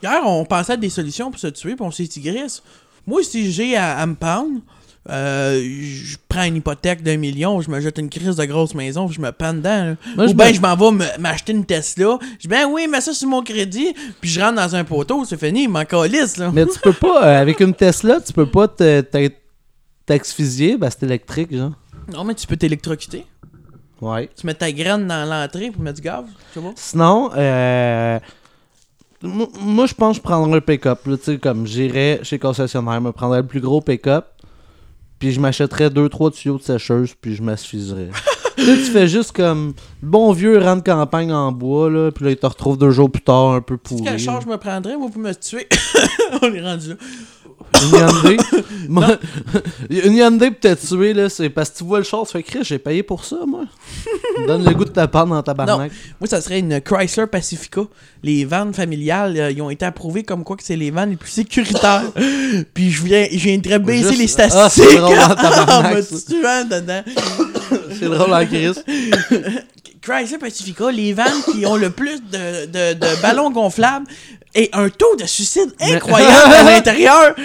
Hier, 0.02 0.20
on 0.24 0.44
pensait 0.44 0.72
à 0.72 0.76
des 0.76 0.88
solutions 0.88 1.30
pour 1.30 1.38
se 1.38 1.48
tuer, 1.48 1.76
puis 1.76 1.84
on 1.84 1.90
s'est 1.90 2.04
dit, 2.04 2.20
Chris, 2.22 2.60
moi, 3.06 3.22
si 3.22 3.52
j'ai 3.52 3.76
à, 3.76 3.98
à 3.98 4.06
me 4.06 4.14
pendre, 4.14 4.60
euh, 5.10 5.60
je 5.62 6.16
prends 6.28 6.44
une 6.44 6.56
hypothèque 6.56 7.02
d'un 7.02 7.16
million, 7.16 7.60
je 7.60 7.70
me 7.70 7.80
jette 7.80 7.98
une 7.98 8.08
crise 8.08 8.36
de 8.36 8.44
grosse 8.44 8.74
maison, 8.74 9.08
je 9.08 9.20
me 9.20 9.32
pends 9.32 9.52
dedans. 9.52 9.96
Moi, 10.16 10.26
Ou 10.26 10.28
je 10.28 10.34
me- 10.34 10.52
je 10.54 10.60
m'en 10.60 10.76
vais 10.76 11.06
m'acheter 11.18 11.52
une 11.52 11.64
Tesla. 11.64 12.18
Je 12.34 12.38
dis, 12.42 12.48
ben 12.48 12.66
oui, 12.70 12.86
mets 12.86 13.00
ça 13.00 13.12
sur 13.12 13.28
mon 13.28 13.42
crédit, 13.42 13.94
puis 14.20 14.30
je 14.30 14.40
rentre 14.40 14.56
dans 14.56 14.76
un 14.76 14.84
poteau, 14.84 15.24
c'est 15.24 15.38
fini, 15.38 15.64
il 15.64 15.68
m'en 15.68 15.84
calisse, 15.84 16.36
là. 16.36 16.50
Mais 16.52 16.66
tu 16.66 16.78
peux 16.80 16.92
pas, 16.92 17.24
euh, 17.26 17.40
avec 17.42 17.58
une 17.60 17.74
Tesla, 17.74 18.20
tu 18.20 18.32
peux 18.32 18.46
pas 18.46 18.68
te- 18.68 19.00
te- 19.00 19.32
t'asphyxier, 20.06 20.76
ben 20.76 20.88
c'est 20.90 21.02
électrique, 21.04 21.54
genre. 21.54 21.72
Non, 22.12 22.24
mais 22.24 22.34
tu 22.34 22.46
peux 22.46 22.56
t'électrocuter. 22.56 23.24
Ouais. 24.00 24.28
Tu 24.36 24.46
mets 24.46 24.54
ta 24.54 24.70
graine 24.72 25.06
dans 25.06 25.24
l'entrée 25.28 25.70
pour 25.70 25.80
mettre 25.82 25.96
du 26.00 26.02
gaz, 26.02 26.24
tu 26.52 26.58
vois. 26.58 26.72
Sinon, 26.74 27.30
euh, 27.36 28.18
moi 29.22 29.86
je 29.86 29.94
pense 29.94 30.16
que 30.16 30.22
je 30.22 30.22
prendrais 30.22 30.58
un 30.58 30.60
pick-up. 30.60 31.00
comme 31.40 31.66
j'irais 31.66 32.18
chez 32.24 32.38
concessionnaire, 32.38 33.00
me 33.00 33.12
prendrais 33.12 33.42
le 33.42 33.46
plus 33.46 33.60
gros 33.60 33.80
pick-up, 33.80 34.26
puis 35.22 35.30
je 35.30 35.38
m'achèterais 35.38 35.88
deux 35.88 36.08
trois 36.08 36.32
tuyaux 36.32 36.58
de 36.58 36.64
sécheuse, 36.64 37.14
puis 37.20 37.36
je 37.36 37.42
tu 37.44 38.64
sais, 38.64 38.76
tu 38.76 38.90
fais 38.90 39.06
juste 39.06 39.30
comme 39.30 39.72
le 40.02 40.08
bon 40.08 40.32
vieux 40.32 40.58
rang 40.58 40.74
de 40.74 40.82
campagne 40.82 41.32
en 41.32 41.52
bois, 41.52 41.88
là, 41.88 42.10
puis 42.10 42.24
là, 42.24 42.32
il 42.32 42.36
te 42.36 42.44
retrouve 42.44 42.76
deux 42.76 42.90
jours 42.90 43.08
plus 43.08 43.22
tard 43.22 43.52
un 43.52 43.60
peu 43.60 43.76
pourri. 43.76 44.02
quel 44.02 44.18
char 44.18 44.40
je 44.40 44.48
me 44.48 44.56
prendrais, 44.56 44.96
moi, 44.96 45.08
pour 45.12 45.20
me 45.20 45.32
tuer? 45.32 45.68
on 46.42 46.52
est 46.52 46.60
rendu 46.60 46.88
là. 46.88 46.94
Une 47.82 47.98
Hyundai. 47.98 48.36
Moi- 48.88 49.16
une 49.90 50.12
Hyundai 50.14 50.50
pour 50.50 50.60
te 50.60 50.74
tuer, 50.86 51.12
là, 51.14 51.28
c'est 51.28 51.48
parce 51.50 51.70
que 51.70 51.78
tu 51.78 51.84
vois 51.84 51.98
le 51.98 52.04
char, 52.04 52.24
tu 52.26 52.32
fais 52.32 52.42
Chris, 52.42 52.60
j'ai 52.62 52.78
payé 52.78 53.02
pour 53.02 53.24
ça, 53.24 53.36
moi. 53.46 53.64
Donne 54.46 54.64
le 54.64 54.74
goût 54.74 54.84
de 54.84 54.90
ta 54.90 55.06
part 55.08 55.26
dans 55.26 55.42
ta 55.42 55.54
barnaque. 55.54 55.92
Moi, 56.20 56.28
ça 56.28 56.40
serait 56.40 56.58
une 56.58 56.80
Chrysler 56.80 57.26
Pacifica. 57.26 57.82
Les 58.22 58.44
vannes 58.44 58.72
familiales, 58.74 59.36
euh, 59.36 59.50
ils 59.50 59.60
ont 59.62 59.70
été 59.70 59.84
approuvés 59.84 60.22
comme 60.22 60.44
quoi 60.44 60.56
que 60.56 60.62
c'est 60.64 60.76
les 60.76 60.90
vannes 60.90 61.10
les 61.10 61.16
plus 61.16 61.30
sécuritaires. 61.30 62.04
Puis 62.74 62.90
je 62.90 63.02
viens, 63.04 63.26
je 63.30 63.36
viendrais 63.38 63.78
baisser 63.78 64.14
Juste- 64.14 64.38
les 64.38 64.44
Ah, 64.52 64.68
statistiques 64.68 64.98
drôle 64.98 65.18
en 65.18 65.22
en 65.30 65.34
tabarnak, 65.34 65.96
me 65.96 66.02
ça. 66.02 66.16
tuant 66.28 66.64
dedans. 66.70 67.02
C'est 68.02 68.08
drôle 68.08 68.34
en 68.34 68.46
crise. 68.46 68.84
Chrysler 70.02 70.38
Pacifica, 70.38 70.90
les 70.90 71.12
vannes 71.12 71.42
qui 71.52 71.64
ont 71.64 71.76
le 71.76 71.90
plus 71.90 72.20
de, 72.20 72.66
de, 72.66 72.94
de 72.94 73.22
ballons 73.22 73.50
gonflables 73.50 74.06
et 74.54 74.68
un 74.72 74.88
taux 74.88 75.14
de 75.16 75.24
suicide 75.26 75.72
incroyable 75.80 76.52
à 76.52 76.62
l'intérieur. 76.70 77.36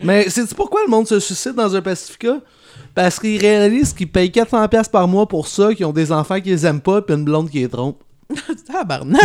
Mais 0.00 0.30
sais-tu 0.30 0.54
pourquoi 0.54 0.82
le 0.84 0.90
monde 0.90 1.08
se 1.08 1.18
suicide 1.18 1.54
dans 1.54 1.74
un 1.74 1.82
Pacifica? 1.82 2.38
Parce 2.94 3.18
qu'ils 3.18 3.40
réalisent 3.40 3.92
qu'ils 3.92 4.10
payent 4.10 4.30
400$ 4.30 4.90
par 4.90 5.08
mois 5.08 5.26
pour 5.26 5.48
ça, 5.48 5.74
qu'ils 5.74 5.86
ont 5.86 5.92
des 5.92 6.12
enfants 6.12 6.40
qu'ils 6.40 6.64
aiment 6.64 6.80
pas, 6.80 7.02
puis 7.02 7.14
une 7.14 7.24
blonde 7.24 7.50
qui 7.50 7.58
les 7.58 7.68
trompe. 7.68 8.02
Tabarnak. 8.72 9.20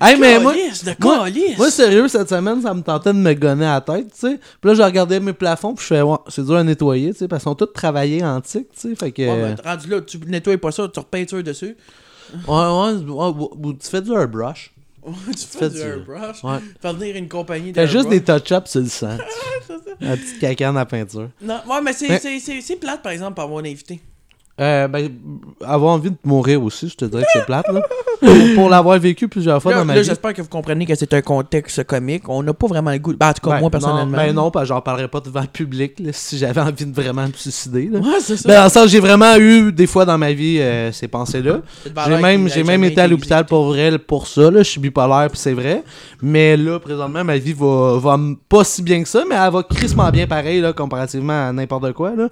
Hey, 0.00 0.18
mais 0.18 0.38
moi, 0.38 0.54
de 0.54 1.04
moi, 1.04 1.28
moi, 1.58 1.70
sérieux, 1.70 2.08
cette 2.08 2.28
semaine, 2.28 2.62
ça 2.62 2.72
me 2.72 2.80
tentait 2.82 3.12
de 3.12 3.18
me 3.18 3.34
gonner 3.34 3.66
à 3.66 3.74
la 3.74 3.80
tête, 3.82 4.12
tu 4.12 4.18
sais. 4.20 4.40
Puis 4.60 4.70
là, 4.70 4.74
je 4.74 4.82
regardais 4.82 5.20
mes 5.20 5.34
plafonds, 5.34 5.74
puis 5.74 5.82
je 5.82 5.94
fais, 5.94 6.02
ouais, 6.02 6.16
c'est 6.28 6.44
dur 6.44 6.56
à 6.56 6.64
nettoyer, 6.64 7.12
tu 7.12 7.18
sais, 7.18 7.28
parce 7.28 7.42
qu'ils 7.42 7.50
sont 7.50 7.54
tous 7.54 7.66
travaillés 7.66 8.24
antiques, 8.24 8.68
tu 8.72 8.88
sais. 8.90 8.94
Fait 8.94 9.12
que. 9.12 9.22
Ouais, 9.22 9.54
ben, 9.54 9.56
rendu 9.62 9.88
là, 9.88 10.00
tu 10.00 10.18
nettoies 10.26 10.56
pas 10.58 10.72
ça, 10.72 10.88
tu 10.88 10.98
repeinture 10.98 11.42
dessus. 11.42 11.76
ouais, 12.32 12.38
ouais, 12.48 12.92
ouais, 13.12 13.46
ou- 13.62 13.72
tu 13.74 13.88
fais 13.88 14.00
du 14.00 14.12
airbrush. 14.12 14.72
tu 15.04 15.46
fais 15.46 15.58
fais 15.58 15.70
du 15.70 15.78
airbrush? 15.80 16.42
Ouais. 16.44 16.58
Faire 16.80 16.94
venir 16.94 17.16
une 17.16 17.28
compagnie 17.28 17.72
de 17.72 17.74
Fais 17.74 17.86
juste 17.86 18.08
des 18.08 18.22
touch-ups 18.22 18.70
sur 18.70 18.80
le 18.80 18.88
sang. 18.88 19.16
La 20.00 20.16
petite 20.16 20.38
cacane 20.38 20.76
à 20.78 20.86
peinture. 20.86 21.28
Non, 21.42 21.60
ouais, 21.68 21.82
mais 21.82 21.92
c'est, 21.92 22.08
Mais- 22.08 22.76
plate, 22.76 23.02
par 23.02 23.12
exemple, 23.12 23.34
pour 23.34 23.44
avoir 23.44 23.60
un 23.62 23.68
invité. 23.68 24.00
Euh, 24.60 24.88
ben, 24.88 25.08
avoir 25.64 25.94
envie 25.94 26.10
de 26.10 26.16
mourir 26.22 26.62
aussi, 26.62 26.88
je 26.90 26.94
te 26.94 27.04
dirais 27.06 27.22
que 27.22 27.28
c'est 27.32 27.46
plate, 27.46 27.66
là. 27.72 27.80
pour 28.20 28.34
pour 28.54 28.68
l'avoir 28.68 28.98
vécu 28.98 29.26
plusieurs 29.26 29.62
fois 29.62 29.72
Là, 29.72 29.78
dans 29.78 29.84
ma 29.86 29.94
là, 29.94 30.00
vie. 30.02 30.06
j'espère 30.06 30.34
que 30.34 30.42
vous 30.42 30.48
comprenez 30.48 30.84
que 30.84 30.94
c'est 30.94 31.14
un 31.14 31.22
contexte 31.22 31.82
comique. 31.84 32.28
On 32.28 32.42
n'a 32.42 32.52
pas 32.52 32.66
vraiment 32.66 32.90
le 32.90 32.98
goût. 32.98 33.14
Ben, 33.14 33.30
en 33.30 33.32
tout 33.32 33.48
cas, 33.48 33.54
Ben, 33.54 33.60
moi, 33.60 33.70
personnellement. 33.70 34.04
Non, 34.18 34.24
ben 34.24 34.34
non, 34.34 34.50
parce 34.50 34.64
que 34.64 34.68
j'en 34.68 34.82
parlerais 34.82 35.08
pas 35.08 35.20
devant 35.20 35.40
le 35.40 35.46
public 35.46 35.98
là, 36.00 36.10
si 36.12 36.36
j'avais 36.36 36.60
envie 36.60 36.84
de 36.84 36.94
vraiment 36.94 37.26
me 37.26 37.32
suicider. 37.32 37.88
Là. 37.90 38.00
Ouais, 38.00 38.20
c'est 38.20 38.36
ça. 38.36 38.48
Ben, 38.48 38.56
dans 38.56 38.64
le 38.64 38.70
sens, 38.70 38.88
j'ai 38.88 39.00
vraiment 39.00 39.34
eu 39.36 39.72
des 39.72 39.86
fois 39.86 40.04
dans 40.04 40.18
ma 40.18 40.32
vie 40.32 40.58
euh, 40.60 40.92
ces 40.92 41.08
pensées-là. 41.08 41.62
J'ai 42.06 42.16
même, 42.18 42.48
j'ai 42.48 42.62
même 42.62 42.84
été 42.84 43.00
à 43.00 43.08
l'hôpital 43.08 43.46
pour 43.46 43.64
vrai 43.68 43.98
pour 43.98 44.26
ça. 44.26 44.50
Là. 44.50 44.58
Je 44.62 44.68
suis 44.68 44.80
bipolaire, 44.80 45.28
puis 45.30 45.38
c'est 45.38 45.54
vrai. 45.54 45.82
Mais 46.20 46.58
là, 46.58 46.78
présentement, 46.78 47.24
ma 47.24 47.38
vie 47.38 47.54
va, 47.54 47.98
va 47.98 48.18
pas 48.46 48.64
si 48.64 48.82
bien 48.82 49.02
que 49.02 49.08
ça, 49.08 49.24
mais 49.26 49.36
elle 49.36 49.50
va 49.52 49.62
crissement 49.62 50.10
bien 50.10 50.26
pareil 50.26 50.60
là, 50.60 50.74
comparativement 50.74 51.48
à 51.48 51.52
n'importe 51.52 51.94
quoi. 51.94 52.12
Là. 52.14 52.28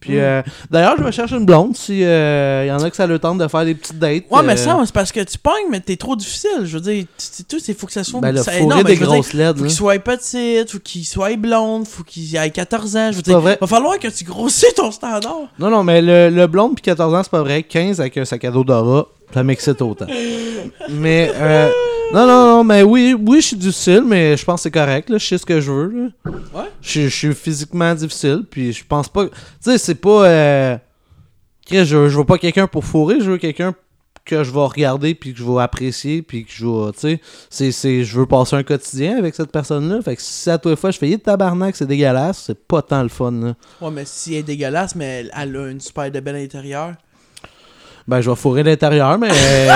Puis 0.00 0.18
euh, 0.18 0.42
d'ailleurs, 0.70 0.94
je 0.98 1.04
vais 1.04 1.12
chercher 1.12 1.36
une 1.36 1.44
blonde 1.44 1.76
si 1.76 2.02
euh, 2.04 2.64
y 2.66 2.72
en 2.72 2.82
a 2.82 2.88
que 2.88 2.96
ça 2.96 3.06
le 3.06 3.18
tente 3.18 3.38
de 3.38 3.46
faire 3.48 3.64
des 3.66 3.74
petites 3.74 3.98
dates. 3.98 4.24
Ouais, 4.30 4.42
mais 4.42 4.54
euh, 4.54 4.56
ça, 4.56 4.78
c'est 4.86 4.94
parce 4.94 5.12
que 5.12 5.20
tu 5.20 5.36
pognes, 5.38 5.68
mais 5.70 5.80
t'es 5.80 5.96
trop 5.96 6.16
difficile. 6.16 6.64
Je 6.64 6.78
veux 6.78 6.80
dire, 6.80 7.04
tu- 7.18 7.26
tu- 7.36 7.44
tout, 7.44 7.62
il 7.68 7.74
faut 7.74 7.86
que 7.86 7.92
ça 7.92 8.02
soit. 8.02 8.20
Ben, 8.20 8.32
le 8.32 8.42
ça- 8.42 8.58
non, 8.60 8.76
mais 8.76 8.84
des 8.84 8.96
grosses 8.96 9.32
LED. 9.34 9.58
Faut 9.58 9.62
qu'il 9.64 9.72
soit 9.72 9.98
petit, 9.98 10.64
faut 10.66 10.78
qu'il 10.78 11.04
soit 11.04 11.36
blonde, 11.36 11.86
faut 11.86 12.02
qu'il 12.02 12.34
ait 12.34 12.50
14 12.50 12.96
ans. 12.96 13.08
Je 13.12 13.16
veux 13.18 13.22
C'est 13.24 13.30
dire, 13.30 13.40
va 13.40 13.66
falloir 13.66 13.98
que 13.98 14.08
tu 14.08 14.24
grossis 14.24 14.72
ton 14.74 14.90
standard. 14.90 15.20
Non, 15.58 15.68
non, 15.70 15.84
mais 15.84 16.00
le, 16.00 16.30
le 16.30 16.46
blonde 16.46 16.74
puis 16.76 16.82
14 16.82 17.14
ans, 17.14 17.22
c'est 17.22 17.30
pas 17.30 17.42
vrai. 17.42 17.62
15 17.62 18.00
avec 18.00 18.16
un 18.16 18.24
sac 18.24 18.44
à 18.44 18.50
dos 18.50 18.64
d'aura, 18.64 19.06
ça 19.34 19.42
m'excite 19.42 19.82
autant. 19.82 20.06
mais, 20.88 21.30
euh, 21.34 21.68
non, 22.12 22.26
non, 22.26 22.46
non, 22.56 22.64
mais 22.64 22.82
oui, 22.82 23.14
oui, 23.18 23.40
je 23.40 23.46
suis 23.48 23.56
difficile, 23.56 24.02
mais 24.04 24.36
je 24.36 24.44
pense 24.44 24.56
que 24.60 24.62
c'est 24.64 24.70
correct, 24.72 25.08
là. 25.10 25.18
Je 25.18 25.26
sais 25.26 25.38
ce 25.38 25.46
que 25.46 25.60
je 25.60 25.70
veux, 25.70 25.88
là. 26.24 26.32
Ouais. 26.54 26.68
Je, 26.82 27.02
je 27.02 27.08
suis 27.08 27.34
physiquement 27.34 27.94
difficile, 27.94 28.44
puis 28.50 28.72
je 28.72 28.84
pense 28.84 29.08
pas. 29.08 29.26
Tu 29.26 29.30
sais, 29.60 29.78
c'est 29.78 29.94
pas. 29.94 30.26
Euh... 30.26 30.76
Je, 31.70 31.84
je 31.84 32.18
veux 32.18 32.24
pas 32.24 32.36
quelqu'un 32.38 32.66
pour 32.66 32.84
fourrer, 32.84 33.20
je 33.20 33.30
veux 33.30 33.38
quelqu'un 33.38 33.74
que 34.24 34.42
je 34.42 34.50
vais 34.50 34.58
regarder, 34.64 35.14
puis 35.14 35.32
que 35.32 35.38
je 35.38 35.44
vais 35.44 35.62
apprécier, 35.62 36.22
puis 36.22 36.44
que 36.44 36.50
je 36.52 36.66
vais. 36.66 36.92
Tu 36.92 36.98
sais, 36.98 37.20
c'est- 37.48 37.72
c'est- 37.72 38.02
je 38.04 38.18
veux 38.18 38.26
passer 38.26 38.56
un 38.56 38.64
quotidien 38.64 39.16
avec 39.16 39.36
cette 39.36 39.52
personne-là. 39.52 40.02
Fait 40.02 40.16
que 40.16 40.22
si 40.22 40.50
à 40.50 40.58
toi 40.58 40.74
fois 40.74 40.90
je 40.90 40.98
fais, 40.98 41.08
Yé, 41.08 41.18
tabarnak, 41.18 41.76
c'est 41.76 41.86
dégueulasse, 41.86 42.42
c'est 42.46 42.58
pas 42.66 42.82
tant 42.82 43.04
le 43.04 43.08
fun, 43.08 43.30
là. 43.30 43.54
Ouais, 43.80 43.90
mais 43.92 44.02
si 44.04 44.34
elle 44.34 44.40
est 44.40 44.42
dégueulasse, 44.42 44.96
mais 44.96 45.04
elle, 45.20 45.30
elle 45.36 45.56
a 45.56 45.68
une 45.70 45.80
super 45.80 46.10
de 46.10 46.18
belle 46.18 46.36
intérieur. 46.36 46.94
Ben, 48.08 48.20
je 48.20 48.28
vais 48.30 48.36
fourrer 48.36 48.64
l'intérieur, 48.64 49.16
mais. 49.16 49.28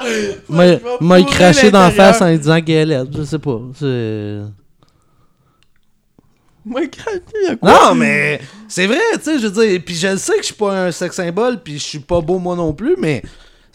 M'a- 1.00 1.22
craché 1.22 1.70
dans 1.70 1.80
la 1.80 1.86
l'intérieur. 1.88 2.14
face 2.14 2.22
en 2.22 2.28
lui 2.30 2.38
disant 2.38 2.60
qu'elle 2.62 2.92
est 2.92 3.04
Je 3.16 3.22
sais 3.24 3.38
pas. 3.38 3.60
C'est. 3.78 4.38
Moi, 6.64 6.82
quand 6.82 7.10
il 7.34 7.48
y 7.48 7.50
a 7.50 7.56
quoi? 7.56 7.70
Non, 7.72 7.94
mais 7.94 8.40
c'est 8.68 8.86
vrai, 8.86 8.98
tu 9.14 9.20
sais, 9.22 9.38
je 9.38 9.46
veux 9.46 9.66
dire. 9.66 9.80
Puis 9.84 9.94
je 9.94 10.08
le 10.08 10.16
sais 10.18 10.32
que 10.32 10.40
je 10.40 10.46
suis 10.46 10.54
pas 10.54 10.86
un 10.86 10.90
sex 10.92 11.16
symbole, 11.16 11.62
puis 11.62 11.78
je 11.78 11.84
suis 11.84 11.98
pas 12.00 12.20
beau 12.20 12.38
moi 12.38 12.54
non 12.56 12.74
plus, 12.74 12.96
mais 12.98 13.22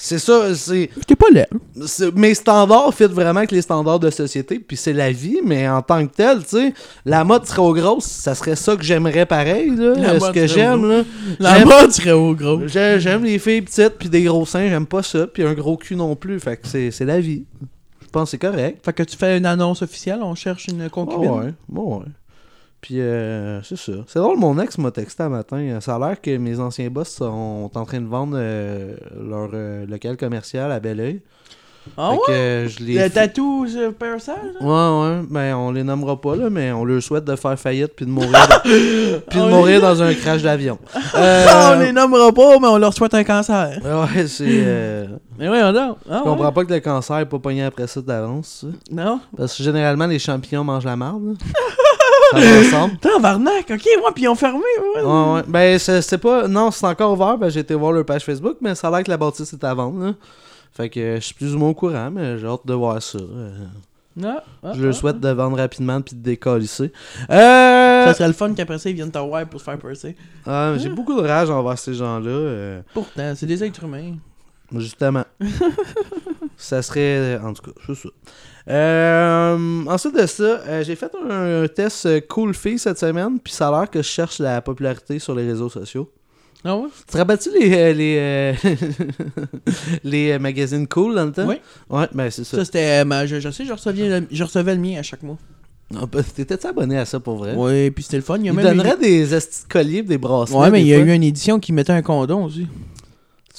c'est 0.06 0.20
ça, 0.20 0.54
c'est. 0.56 0.90
T'es 1.08 1.16
pas 1.16 1.28
laid. 1.32 1.48
c'est- 1.86 2.14
Mes 2.16 2.34
standards 2.34 2.94
fit 2.94 3.06
vraiment 3.06 3.40
avec 3.40 3.52
les 3.52 3.62
standards 3.62 4.00
de 4.00 4.10
société, 4.10 4.60
puis 4.60 4.76
c'est 4.78 4.94
la 4.94 5.12
vie, 5.12 5.40
mais 5.44 5.68
en 5.70 5.82
tant 5.82 6.06
que 6.06 6.14
tel, 6.14 6.40
tu 6.44 6.50
sais, 6.58 6.74
la 7.06 7.24
mode 7.24 7.46
trop 7.46 7.74
grosse, 7.74 8.06
ça 8.06 8.36
serait 8.36 8.56
ça 8.56 8.76
que 8.76 8.84
j'aimerais 8.84 9.26
pareil, 9.26 9.70
là. 9.76 9.94
La 9.96 10.10
euh, 10.12 10.20
ce 10.20 10.32
que 10.32 10.46
j'aime, 10.48 10.88
là. 10.90 11.04
La 11.40 11.64
mode 11.66 11.92
serait 11.92 12.12
au 12.12 12.34
gros. 12.36 12.68
J'ai- 12.68 13.00
J'aime 13.00 13.24
les 13.24 13.40
filles 13.40 13.62
petites, 13.62 13.98
puis 13.98 14.10
des 14.10 14.24
gros 14.24 14.46
seins, 14.46 14.68
j'aime 14.70 14.86
pas 14.88 15.04
ça, 15.04 15.26
puis 15.28 15.44
un 15.44 15.54
gros 15.54 15.78
cul 15.78 15.96
non 15.96 16.16
plus, 16.16 16.40
fait 16.40 16.58
que 16.58 16.68
c'est 16.68 16.92
c'est 16.92 17.06
la 17.06 17.20
vie. 17.20 17.46
Je 18.02 18.08
pense 18.20 18.26
que 18.26 18.32
c'est 18.32 18.38
correct. 18.38 18.80
Fait 18.86 18.94
que 18.94 19.04
tu 19.04 19.18
fais 19.18 19.38
une 19.38 19.46
annonce 19.46 19.82
officielle, 19.82 20.20
on 20.22 20.36
cherche 20.36 20.68
une 20.68 20.88
concubine? 20.90 21.30
Oh 21.32 21.38
ouais, 21.40 21.54
bon 21.68 22.00
ouais. 22.00 22.06
Puis 22.84 23.00
euh, 23.00 23.64
c'est 23.64 23.78
ça. 23.78 23.94
C'est 24.08 24.20
drôle, 24.20 24.38
mon 24.38 24.60
ex 24.60 24.78
m'a 24.78 24.92
texté 24.92 25.24
un 25.24 25.30
matin. 25.30 25.80
Ça 25.80 25.96
a 25.96 26.00
l'air 26.00 26.20
que 26.20 26.36
mes 26.36 26.60
anciens 26.60 26.90
boss 26.90 27.08
sont 27.12 27.72
en 27.74 27.86
train 27.86 28.02
de 28.02 28.08
vendre 28.08 28.34
euh, 28.36 28.96
leur 29.26 29.50
euh, 29.54 29.86
local 29.88 30.18
commercial 30.18 30.70
à 30.70 30.82
Belleuil. 30.82 31.22
Ah 31.98 32.10
Fait 32.12 32.16
ouais? 32.16 32.22
que 32.28 32.32
euh, 32.32 32.68
je 32.68 32.80
les. 32.84 33.04
Le 33.04 33.10
tatou 33.10 33.66
sur 33.68 33.94
Parasite? 33.94 34.34
Ouais, 34.60 34.68
ouais. 34.68 35.22
Ben, 35.30 35.56
on 35.56 35.72
les 35.72 35.84
nommera 35.84 36.20
pas, 36.20 36.36
là, 36.36 36.50
mais 36.50 36.74
on 36.74 36.84
leur 36.84 37.02
souhaite 37.02 37.24
de 37.24 37.38
faire 37.38 37.58
faillite 37.58 37.94
puis 37.96 38.06
de 38.06 38.12
mourir, 38.12 38.32
dans... 38.32 38.60
puis 38.64 39.40
de 39.40 39.42
On 39.42 39.50
mourir 39.50 39.80
dans 39.82 40.02
un 40.02 40.14
crash 40.14 40.42
d'avion. 40.42 40.78
On 41.16 41.80
les 41.80 41.94
nommera 41.94 42.34
pas, 42.34 42.60
mais 42.60 42.68
on 42.68 42.78
leur 42.78 42.94
souhaite 42.94 43.14
un 43.14 43.24
cancer. 43.24 43.80
Ouais, 43.84 44.28
c'est. 44.28 44.44
Mais 45.40 45.50
oui, 45.50 45.58
on 45.62 45.76
a. 45.76 45.98
Ah, 46.10 46.18
Je 46.20 46.30
comprends 46.30 46.52
pas 46.52 46.64
que 46.64 46.74
le 46.74 46.80
cancer 46.80 47.18
est 47.18 47.26
pas 47.26 47.40
pogné 47.40 47.64
après 47.64 47.88
ça 47.88 48.02
d'avance. 48.02 48.66
Non? 48.92 49.20
Parce 49.36 49.58
que 49.58 49.64
généralement, 49.64 50.06
les 50.06 50.20
champignons 50.20 50.64
mangent 50.64 50.86
la 50.86 50.96
marde. 50.96 51.38
Là. 52.40 52.64
ça 52.64 52.80
va 53.20 53.36
ensemble. 53.36 53.50
Ok, 53.70 53.70
ouais, 53.86 54.12
puis 54.14 54.24
ils 54.24 54.28
ont 54.28 54.36
fermé, 54.36 54.60
ouais. 54.96 55.02
Ouais, 55.04 55.34
ouais. 55.34 55.42
Ben, 55.48 55.80
c'est 55.80 56.02
c'est 56.02 56.18
pas. 56.18 56.48
Non, 56.48 56.72
c'est 56.72 56.86
encore 56.86 57.14
ouvert. 57.14 57.38
Ben, 57.38 57.50
j'ai 57.50 57.62
été 57.62 57.74
voir 57.74 57.92
leur 57.92 58.06
page 58.06 58.24
Facebook, 58.24 58.58
mais 58.62 58.76
ça 58.76 58.88
a 58.88 58.92
l'air 58.92 59.04
que 59.04 59.10
la 59.12 59.18
bâtisse 59.18 59.52
est 59.54 59.64
à 59.64 59.74
vendre. 59.74 60.04
là. 60.06 60.14
Fait 60.76 60.90
que 60.90 61.00
euh, 61.00 61.16
je 61.18 61.22
suis 61.22 61.36
plus 61.36 61.54
ou 61.54 61.60
moins 61.60 61.70
au 61.70 61.74
courant, 61.76 62.10
mais 62.12 62.40
j'ai 62.40 62.48
hâte 62.48 62.66
de 62.66 62.74
voir 62.74 63.02
ça. 63.02 63.20
euh. 63.20 63.52
Ah, 64.24 64.44
ah, 64.64 64.74
je 64.76 64.82
leur 64.82 64.90
ah. 64.92 64.94
souhaite 64.94 65.20
de 65.20 65.30
vendre 65.30 65.58
rapidement 65.58 66.00
puis 66.02 66.16
de 66.16 66.22
décalisser. 66.22 66.92
Euh... 67.32 68.06
Ça 68.06 68.14
serait 68.14 68.28
le 68.28 68.34
fun 68.34 68.54
qu'après 68.54 68.78
ça, 68.78 68.90
ils 68.90 68.96
viennent 68.96 69.12
te 69.12 69.18
voir 69.18 69.46
pour 69.48 69.60
se 69.60 69.66
faire 69.66 69.78
percer. 69.80 70.16
ah, 70.46 70.74
j'ai 70.78 70.90
beaucoup 70.90 71.20
de 71.20 71.28
rage 71.28 71.50
envers 71.50 71.78
ces 71.80 71.94
gens-là. 71.96 72.30
euh, 72.30 72.82
Pourtant, 72.94 73.34
c'est 73.36 73.46
des 73.48 73.64
êtres 73.64 73.84
humains. 73.84 74.14
Justement. 74.80 75.26
ça 76.58 76.82
serait. 76.82 77.38
En 77.44 77.54
tout 77.54 77.64
cas, 77.64 77.72
c'est 77.86 77.96
ça. 77.96 78.10
Euh, 78.70 79.84
ensuite 79.88 80.16
de 80.16 80.26
ça, 80.26 80.44
euh, 80.44 80.84
j'ai 80.84 80.96
fait 80.96 81.12
un, 81.30 81.64
un 81.64 81.68
test 81.68 82.28
cool 82.28 82.54
fille 82.54 82.80
cette 82.80 82.98
semaine, 82.98 83.40
puis 83.44 83.52
ça 83.54 83.68
a 83.68 83.72
l'air 83.80 83.90
que 83.90 84.02
je 84.02 84.08
cherche 84.08 84.40
la 84.40 84.62
popularité 84.62 85.20
sur 85.20 85.36
les 85.36 85.46
réseaux 85.46 85.70
sociaux. 85.70 86.10
Ah 86.66 86.78
ouais? 86.78 86.88
Tu 87.06 87.12
te 87.12 87.18
rappelles-tu 87.18 87.50
les, 87.52 87.74
euh, 87.74 87.94
les, 87.94 88.18
euh, 88.18 88.54
les 90.04 90.40
magazines 90.40 90.88
cool 90.88 91.16
dans 91.16 91.26
le 91.26 91.32
temps? 91.34 91.46
Oui. 91.48 91.56
Ouais, 91.90 92.08
ben 92.14 92.30
c'est 92.30 92.46
ça. 92.46 92.58
Ça, 92.58 92.66
c'était. 92.66 93.04
je, 93.28 93.40
je 93.42 93.50
sais, 93.50 93.66
je 93.66 93.74
recevais, 93.74 94.22
le, 94.22 94.28
je 94.32 94.44
recevais 94.44 94.76
le 94.76 94.80
mien 94.82 94.98
à 94.98 95.04
chaque 95.04 95.24
mois. 95.24 95.38
Ah, 95.94 96.06
ben, 96.10 96.24
T'étais-tu 96.24 96.66
abonné 96.66 96.98
à 96.98 97.06
ça 97.06 97.20
pour 97.20 97.36
vrai? 97.36 97.54
Ouais, 97.54 97.92
puis 97.92 98.04
c'était 98.04 98.16
le 98.18 98.24
fun. 98.24 98.38
Il 98.38 98.46
y 98.46 98.50
a 98.50 98.54
Ils 98.54 98.56
même 98.56 98.66
donneraient 98.66 98.98
des 98.98 99.28
colliers 99.70 100.04
des 100.04 100.18
bracelets. 100.18 100.58
Ouais, 100.58 100.72
mais 100.72 100.82
il 100.82 100.88
y 100.88 100.94
a 100.94 101.00
fois. 101.00 101.06
eu 101.06 101.14
une 101.14 101.24
édition 101.24 101.60
qui 101.60 101.74
mettait 101.74 101.92
un 101.92 102.02
condom 102.02 102.46
aussi. 102.46 102.68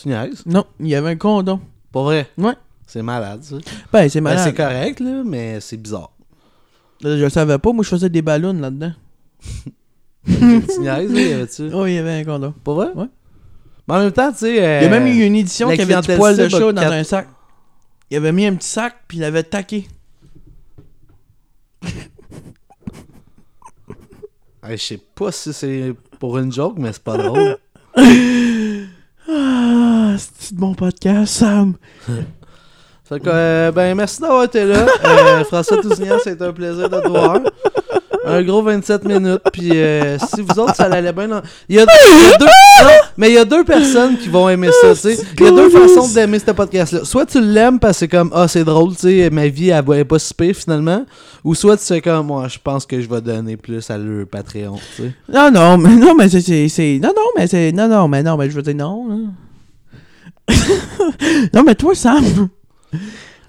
Tu 0.04 0.10
niaises? 0.10 0.44
Non, 0.46 0.64
il 0.80 0.88
y 0.88 0.94
avait 0.94 1.10
un 1.10 1.16
condom. 1.16 1.60
Pas 1.90 2.02
vrai? 2.02 2.28
Ouais. 2.38 2.52
C'est 2.86 3.00
malade, 3.02 3.42
ça. 3.42 3.56
Ben, 3.92 4.08
c'est 4.10 4.20
Ben, 4.20 4.24
malade. 4.24 4.44
c'est 4.44 4.54
correct, 4.54 5.00
là, 5.00 5.22
mais 5.24 5.58
c'est 5.60 5.78
bizarre. 5.78 6.10
Euh, 7.04 7.16
je 7.18 7.24
le 7.24 7.30
savais 7.30 7.56
pas, 7.58 7.72
moi 7.72 7.82
je 7.82 7.88
faisais 7.88 8.10
des 8.10 8.20
ballons 8.22 8.52
là-dedans. 8.52 8.92
tu 10.26 10.32
niaises, 10.80 11.12
là, 11.12 11.20
y 11.20 11.32
avait-tu? 11.32 11.70
Oh, 11.74 11.86
il 11.86 11.94
y 11.94 11.98
avait 11.98 12.20
un 12.20 12.24
condom. 12.24 12.52
Pas 12.62 12.74
vrai? 12.74 12.88
Ouais. 12.94 13.06
Mais 13.88 13.94
en 13.94 13.98
même 14.00 14.12
temps, 14.12 14.30
tu 14.32 14.38
sais. 14.40 14.62
euh, 14.62 14.80
Il 14.80 14.84
y 14.84 14.86
a 14.86 14.90
même 14.90 15.06
eu 15.06 15.24
une 15.24 15.34
édition 15.36 15.70
qui 15.70 15.80
avait 15.80 16.00
du 16.00 16.16
poil 16.16 16.36
de 16.36 16.48
chat 16.48 16.72
dans 16.72 16.82
un 16.82 17.04
sac. 17.04 17.28
Il 18.10 18.18
avait 18.18 18.32
mis 18.32 18.44
un 18.46 18.54
petit 18.54 18.68
sac, 18.68 18.94
puis 19.08 19.16
il 19.18 19.24
avait 19.24 19.42
taqué. 19.42 19.88
Hey, 24.62 24.78
je 24.78 24.82
sais 24.82 25.00
pas 25.14 25.30
si 25.32 25.52
c'est 25.52 25.92
pour 26.18 26.38
une 26.38 26.50
joke, 26.52 26.76
mais 26.78 26.92
c'est 26.92 27.02
pas 27.02 27.18
drôle. 27.18 27.58
Ah, 30.14 30.18
c'est 30.38 30.54
de 30.54 30.60
bon 30.60 30.74
podcast, 30.74 31.34
Sam. 31.34 31.74
Fait 33.06 33.20
que, 33.20 33.28
euh, 33.28 33.70
ben, 33.70 33.94
merci 33.94 34.20
d'avoir 34.20 34.44
été 34.44 34.64
là. 34.64 34.86
Euh, 35.04 35.44
François 35.44 35.76
Tousignan, 35.82 36.16
c'est 36.24 36.40
un 36.40 36.52
plaisir 36.52 36.88
de 36.88 37.00
te 37.00 37.08
voir. 37.08 37.38
Un 38.26 38.42
gros 38.42 38.62
27 38.62 39.04
minutes. 39.04 39.42
Puis 39.52 39.70
euh, 39.74 40.16
si 40.18 40.40
vous 40.40 40.58
autres, 40.58 40.74
ça 40.74 40.84
allait 40.84 41.12
bien. 41.12 41.28
dans- 41.28 41.42
Il 41.68 41.76
y, 41.76 41.78
a, 41.80 41.82
il 41.82 42.30
y 42.30 42.32
a 42.32 42.38
deux. 42.38 42.46
non, 42.46 42.90
mais 43.18 43.28
il 43.28 43.34
y 43.34 43.38
a 43.38 43.44
deux 43.44 43.62
personnes 43.64 44.16
qui 44.16 44.30
vont 44.30 44.48
aimer 44.48 44.70
ça, 44.80 44.94
tu 44.94 45.00
sais. 45.00 45.18
Il 45.38 45.44
y 45.44 45.46
a 45.46 45.50
deux 45.50 45.68
façons 45.68 46.08
d'aimer 46.08 46.38
ce 46.38 46.50
podcast-là. 46.52 47.04
Soit 47.04 47.26
tu 47.26 47.42
l'aimes 47.42 47.78
parce 47.78 47.94
que 47.94 47.98
c'est 48.00 48.08
comme, 48.08 48.30
ah, 48.34 48.48
c'est 48.48 48.64
drôle, 48.64 48.92
tu 48.94 49.00
sais, 49.00 49.28
ma 49.28 49.48
vie, 49.48 49.68
elle 49.68 49.84
va- 49.84 49.94
elle 49.96 50.00
est 50.00 50.04
pas 50.06 50.18
si 50.18 50.32
pire 50.32 50.56
finalement. 50.56 51.04
Ou 51.44 51.54
soit 51.54 51.76
tu 51.76 51.84
sais 51.84 52.00
comme, 52.00 52.28
moi, 52.28 52.48
je 52.48 52.58
pense 52.64 52.86
que 52.86 52.98
je 52.98 53.06
vais 53.08 53.20
donner 53.20 53.58
plus 53.58 53.90
à 53.90 53.98
le 53.98 54.24
Patreon, 54.24 54.76
tu 54.96 55.02
sais. 55.02 55.12
Non, 55.30 55.50
non, 55.50 55.76
mais 55.76 55.94
non, 55.94 56.14
mais 56.14 56.30
c'est- 56.30 56.98
Non, 57.02 57.10
non, 57.14 57.22
mais 57.36 57.46
c'est. 57.46 57.72
Non, 57.72 57.86
non, 57.88 58.08
mais 58.08 58.22
non, 58.22 58.38
mais 58.38 58.48
je 58.48 58.54
veux 58.56 58.62
dire 58.62 58.74
non. 58.76 59.26
Non, 61.54 61.62
mais 61.64 61.74
toi, 61.74 61.94
Sam. 61.94 62.48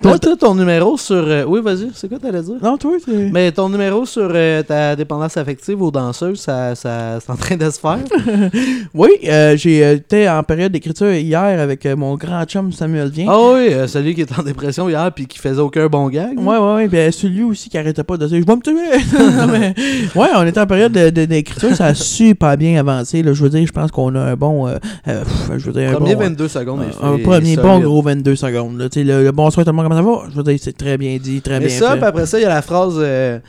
Toi, 0.01 0.19
t'as 0.19 0.35
ton 0.35 0.53
numéro 0.55 0.97
sur. 0.97 1.15
euh, 1.15 1.43
Oui, 1.47 1.61
vas-y, 1.61 1.89
c'est 1.95 2.07
quoi 2.07 2.19
t'allais 2.19 2.41
dire? 2.41 2.55
Non, 2.61 2.77
toi. 2.77 2.91
Mais 3.31 3.51
ton 3.51 3.69
numéro 3.69 4.05
sur 4.05 4.29
euh, 4.33 4.61
ta 4.61 4.95
dépendance 4.95 5.35
affective 5.37 5.81
aux 5.81 5.89
danseuses, 5.89 6.39
ça, 6.41 6.75
ça, 6.75 7.19
c'est 7.19 7.31
en 7.31 7.35
train 7.35 7.55
de 7.55 7.69
se 7.69 7.79
faire? 7.79 7.97
Oui, 8.93 9.09
euh, 9.27 9.57
j'ai 9.57 9.83
euh, 9.83 9.93
été 9.95 10.29
en 10.29 10.43
période 10.43 10.71
d'écriture 10.71 11.11
hier 11.13 11.41
avec 11.59 11.85
euh, 11.85 11.95
mon 11.95 12.15
grand 12.15 12.43
chum 12.45 12.71
Samuel 12.71 13.09
Vien. 13.09 13.25
Ah 13.29 13.37
oui, 13.53 13.73
euh, 13.73 13.87
celui 13.87 14.13
qui 14.15 14.21
est 14.21 14.39
en 14.39 14.43
dépression 14.43 14.87
hier 14.89 15.11
puis 15.13 15.25
qui 15.27 15.39
faisait 15.39 15.59
aucun 15.61 15.87
bon 15.87 16.07
gag. 16.09 16.37
Ouais, 16.39 16.57
ouais, 16.57 16.73
ouais. 16.75 16.87
Puis 16.87 17.13
celui 17.13 17.43
aussi 17.43 17.69
qui 17.69 17.77
arrêtait 17.77 18.03
pas 18.03 18.17
de 18.17 18.27
dire 18.27 18.39
Je 18.39 18.45
vais 18.45 18.55
me 18.55 18.61
tuer. 18.61 19.15
Non, 19.35 19.47
mais, 19.47 19.73
ouais, 20.15 20.27
on 20.35 20.45
était 20.45 20.59
en 20.59 20.67
période 20.67 20.91
de- 20.91 21.09
de- 21.09 21.25
d'écriture. 21.25 21.75
ça 21.75 21.87
a 21.87 21.93
super 21.95 22.57
bien 22.57 22.79
avancé. 22.79 23.23
Là. 23.23 23.33
Je 23.33 23.43
veux 23.43 23.49
dire, 23.49 23.65
je 23.65 23.71
pense 23.71 23.91
qu'on 23.91 24.13
a 24.15 24.19
un 24.19 24.35
bon. 24.35 24.67
euh, 24.67 24.75
euh, 25.07 25.23
pff, 25.23 25.51
je 25.57 25.65
veux 25.71 25.73
dire, 25.73 25.89
un 25.89 25.93
Premier 25.93 26.15
bon, 26.15 26.21
22 26.23 26.47
secondes. 26.47 26.79
un, 26.81 26.83
est 26.87 26.91
fait, 26.91 27.03
un 27.03 27.15
il 27.15 27.19
est 27.19 27.23
premier 27.23 27.55
bon 27.57 27.63
solide. 27.73 27.83
gros 27.85 28.01
22 28.01 28.35
secondes. 28.35 28.77
Là. 28.79 28.89
Tu 28.89 28.99
sais, 28.99 29.05
Le, 29.05 29.23
le 29.23 29.31
bonsoir 29.31 29.65
tout 29.65 29.71
le 29.71 29.75
monde, 29.75 29.84
comment 29.87 29.95
ça 29.95 30.01
va 30.23 30.29
Je 30.31 30.35
veux 30.35 30.43
dire, 30.43 30.57
c'est 30.61 30.77
très 30.77 30.97
bien 30.97 31.17
dit, 31.17 31.41
très 31.41 31.59
Mais 31.59 31.67
bien 31.67 31.79
ça, 31.79 31.91
fait. 31.91 31.97
puis 31.97 32.05
après 32.05 32.25
ça, 32.25 32.39
il 32.39 32.43
y 32.43 32.45
a 32.45 32.49
la 32.49 32.61
phrase 32.61 32.95
euh, 32.97 33.39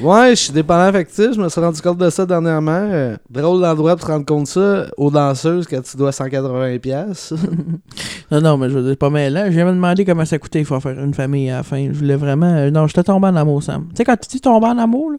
Ouais, 0.00 0.30
je 0.30 0.36
suis 0.36 0.52
dépendant 0.54 0.84
affectif, 0.84 1.34
je 1.34 1.40
me 1.40 1.50
suis 1.50 1.60
rendu 1.60 1.80
compte 1.82 1.98
de 1.98 2.08
ça 2.08 2.24
dernièrement. 2.24 2.70
euh, 2.90 3.14
drôle 3.28 3.60
d'endroit 3.60 3.94
pour 3.94 4.06
te 4.06 4.10
rendre 4.12 4.24
compte 4.24 4.44
de 4.44 4.48
ça 4.48 4.86
aux 4.96 5.10
danseuses 5.10 5.66
quand 5.68 5.82
tu 5.82 5.96
dois 5.98 6.10
180$. 6.12 6.78
piastres. 6.78 7.34
Non, 8.30 8.40
non, 8.40 8.56
mais 8.56 8.70
je 8.70 8.78
veux 8.78 8.82
dire, 8.88 8.96
pas 8.96 9.10
mêlant. 9.10 9.44
J'ai 9.48 9.52
jamais 9.56 9.72
demandé 9.72 10.06
comment 10.06 10.24
ça 10.24 10.38
coûtait, 10.38 10.60
il 10.60 10.64
faut 10.64 10.80
faire 10.80 10.98
une 10.98 11.12
famille 11.12 11.50
à 11.50 11.58
la 11.58 11.62
fin. 11.62 11.88
Je 11.92 11.98
voulais 11.98 12.16
vraiment. 12.16 12.46
euh, 12.46 12.70
non, 12.70 12.86
j'étais 12.86 13.02
tombé 13.02 13.26
en 13.28 13.36
amour, 13.36 13.62
Sam. 13.62 13.88
Tu 13.90 13.96
sais, 13.96 14.04
quand 14.04 14.16
tu 14.16 14.26
dis 14.30 14.40
tomber 14.40 14.68
en 14.68 14.78
amour, 14.78 15.10
là, 15.12 15.18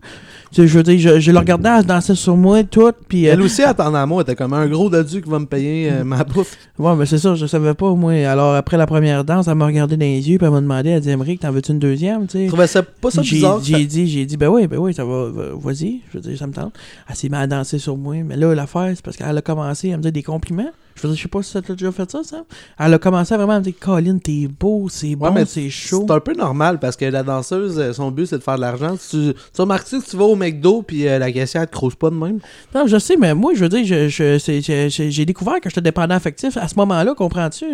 je 0.55 0.65
veux 0.77 0.83
dire, 0.83 0.99
je, 0.99 1.19
je 1.19 1.31
le 1.31 1.39
regardais, 1.39 1.69
elle 1.69 1.81
se 1.83 1.87
dansait 1.87 2.15
sur 2.15 2.35
moi, 2.37 2.63
tout, 2.63 2.91
puis. 3.07 3.27
euh, 3.27 3.33
Elle 3.33 3.41
aussi, 3.41 3.61
à 3.63 3.73
ton 3.73 3.93
amour, 3.93 4.21
était 4.21 4.35
comme 4.35 4.53
un 4.53 4.67
gros 4.67 4.89
dodu 4.89 5.21
qui 5.21 5.29
va 5.29 5.39
me 5.39 5.45
payer 5.45 5.91
euh, 5.91 6.03
ma 6.03 6.23
bouffe. 6.23 6.57
Ouais, 6.79 6.95
mais 6.95 7.05
c'est 7.05 7.17
ça, 7.17 7.35
je 7.35 7.45
savais 7.45 7.73
pas, 7.73 7.93
moi. 7.93 8.13
Alors, 8.27 8.55
après 8.55 8.77
la 8.77 8.85
première 8.85 9.23
danse, 9.23 9.47
elle 9.47 9.55
m'a 9.55 9.65
regardé 9.65 9.97
dans 9.97 10.05
les 10.05 10.29
yeux, 10.29 10.37
puis 10.37 10.45
elle 10.45 10.53
m'a 10.53 10.61
demandé, 10.61 10.89
elle 10.89 11.01
dit, 11.01 11.09
Emmerich, 11.09 11.39
t'en 11.39 11.51
veux-tu 11.51 11.71
une 11.71 11.79
deuxième, 11.79 12.27
tu 12.27 12.39
sais? 12.39 12.47
Trouvais 12.47 12.67
ça 12.67 12.83
pas 12.83 13.09
ça 13.11 13.21
bizarre. 13.21 13.59
j'ai 13.63 13.85
dit, 13.85 14.07
j'ai 14.07 14.25
dit, 14.25 14.37
ben 14.37 14.49
oui, 14.49 14.67
ben 14.67 14.77
oui, 14.77 14.93
ça 14.93 15.03
va, 15.05 15.29
va- 15.29 15.49
vas-y, 15.55 16.01
je 16.11 16.17
veux 16.17 16.21
dire, 16.21 16.37
ça 16.37 16.47
me 16.47 16.53
tente. 16.53 16.73
Elle 17.09 17.15
s'est 17.15 17.29
mise 17.29 17.39
à 17.39 17.47
danser 17.47 17.79
sur 17.79 17.97
moi, 17.97 18.15
mais 18.25 18.35
là, 18.35 18.53
l'affaire, 18.53 18.91
c'est 18.95 19.03
parce 19.03 19.17
qu'elle 19.17 19.37
a 19.37 19.41
commencé 19.41 19.91
à 19.93 19.97
me 19.97 20.01
dire 20.03 20.11
des 20.11 20.23
compliments. 20.23 20.71
Je 20.95 21.01
veux 21.01 21.09
dire, 21.09 21.17
je 21.17 21.21
sais 21.23 21.27
pas 21.29 21.41
si 21.43 21.51
ça 21.51 21.61
t'a 21.61 21.73
déjà 21.73 21.91
fait 21.91 22.09
ça, 22.09 22.23
ça. 22.23 22.43
Elle 22.79 22.93
a 22.93 22.97
commencé 22.99 23.33
à 23.33 23.37
vraiment 23.37 23.55
me 23.59 23.63
dire, 23.63 23.73
Colin, 23.79 24.17
t'es 24.17 24.47
beau, 24.47 24.87
c'est 24.89 25.15
bon, 25.15 25.33
c'est 25.45 25.69
chaud. 25.69 26.05
C'est 26.07 26.13
un 26.13 26.19
peu 26.19 26.33
normal 26.33 26.79
parce 26.79 26.95
que 26.95 27.05
la 27.05 27.23
danseuse, 27.23 27.79
euh, 27.79 27.93
son 27.93 28.11
but 28.11 28.25
c'est 28.27 28.37
de 28.37 28.43
faire 28.43 28.55
de 28.55 28.61
l'argent. 28.61 28.95
Tu, 29.09 29.33
tu 29.33 29.61
remarques-tu 29.61 30.01
que 30.01 30.05
tu 30.09 30.15
vas 30.17 30.25
au 30.25 30.35
McDo 30.35 30.81
puis 30.81 31.07
euh, 31.07 31.19
la 31.19 31.31
caissière 31.31 31.65
te 31.67 31.71
crouse 31.71 31.95
pas 31.95 32.09
de 32.09 32.15
même? 32.15 32.39
Non, 32.75 32.85
je 32.87 32.97
sais, 32.97 33.15
mais 33.17 33.33
moi, 33.33 33.53
je 33.55 33.61
veux 33.65 33.69
dire, 33.69 33.85
je, 33.85 34.07
je- 34.09 34.89
j'ai- 34.89 35.11
j'ai 35.11 35.25
découvert 35.25 35.59
que 35.61 35.69
j'étais 35.69 35.81
dépendant 35.81 36.15
affectif 36.15 36.57
à 36.57 36.67
ce 36.67 36.75
moment-là, 36.75 37.13
comprends-tu? 37.15 37.65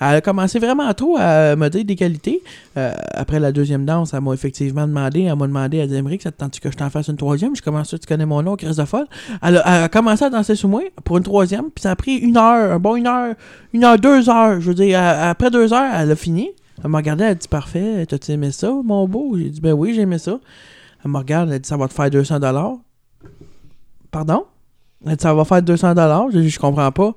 Elle 0.00 0.06
a 0.16 0.20
commencé 0.20 0.58
vraiment 0.58 0.92
trop 0.94 1.16
à 1.18 1.56
me 1.56 1.68
dire 1.68 1.84
des 1.84 1.96
qualités. 1.96 2.42
Euh, 2.76 2.92
après 3.12 3.40
la 3.40 3.52
deuxième 3.52 3.84
danse, 3.84 4.12
elle 4.14 4.20
m'a 4.20 4.32
effectivement 4.34 4.86
demandé, 4.86 5.22
elle 5.22 5.36
m'a 5.36 5.46
demandé, 5.46 5.78
elle 5.78 5.88
dit, 5.88 6.18
ça 6.22 6.30
te 6.30 6.36
tente 6.38 6.58
que 6.60 6.70
je 6.70 6.76
t'en 6.76 6.90
fasse 6.90 7.08
une 7.08 7.16
troisième? 7.16 7.54
Je 7.56 7.62
commence 7.62 7.88
tu 7.88 7.98
connais 8.06 8.26
mon 8.26 8.42
nom, 8.42 8.56
Chris 8.56 8.74
de 8.76 8.84
folle? 8.84 9.06
Elle 9.42 9.58
a, 9.58 9.62
elle 9.78 9.82
a 9.84 9.88
commencé 9.88 10.24
à 10.24 10.30
danser 10.30 10.54
sur 10.54 10.68
moi 10.68 10.82
pour 11.04 11.16
une 11.18 11.22
troisième, 11.22 11.64
puis 11.74 11.82
ça 11.82 11.90
a 11.92 11.96
pris 11.96 12.16
une 12.16 12.36
heure, 12.36 12.65
un 12.72 12.78
bon 12.78 12.96
une 12.96 13.06
heure, 13.06 13.34
une 13.72 13.84
heure, 13.84 13.98
deux 13.98 14.28
heures. 14.28 14.60
Je 14.60 14.68
veux 14.68 14.74
dire, 14.74 15.00
après 15.00 15.50
deux 15.50 15.72
heures, 15.72 15.94
elle 15.94 16.10
a 16.10 16.16
fini. 16.16 16.50
Elle 16.82 16.90
m'a 16.90 16.98
regardé, 16.98 17.24
elle 17.24 17.30
a 17.30 17.34
dit, 17.34 17.48
parfait, 17.48 18.04
t'as-tu 18.06 18.32
aimé 18.32 18.52
ça, 18.52 18.70
mon 18.84 19.08
beau? 19.08 19.36
J'ai 19.36 19.48
dit, 19.48 19.60
ben 19.60 19.72
oui, 19.72 19.94
j'ai 19.94 20.02
aimé 20.02 20.18
ça. 20.18 20.38
Elle 21.04 21.10
me 21.10 21.18
regarde, 21.18 21.48
elle 21.48 21.56
a 21.56 21.58
dit, 21.58 21.68
ça 21.68 21.76
va 21.76 21.88
te 21.88 21.94
faire 21.94 22.10
200 22.10 22.38
Pardon? 24.10 24.44
Elle 25.06 25.16
dit, 25.16 25.22
ça 25.22 25.34
va 25.34 25.44
faire 25.44 25.62
200 25.62 25.94
dollars. 25.94 26.30
Je, 26.30 26.38
dis, 26.38 26.50
je 26.50 26.58
comprends 26.58 26.92
pas. 26.92 27.14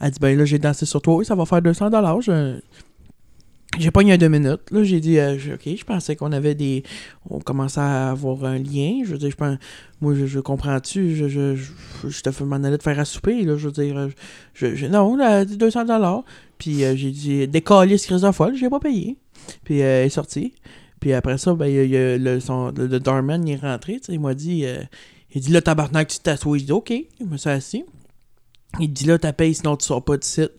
Elle 0.00 0.10
dit, 0.10 0.18
ben 0.20 0.36
là, 0.36 0.44
j'ai 0.44 0.58
dansé 0.58 0.86
sur 0.86 1.00
toi. 1.00 1.16
Oui, 1.16 1.24
ça 1.24 1.34
va 1.34 1.46
faire 1.46 1.62
200 1.62 1.90
dollars. 1.90 2.20
Je... 2.20 2.58
J'ai 3.78 3.90
pas 3.90 4.02
eu 4.02 4.10
un 4.10 4.16
deux 4.16 4.28
minutes. 4.28 4.62
Là, 4.70 4.82
j'ai 4.84 5.00
dit, 5.00 5.18
euh, 5.18 5.38
je- 5.38 5.52
ok, 5.52 5.62
je 5.76 5.84
pensais 5.84 6.16
qu'on 6.16 6.32
avait 6.32 6.54
des. 6.54 6.82
On 7.28 7.38
commençait 7.40 7.80
à 7.80 8.10
avoir 8.10 8.44
un 8.44 8.58
lien. 8.58 9.02
Je 9.04 9.10
veux 9.12 9.18
dire, 9.18 9.30
je 9.30 9.36
pense. 9.36 9.56
Moi, 10.00 10.14
je, 10.14 10.26
je 10.26 10.40
comprends-tu? 10.40 11.14
Je, 11.14 11.28
je, 11.28 11.56
je, 11.56 11.72
je 12.08 12.20
te 12.22 12.30
fais 12.30 12.44
m'en 12.44 12.56
aller 12.56 12.78
te 12.78 12.82
faire 12.82 12.98
à 12.98 13.04
souper. 13.04 13.42
Là, 13.42 13.56
je 13.56 13.66
veux 13.66 13.72
dire, 13.72 13.96
euh, 13.98 14.08
je, 14.54 14.74
je- 14.74 14.86
non, 14.86 15.16
là, 15.16 15.28
elle 15.36 15.40
a 15.40 15.44
dit 15.44 15.56
200 15.56 15.84
dollars. 15.84 16.24
Puis 16.58 16.84
euh, 16.84 16.96
j'ai 16.96 17.10
dit, 17.10 17.46
décalé 17.48 17.98
ce 17.98 18.06
chrysophone. 18.06 18.54
J'ai 18.56 18.70
pas 18.70 18.80
payé. 18.80 19.16
Puis 19.64 19.78
elle 19.80 20.06
est 20.06 20.10
sortie. 20.10 20.54
Puis 21.00 21.12
après 21.12 21.36
ça, 21.38 21.54
ben, 21.54 21.66
il 21.66 21.92
il 21.92 22.22
le, 22.24 22.40
son, 22.40 22.72
le, 22.76 22.88
il 22.88 23.50
est 23.50 23.56
rentré. 23.56 24.00
Il 24.08 24.20
m'a 24.20 24.34
dit. 24.34 24.64
il 25.34 25.40
dit 25.40 25.52
là, 25.52 25.60
tabarnak, 25.60 26.08
tu 26.08 26.18
t'assois. 26.20 26.56
J'ai 26.58 26.64
dit, 26.64 26.72
OK. 26.72 26.92
Je 27.20 27.24
me 27.26 27.36
suis 27.36 27.50
assis. 27.50 27.84
Il 28.80 28.92
dit 28.92 29.04
là, 29.06 29.18
t'as 29.18 29.32
payé, 29.32 29.54
sinon 29.54 29.76
tu 29.76 29.86
sors 29.86 30.04
pas 30.04 30.16
de 30.18 30.24
site. 30.24 30.52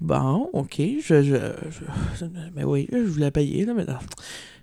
Bon, 0.00 0.50
OK. 0.52 0.76
Je, 0.78 1.22
je, 1.22 1.36
je- 1.70 2.24
mais 2.54 2.64
oui, 2.64 2.86
je 2.92 2.98
voulais 2.98 3.30
payer, 3.30 3.64
là, 3.64 3.74
mais 3.74 3.84
non. 3.84 3.98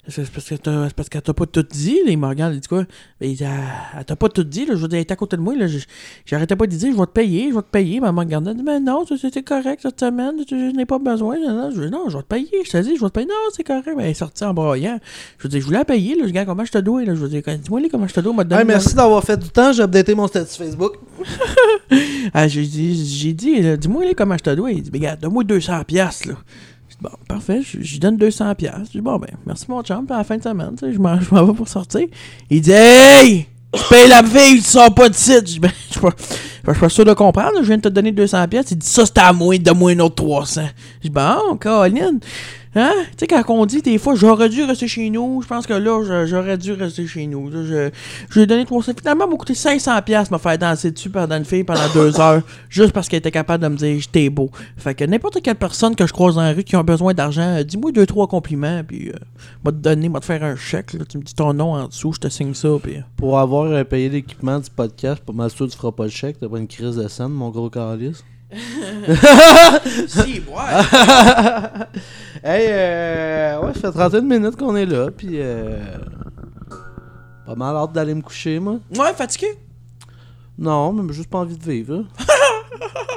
C'est 0.08 0.30
parce 0.30 0.50
que 0.50 0.56
t'as- 0.56 0.88
c'est 0.90 0.96
parce 0.96 1.08
qu'elle 1.08 1.22
t'a 1.22 1.34
pas 1.34 1.46
tout 1.46 1.64
dit, 1.64 1.98
là. 2.06 2.12
Il 2.12 2.18
me 2.18 2.28
regarde, 2.28 2.54
il 2.54 2.60
dit 2.60 2.68
quoi? 2.68 2.84
Ben, 3.22 3.30
il 3.30 3.38
dit, 3.38 3.44
elle, 3.44 4.04
t'a 4.04 4.18
pas 4.18 4.28
tout 4.28 4.44
dit, 4.44 4.66
là. 4.66 4.76
Je 4.76 4.82
veux 4.82 4.90
dire, 4.90 4.98
elle 4.98 5.04
était 5.04 5.14
à 5.14 5.16
côté 5.16 5.38
de 5.38 5.42
moi, 5.42 5.56
là. 5.56 5.66
J'arrêtais 6.26 6.58
pas 6.58 6.68
de 6.68 6.76
dire, 6.76 6.92
je 6.92 6.98
vais 6.98 7.06
te 7.06 7.12
payer, 7.12 7.50
je 7.52 7.56
vais 7.56 7.62
te 7.62 7.70
payer. 7.72 8.02
Mais 8.02 8.08
elle 8.08 8.14
me 8.14 8.20
regardait, 8.20 8.52
elle 8.52 8.58
dit, 8.58 8.64
mais 8.64 8.82
non, 8.82 9.06
c'était 9.06 9.44
correct 9.44 9.80
cette 9.82 10.00
semaine, 10.00 10.36
je, 10.50 10.76
n'ai 10.76 10.86
pas 10.86 11.00
besoin. 11.00 11.38
Non, 11.40 11.54
non, 11.54 11.72
je, 11.74 11.84
non, 11.84 12.10
je 12.10 12.18
vais 12.18 12.24
te 12.24 12.28
payer. 12.28 12.50
Je 12.66 12.72
te 12.72 12.78
dis, 12.78 12.98
je 12.98 13.02
vais 13.02 13.08
te 13.08 13.14
payer. 13.14 13.28
Non, 13.28 13.34
c'est 13.56 13.64
correct. 13.64 13.86
Ben, 13.96 14.00
elle 14.02 14.10
est 14.10 14.14
sortie 14.14 14.44
en 14.44 14.54
broyant. 14.54 15.00
Je 15.38 15.44
veux 15.44 15.50
dire, 15.50 15.62
je 15.62 15.66
voulais 15.66 15.78
la 15.80 15.86
payer, 15.86 16.16
là. 16.16 16.28
Je 16.28 16.32
dis, 16.34 16.46
comment 16.46 16.66
je 16.66 16.72
te 16.74 16.80
dois, 16.80 17.06
là. 17.06 17.16
Je 17.16 17.20
veux 17.20 17.30
dire, 17.30 17.42
dis-moi, 17.46 17.80
comment 17.90 18.08
je 18.08 18.14
te 18.14 18.20
dois, 18.20 18.34
m'a 18.34 18.44
donné 18.44 18.62
Hey, 18.62 18.68
merci 18.68 18.94
d'avoir 18.94 19.24
fait 19.24 19.38
du 19.38 19.50
temps. 19.50 19.72
J'ai 19.72 19.84
updaté 19.84 20.16
mon 20.16 20.28
statut 20.28 20.54
Facebook. 20.58 20.96
Ah, 22.34 22.48
j'ai 22.48 22.66
dit, 22.66 23.06
j'ai 23.06 23.34
dit 23.34 23.62
là, 23.62 23.78
dis-moi 23.78 24.04
comment 24.16 24.38
je 24.38 24.44
te 24.44 24.50
dois. 24.50 24.72
Il 24.72 24.82
dit, 24.82 24.90
mais 24.92 25.00
regarde, 25.00 25.20
donne-moi 25.20 25.44
200 25.44 25.84
piastres, 25.84 26.30
là. 26.30 26.36
Bon, 27.04 27.10
parfait, 27.28 27.62
je 27.62 27.82
je 27.82 27.92
lui 27.92 28.00
donne 28.00 28.16
200 28.16 28.56
piastres. 28.56 28.90
J'ai 28.94 29.00
dit, 29.00 29.02
bon, 29.02 29.18
ben, 29.18 29.28
merci 29.46 29.66
mon 29.68 29.84
chum, 29.84 30.06
puis 30.06 30.16
à 30.16 30.20
la 30.20 30.24
fin 30.24 30.38
de 30.38 30.44
semaine, 30.44 30.74
tu 30.80 30.94
je 30.94 31.00
m'en 31.00 31.20
je 31.20 31.30
vais 31.36 31.54
pour 31.54 31.68
sortir. 31.68 32.08
Il 32.50 32.62
dit, 32.62 32.72
hey! 32.72 33.46
Je 33.76 33.90
paye 33.90 34.08
la 34.08 34.22
veille, 34.22 34.58
tu 34.58 34.62
sors 34.62 34.94
pas 34.94 35.10
de 35.10 35.16
site. 35.16 35.40
Je 35.40 35.54
dis, 35.54 35.60
ben, 35.60 35.72
je 35.88 35.94
suis 35.94 36.00
pas, 36.00 36.12
je 36.66 36.72
suis 36.72 36.80
pas 36.80 36.90
sûr 36.90 37.04
de 37.04 37.14
comprendre, 37.14 37.58
je 37.60 37.66
viens 37.68 37.76
de 37.76 37.82
te 37.82 37.90
donner 37.90 38.14
200 38.14 38.48
piastres. 38.48 38.72
Il 38.72 38.78
dit, 38.78 38.88
ça, 38.88 39.06
c'était 39.06 39.20
à 39.20 39.34
moi, 39.34 39.58
donne-moi 39.58 39.92
un 39.92 40.00
autre 40.00 40.16
300. 40.16 40.62
Je 41.02 41.10
dis, 41.10 41.10
bon, 41.10 41.58
Colin. 41.60 42.20
Hein? 42.76 42.92
Tu 43.12 43.18
sais, 43.20 43.28
quand 43.28 43.44
on 43.50 43.66
dit 43.68 43.82
des 43.84 43.98
fois, 44.00 44.16
j'aurais 44.16 44.50
dû 44.50 44.64
rester 44.64 44.88
chez 44.88 45.10
nous, 45.12 45.42
je 45.44 45.48
pense 45.48 45.68
que 45.68 45.74
là, 45.74 46.26
j'aurais 46.26 46.58
dû 46.58 46.72
rester 46.74 47.06
chez 47.06 47.28
nous. 47.28 47.50
Là, 47.50 47.64
je, 47.64 47.90
je 48.30 48.34
lui 48.36 48.42
ai 48.42 48.46
donné 48.48 48.66
300. 48.66 48.94
Finalement, 49.00 49.28
m'a 49.28 49.36
coûté 49.36 49.54
500$ 49.54 50.02
piastres 50.04 50.34
me 50.34 50.40
faire 50.40 50.58
danser 50.58 50.90
dessus 50.92 51.10
pendant 51.10 51.38
une 51.38 51.46
fille 51.46 51.64
pendant 51.64 51.88
deux 51.94 52.20
heures, 52.20 52.42
juste 52.70 52.92
parce 52.92 53.08
qu'elle 53.08 53.20
était 53.20 53.30
capable 53.32 53.64
de 53.64 53.68
me 53.70 53.76
dire 53.78 54.00
j'étais 54.00 54.30
beau. 54.30 54.50
Fait 54.78 54.96
que 54.96 55.04
n'importe 55.06 55.42
quelle 55.44 55.56
personne 55.56 55.96
que 55.96 56.08
je 56.08 56.14
croise 56.14 56.36
dans 56.36 56.42
la 56.42 56.54
rue 56.54 56.64
qui 56.64 56.76
a 56.76 56.82
besoin 56.84 57.14
d'argent, 57.14 57.58
euh, 57.58 57.64
dis-moi 57.64 57.92
deux, 57.92 58.06
trois 58.08 58.28
compliments, 58.28 58.82
puis 58.88 59.10
euh, 59.10 59.14
m'a 59.64 59.72
te 59.72 59.78
donner, 59.78 60.10
m'a 60.10 60.20
te 60.20 60.26
faire 60.26 60.44
un 60.44 60.56
chèque. 60.56 60.94
Là, 60.94 61.06
tu 61.08 61.20
me 61.20 61.24
dis 61.24 61.36
ton 61.36 61.54
nom 61.54 61.74
en 61.74 61.88
dessous, 61.88 62.14
je 62.14 62.20
te 62.20 62.28
signe 62.30 62.54
ça, 62.56 62.70
puis. 62.82 62.98
euh, 62.98 63.02
Pour 63.18 63.38
avoir 63.38 63.66
euh, 63.72 63.84
payé 63.84 64.10
l'équipement 64.10 64.60
du 64.60 64.70
podcast, 64.72 65.22
pour 65.24 65.36
m'assurer 65.36 65.68
que 65.70 65.74
tu 65.74 65.78
feras 65.80 65.92
pas 65.92 66.06
le 66.06 66.10
chèque, 66.10 66.38
t'as 66.40 66.50
pas 66.50 66.58
une 66.58 66.68
crise 66.68 66.96
de 66.96 67.08
scène, 67.08 67.30
mon 67.30 67.50
gros 67.50 67.70
calice. 67.70 68.24
Si, 70.08 70.42
ouais. 70.48 70.84
Hey, 72.44 72.68
euh, 72.70 73.60
ouais, 73.62 73.74
ça 73.74 73.92
fait 73.92 73.98
31 74.00 74.22
minutes 74.22 74.56
qu'on 74.58 74.76
est 74.76 74.86
là, 74.86 75.10
puis 75.16 75.30
euh, 75.34 75.80
pas 77.46 77.56
mal 77.56 77.76
hâte 77.76 77.94
d'aller 77.94 78.14
me 78.14 78.22
coucher, 78.22 78.60
moi. 78.60 78.80
ouais, 78.98 79.14
fatigué? 79.16 79.48
Non, 80.58 80.94
mais 80.94 81.04
j'ai 81.10 81.14
juste 81.18 81.30
pas 81.30 81.40
envie 81.40 81.58
de 81.58 81.64
vivre. 81.64 81.96
hein. 81.96 82.06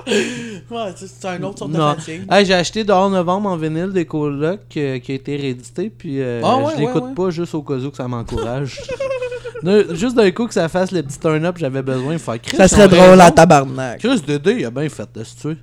Ouais, 0.08 0.92
c'est 0.94 1.08
c'est 1.08 1.26
un 1.26 1.42
autre 1.42 1.58
sorte 1.58 1.72
Non. 1.72 1.90
de 1.94 1.96
fatigue. 1.96 2.26
Hey, 2.30 2.46
j'ai 2.46 2.54
acheté 2.54 2.84
dehors 2.84 3.10
novembre 3.10 3.48
en 3.50 3.56
vinyle 3.56 3.90
des 3.92 4.04
colocs 4.04 4.60
euh, 4.76 5.00
qui 5.00 5.10
a 5.10 5.14
été 5.16 5.34
réédité, 5.36 5.90
puis 5.90 6.20
euh, 6.22 6.40
Ah 6.44 6.58
ouais, 6.58 6.72
je 6.76 6.80
l'écoute 6.80 7.02
ouais, 7.02 7.08
ouais. 7.08 7.14
pas 7.14 7.30
juste 7.30 7.54
au 7.56 7.62
cas 7.62 7.74
où 7.74 7.90
que 7.90 7.96
ça 7.96 8.06
m'encourage. 8.06 8.80
Juste 9.94 10.14
d'un 10.16 10.30
coup 10.30 10.46
que 10.46 10.54
ça 10.54 10.68
fasse 10.68 10.92
le 10.92 11.02
petit 11.02 11.18
turn-up, 11.18 11.56
j'avais 11.58 11.82
besoin 11.82 12.14
de 12.14 12.18
faire 12.18 12.40
Chris, 12.40 12.56
Ça 12.56 12.68
serait 12.68 12.88
drôle 12.88 13.00
raison. 13.10 13.20
à 13.20 13.30
tabarnak. 13.30 13.98
Chris 14.00 14.20
Dédé, 14.26 14.56
il 14.58 14.64
a 14.66 14.70
bien 14.70 14.88
fait 14.88 15.08
de 15.14 15.24
se 15.24 15.36
tuer. 15.36 15.56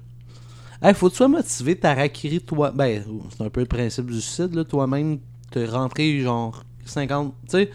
Hey, 0.81 0.93
faut 0.93 1.07
que 1.07 1.11
tu 1.11 1.17
sois 1.17 1.27
motivé, 1.27 1.75
t'harakiri 1.77 2.41
toi. 2.41 2.71
Ben, 2.75 3.03
c'est 3.37 3.43
un 3.43 3.49
peu 3.49 3.61
le 3.61 3.67
principe 3.67 4.07
du 4.07 4.19
suicide, 4.19 4.53
là. 4.53 4.63
Toi-même, 4.63 5.19
te 5.51 5.59
rentrer 5.69 6.19
genre 6.19 6.63
50. 6.85 7.33
Tu 7.43 7.49
sais, 7.51 7.69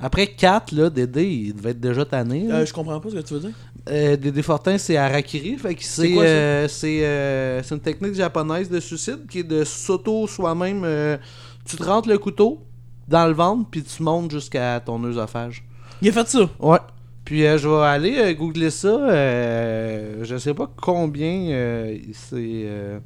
après 0.00 0.26
4, 0.26 0.72
là, 0.72 0.90
Dédé, 0.90 1.24
il 1.24 1.54
devait 1.54 1.70
être 1.70 1.80
déjà 1.80 2.04
tanné. 2.04 2.50
Euh, 2.50 2.66
je 2.66 2.74
comprends 2.74 3.00
pas 3.00 3.08
ce 3.08 3.14
que 3.14 3.20
tu 3.20 3.34
veux 3.34 3.40
dire. 3.40 3.50
Euh, 3.88 4.16
Dédé 4.16 4.42
Fortin, 4.42 4.76
c'est 4.76 4.96
harakiri. 4.98 5.56
Fait 5.56 5.74
que 5.74 5.82
c'est 5.84 6.12
euh, 6.18 6.68
c'est 6.68 7.04
euh, 7.06 7.62
c'est 7.62 7.74
une 7.74 7.80
technique 7.80 8.14
japonaise 8.14 8.68
de 8.68 8.80
suicide 8.80 9.20
qui 9.30 9.38
est 9.38 9.44
de 9.44 9.64
s'auto 9.64 10.26
soi-même. 10.26 10.82
euh, 10.84 11.16
tu 11.64 11.76
te 11.76 11.82
rentres 11.84 12.08
le 12.08 12.18
couteau 12.18 12.65
dans 13.08 13.26
le 13.26 13.32
ventre, 13.34 13.68
puis 13.70 13.82
tu 13.82 14.02
montes 14.02 14.30
jusqu'à 14.30 14.80
ton 14.80 15.02
œsophage. 15.04 15.64
Il 16.02 16.08
a 16.08 16.12
fait 16.12 16.28
ça? 16.28 16.48
Ouais. 16.58 16.78
Puis 17.24 17.44
euh, 17.44 17.58
je 17.58 17.68
vais 17.68 17.84
aller 17.84 18.16
euh, 18.18 18.34
googler 18.34 18.70
ça. 18.70 18.88
euh, 18.88 20.24
je 20.24 20.36
sais 20.36 20.54
pas 20.54 20.70
combien 20.76 21.48
euh, 21.50 21.98
c'est. 22.12 22.36
euh, 22.66 22.98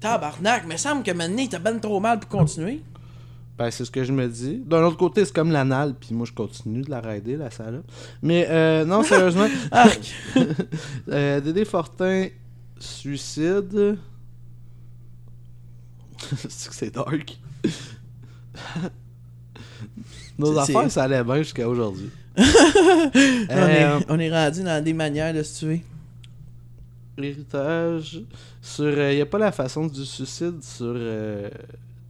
Tabarnak, 0.00 0.64
mais 0.66 0.76
semble 0.76 1.02
que 1.02 1.12
maintenant, 1.12 1.46
t'as 1.48 1.58
ben 1.60 1.78
trop 1.80 2.00
mal 2.00 2.18
pour 2.20 2.28
continuer. 2.28 2.82
ben, 3.56 3.70
c'est 3.70 3.84
ce 3.84 3.90
que 3.90 4.02
je 4.04 4.12
me 4.12 4.26
dis. 4.28 4.60
D'un 4.66 4.82
autre 4.84 4.96
côté, 4.96 5.24
c'est 5.24 5.32
comme 5.32 5.52
l'anal, 5.52 5.94
puis 5.98 6.12
moi 6.14 6.26
je 6.26 6.32
continue 6.32 6.82
de 6.82 6.90
la 6.90 7.00
raider, 7.00 7.36
la 7.36 7.50
salope. 7.50 7.90
Mais 8.20 8.46
euh, 8.50 8.84
non, 8.84 9.02
sérieusement. 9.04 9.46
Euh, 11.08 11.40
Dédé 11.40 11.64
Fortin, 11.64 12.26
suicide. 12.78 13.96
c'est 16.48 16.92
dark. 16.94 17.38
Nos 20.42 20.58
affaires, 20.58 20.90
ça 20.90 21.04
allait 21.04 21.24
bien 21.24 21.38
jusqu'à 21.38 21.68
aujourd'hui. 21.68 22.10
on, 22.38 22.42
Euh, 23.50 23.98
est, 24.00 24.06
on 24.08 24.18
est 24.18 24.30
rendu 24.30 24.62
dans 24.62 24.82
des 24.82 24.92
manières 24.92 25.32
de 25.34 25.42
se 25.42 25.58
tuer. 25.60 25.82
Héritage. 27.18 28.22
Sur. 28.60 28.90
Il 29.10 29.16
n'y 29.16 29.20
a 29.20 29.26
pas 29.26 29.38
la 29.38 29.52
façon 29.52 29.86
du 29.86 30.04
suicide 30.04 30.62
sur 30.62 30.94
euh, 30.96 31.48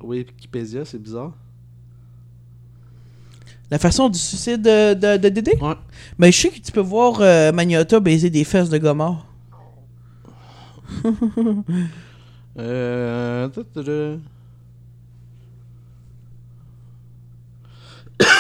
Wikipédia, 0.03 0.85
c'est 0.85 1.03
bizarre. 1.03 1.33
La 3.71 3.79
façon 3.79 4.09
du 4.09 4.19
suicide 4.19 4.61
de, 4.63 4.95
de, 4.95 5.17
de 5.17 5.29
Dédé? 5.31 5.53
Ouais. 5.61 5.75
Mais 6.19 6.31
je 6.31 6.39
sais 6.43 6.49
que 6.51 6.61
tu 6.61 6.71
peux 6.73 6.81
voir 6.81 7.21
euh, 7.21 7.53
Magnota 7.53 7.99
baiser 8.01 8.29
des 8.31 8.45
fesses 8.45 8.69
de 8.69 8.79
Gomorre. 8.79 9.27
Euh. 12.59 13.49
ta, 13.49 13.65
ta, 13.65 13.83
ta. 13.83 14.19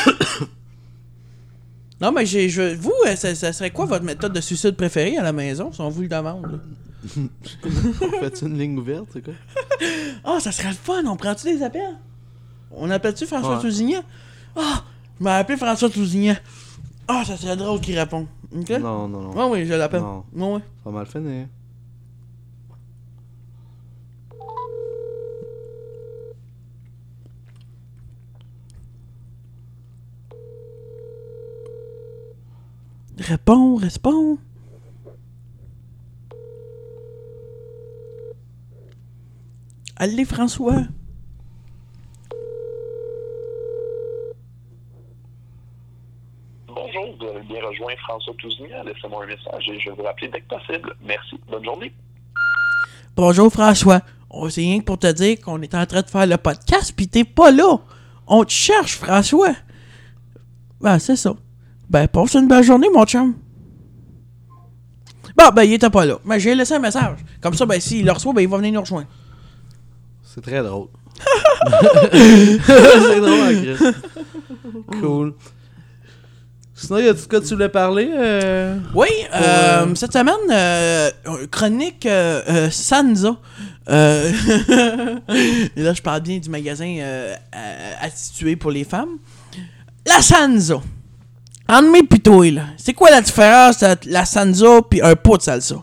Non, 2.01 2.11
mais 2.11 2.27
j'ai, 2.27 2.49
je, 2.49 2.75
vous, 2.75 2.93
euh, 3.07 3.15
ça, 3.15 3.33
ça 3.37 3.53
serait 3.53 3.71
quoi 3.71 3.85
votre 3.87 4.05
méthode 4.05 4.33
de 4.33 4.41
suicide 4.41 4.75
préférée 4.75 5.17
à 5.17 5.23
la 5.23 5.33
maison, 5.33 5.71
si 5.73 5.81
on 5.81 5.89
vous 5.89 6.03
le 6.03 6.09
demande? 6.09 6.61
Fais-tu 8.21 8.47
une 8.47 8.59
ligne 8.59 8.77
ouverte, 8.77 9.07
c'est 9.13 9.23
quoi? 9.23 9.35
Ah, 10.25 10.39
ça 10.41 10.51
serait 10.51 10.71
le 10.71 10.75
fun. 10.75 11.05
On 11.07 11.17
prend-tu 11.17 11.47
des 11.57 11.63
appels? 11.63 11.97
On 12.73 12.91
appelle-tu 12.91 13.25
François 13.27 13.57
Ouais. 13.57 13.61
Tousignan? 13.63 14.03
Ah, 14.57 14.83
je 15.19 15.25
m'ai 15.25 15.31
appelé 15.31 15.57
François 15.57 15.91
Tousignan. 15.91 16.35
Ah, 17.07 17.23
ça 17.25 17.37
serait 17.37 17.57
drôle 17.57 17.81
qu'il 17.81 17.97
réponde. 17.99 18.27
Non, 18.53 19.09
non, 19.09 19.21
non. 19.21 19.31
Ouais, 19.37 19.61
oui, 19.61 19.67
je 19.67 19.75
l'appelle. 19.75 20.01
Non. 20.03 20.25
Ouais, 20.35 20.55
ouais. 20.55 20.61
Pas 20.83 20.91
mal 20.91 21.07
fini. 21.07 21.47
Réponds, 33.23 33.77
réponds. 33.77 34.39
Allez, 39.97 40.25
François. 40.25 40.83
Bonjour, 46.67 47.17
vous 47.17 47.27
avez 47.27 47.43
bien 47.43 47.65
rejoint 47.65 47.95
François 47.99 48.35
Tousignan. 48.39 48.83
Laissez-moi 48.85 49.23
un 49.23 49.27
message 49.29 49.69
et 49.69 49.79
je 49.79 49.91
vais 49.91 49.97
vous 49.97 50.03
rappeler 50.03 50.27
dès 50.27 50.41
que 50.41 50.49
possible. 50.57 50.97
Merci. 51.05 51.39
Bonne 51.49 51.65
journée. 51.65 51.93
Bonjour, 53.15 53.53
François. 53.53 54.01
On 54.31 54.49
c'est 54.49 54.63
rien 54.63 54.81
que 54.81 54.85
pour 54.85 54.99
te 54.99 55.13
dire 55.13 55.41
qu'on 55.41 55.63
est 55.63 55.75
en 55.77 55.87
train 55.87 56.03
de 56.03 56.11
faire 56.11 56.27
le 56.27 56.39
podcast, 56.39 56.93
pis 56.97 57.07
t'es 57.07 57.25
pas 57.25 57.53
là. 57.53 57.79
On 58.27 58.43
te 58.43 58.51
cherche, 58.51 58.97
François. 58.97 59.55
Ben, 60.81 60.99
c'est 60.99 61.17
ça. 61.17 61.37
Ben, 61.93 62.09
passe 62.09 62.33
une 62.35 62.49
belle 62.49 62.65
journée, 62.65 62.89
mon 62.93 63.05
chum. 63.05 63.35
Bon, 65.37 65.51
ben, 65.55 65.63
il 65.65 65.75
était 65.75 65.91
pas 65.91 66.07
là. 66.07 66.15
Mais 66.25 66.41
j'ai 66.41 66.55
laissé 66.55 66.73
un 66.73 66.79
message. 66.79 67.19
Comme 67.43 67.53
ça, 67.53 67.67
ben, 67.67 67.79
s'il 67.79 68.07
le 68.07 68.13
reçoit, 68.13 68.33
ben, 68.33 68.41
il 68.41 68.49
va 68.49 68.57
venir 68.57 68.73
nous 68.73 68.81
rejoindre. 68.81 69.09
C'est 70.23 70.41
très 70.41 70.63
drôle. 70.63 70.89
c'est 72.13 73.21
drôle, 73.21 73.31
en 73.31 73.63
Christ. 73.63 73.85
Cool. 75.01 75.35
Sinon, 76.75 76.99
y 76.99 77.09
a 77.09 77.15
tout 77.15 77.29
cas 77.29 77.41
tu 77.41 77.49
voulais 77.49 77.69
parler? 77.69 78.11
euh? 78.11 78.79
Oui, 78.95 79.09
euh, 79.35 79.95
cette 79.95 80.15
semaine, 80.15 80.35
euh, 80.51 81.11
chronique 81.51 82.07
euh, 82.07 82.41
euh, 82.49 82.71
Sansa. 82.71 83.37
Euh, 83.91 84.33
et 85.77 85.83
là, 85.83 85.93
je 85.93 86.01
parle 86.01 86.23
bien 86.23 86.39
du 86.39 86.49
magasin 86.49 86.97
euh, 86.99 87.35
euh, 87.55 87.93
attitré 88.01 88.57
pour 88.57 88.71
les 88.71 88.85
femmes. 88.85 89.19
La 90.07 90.23
Sansa. 90.23 90.81
En 91.73 91.81
mes 91.91 92.03
plutôt, 92.03 92.43
là. 92.43 92.65
C'est 92.77 92.93
quoi 92.93 93.09
la 93.11 93.23
différence 93.23 93.83
entre 93.83 94.07
la 94.07 94.27
Sansa 94.27 94.83
puis 94.91 95.01
un 95.01 95.17
pot 95.17 95.39
de 95.39 95.43
salsa? 95.43 95.77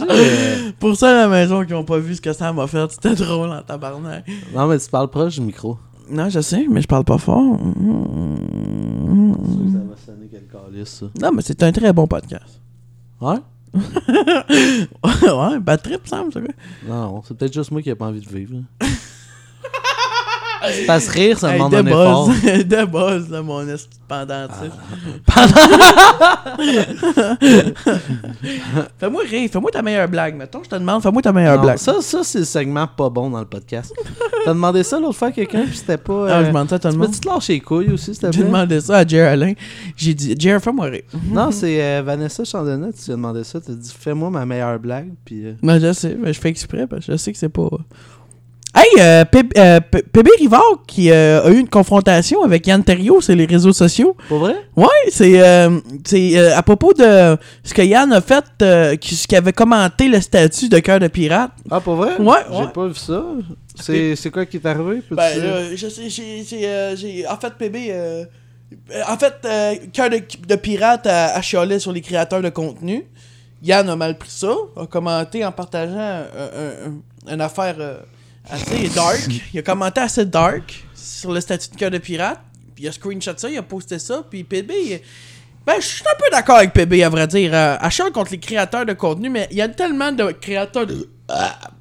Euh, 0.00 0.72
Pour 0.78 0.96
ça, 0.96 1.10
à 1.10 1.12
la 1.22 1.28
maison 1.28 1.64
qui 1.64 1.72
n'ont 1.72 1.84
pas 1.84 1.98
vu 1.98 2.14
ce 2.14 2.20
que 2.20 2.32
ça 2.32 2.52
m'a 2.52 2.66
fait, 2.66 2.90
c'était 2.90 3.14
drôle 3.14 3.50
en 3.50 3.62
tabarnak. 3.62 4.26
Non, 4.54 4.66
mais 4.66 4.78
tu 4.78 4.88
parles 4.90 5.08
proche 5.08 5.34
du 5.34 5.40
micro. 5.42 5.78
Non, 6.10 6.28
je 6.28 6.40
sais, 6.40 6.66
mais 6.68 6.82
je 6.82 6.88
parle 6.88 7.04
pas 7.04 7.18
fort. 7.18 7.58
Ça 7.58 7.66
va 9.78 9.96
sonner 10.04 10.28
quel 10.30 10.46
calice, 10.46 10.88
ça. 11.00 11.06
Non, 11.20 11.30
mais 11.32 11.42
c'est 11.42 11.62
un 11.62 11.72
très 11.72 11.92
bon 11.92 12.06
podcast. 12.06 12.60
Ouais? 13.20 13.36
ouais, 13.74 15.58
bad 15.60 15.82
trip, 15.82 16.06
Sam, 16.06 16.30
quoi? 16.30 16.42
Non, 16.86 17.22
c'est 17.26 17.36
peut-être 17.36 17.54
juste 17.54 17.70
moi 17.70 17.82
qui 17.82 17.90
ai 17.90 17.94
pas 17.94 18.06
envie 18.06 18.20
de 18.20 18.28
vivre. 18.28 18.56
Que 20.62 21.10
rire, 21.12 21.38
ça 21.38 21.48
Hey, 21.50 21.54
demande 21.58 21.72
de 21.72 21.76
un 21.78 21.86
effort. 21.86 22.28
buzz, 22.28 22.42
de 22.66 22.84
buzz, 22.84 23.30
là, 23.30 23.42
mon 23.42 23.66
esti 23.68 23.88
de 23.88 23.94
pendentif. 24.08 24.72
fais-moi 28.98 29.22
rire, 29.28 29.48
fais-moi 29.50 29.70
ta 29.70 29.82
meilleure 29.82 30.08
blague, 30.08 30.36
mettons. 30.36 30.62
Je 30.62 30.68
te 30.68 30.74
demande, 30.76 31.02
fais-moi 31.02 31.22
ta 31.22 31.32
meilleure 31.32 31.56
Non, 31.56 31.62
blague. 31.62 31.78
ça, 31.78 32.00
ça 32.00 32.20
c'est 32.22 32.40
le 32.40 32.44
segment 32.44 32.86
pas 32.86 33.10
bon 33.10 33.30
dans 33.30 33.40
le 33.40 33.44
podcast. 33.46 33.92
T'as 34.44 34.52
demandé 34.54 34.82
ça 34.82 34.98
l'autre 34.98 35.16
fois 35.18 35.28
à 35.28 35.32
quelqu'un, 35.32 35.64
puis 35.66 35.76
c'était 35.76 35.96
pas. 35.98 36.26
Ah, 36.28 36.38
euh, 36.38 36.42
je 36.44 36.48
demande 36.48 36.68
ça 36.68 36.76
à 36.76 36.78
tout 36.78 36.88
le 36.88 36.92
tu 36.94 36.98
monde. 36.98 37.08
peux-tu 37.08 37.20
te 37.20 37.28
lâcher 37.28 37.52
les 37.54 37.60
couilles 37.60 37.92
aussi, 37.92 38.14
s'il 38.14 38.18
te 38.22 38.32
J'ai 38.32 38.40
plaît? 38.40 38.48
demandé 38.48 38.80
ça 38.80 38.98
à 38.98 39.06
Jer 39.06 39.28
Alain. 39.28 39.52
J'ai 39.96 40.14
dit, 40.14 40.34
Jer, 40.38 40.60
fais-moi 40.60 40.86
rire. 40.86 41.02
Non, 41.30 41.50
c'est 41.50 41.82
euh, 41.82 42.02
Vanessa 42.04 42.44
Chandonnet, 42.44 42.92
tu 42.92 43.04
lui 43.06 43.12
as 43.12 43.16
demandé 43.16 43.44
ça. 43.44 43.60
Tu 43.60 43.70
as 43.70 43.74
dit, 43.74 43.94
fais-moi 43.98 44.30
ma 44.30 44.44
meilleure 44.44 44.78
blague, 44.78 45.10
puis. 45.24 45.46
euh, 45.46 45.52
Ben, 45.62 45.78
je 45.80 45.92
sais, 45.92 46.16
mais 46.18 46.32
je 46.32 46.40
fais 46.40 46.48
exprès 46.48 46.86
parce 46.86 47.06
que 47.06 47.12
je 47.12 47.16
sais 47.16 47.32
que 47.32 47.38
c'est 47.38 47.48
pas. 47.48 47.68
Hey, 48.74 48.88
euh, 49.00 49.24
euh, 49.58 49.80
P- 49.80 50.02
PB 50.02 50.28
Rivard 50.38 50.82
qui 50.86 51.10
euh, 51.10 51.42
a 51.44 51.50
eu 51.50 51.58
une 51.58 51.68
confrontation 51.68 52.42
avec 52.42 52.66
Yann 52.66 52.82
Terriot 52.82 53.20
sur 53.20 53.34
les 53.36 53.44
réseaux 53.44 53.74
sociaux. 53.74 54.16
Pas 54.30 54.34
vrai? 54.36 54.54
Ouais, 54.74 54.86
c'est 55.10 55.42
euh, 55.42 55.78
à 56.56 56.62
propos 56.62 56.94
de 56.94 57.36
ce 57.62 57.74
que 57.74 57.82
Yann 57.82 58.10
a 58.14 58.22
fait, 58.22 58.44
qui, 58.98 59.14
ce 59.14 59.26
qu'il 59.28 59.36
avait 59.36 59.52
commenté 59.52 60.08
le 60.08 60.18
statut 60.22 60.70
de 60.70 60.78
cœur 60.78 61.00
de 61.00 61.08
pirate. 61.08 61.50
Ah, 61.70 61.80
pas 61.80 61.94
vrai? 61.94 62.16
Ouais, 62.18 62.38
J'ai 62.50 62.56
ouais. 62.56 62.72
pas 62.72 62.86
vu 62.88 62.94
ça. 62.94 63.22
C'est 63.78 64.30
quoi 64.30 64.46
qui 64.46 64.56
est 64.56 64.64
arrivé? 64.66 65.02
Ben, 65.10 65.38
là, 65.38 65.76
je 65.76 65.88
sais, 65.88 66.08
j'ai, 66.08 67.26
en 67.28 67.36
fait, 67.36 67.52
PB, 67.58 67.76
euh, 67.90 68.24
en 69.06 69.18
fait, 69.18 69.34
euh, 69.44 69.74
cœur 69.92 70.08
de, 70.08 70.22
de 70.48 70.56
pirate 70.56 71.06
a, 71.06 71.34
a 71.34 71.42
chialé 71.42 71.78
sur 71.78 71.92
les 71.92 72.00
créateurs 72.00 72.40
de 72.40 72.48
contenu. 72.48 73.04
Yann 73.62 73.86
a 73.90 73.96
mal 73.96 74.16
pris 74.16 74.30
ça, 74.30 74.54
a 74.80 74.86
commenté 74.86 75.44
en 75.44 75.52
partageant 75.52 75.94
un- 75.98 76.22
un- 76.24 76.88
un- 77.30 77.34
une 77.34 77.40
affaire 77.42 77.76
euh, 77.78 77.98
assez 78.50 78.88
dark. 78.88 79.28
Il 79.52 79.58
a 79.58 79.62
commenté 79.62 80.00
assez 80.00 80.24
dark 80.24 80.84
sur 80.94 81.32
le 81.32 81.40
statut 81.40 81.70
de 81.70 81.76
cœur 81.76 81.90
de 81.90 81.98
pirate. 81.98 82.40
Puis 82.74 82.84
il 82.84 82.88
a 82.88 82.92
screenshot 82.92 83.32
ça, 83.36 83.50
il 83.50 83.58
a 83.58 83.62
posté 83.62 83.98
ça, 83.98 84.24
puis 84.28 84.44
PB, 84.44 85.02
ben, 85.64 85.74
je 85.80 85.86
suis 85.86 86.02
un 86.02 86.18
peu 86.18 86.24
d'accord 86.32 86.56
avec 86.56 86.72
PB, 86.72 87.02
à 87.04 87.08
vrai 87.08 87.26
dire. 87.28 87.50
Euh, 87.54 87.76
elle 87.80 87.90
chiale 87.90 88.10
contre 88.10 88.32
les 88.32 88.40
créateurs 88.40 88.84
de 88.84 88.94
contenu, 88.94 89.30
mais 89.30 89.46
il 89.50 89.58
y 89.58 89.62
a 89.62 89.68
tellement 89.68 90.10
de 90.10 90.32
créateurs 90.32 90.86
de, 90.86 91.08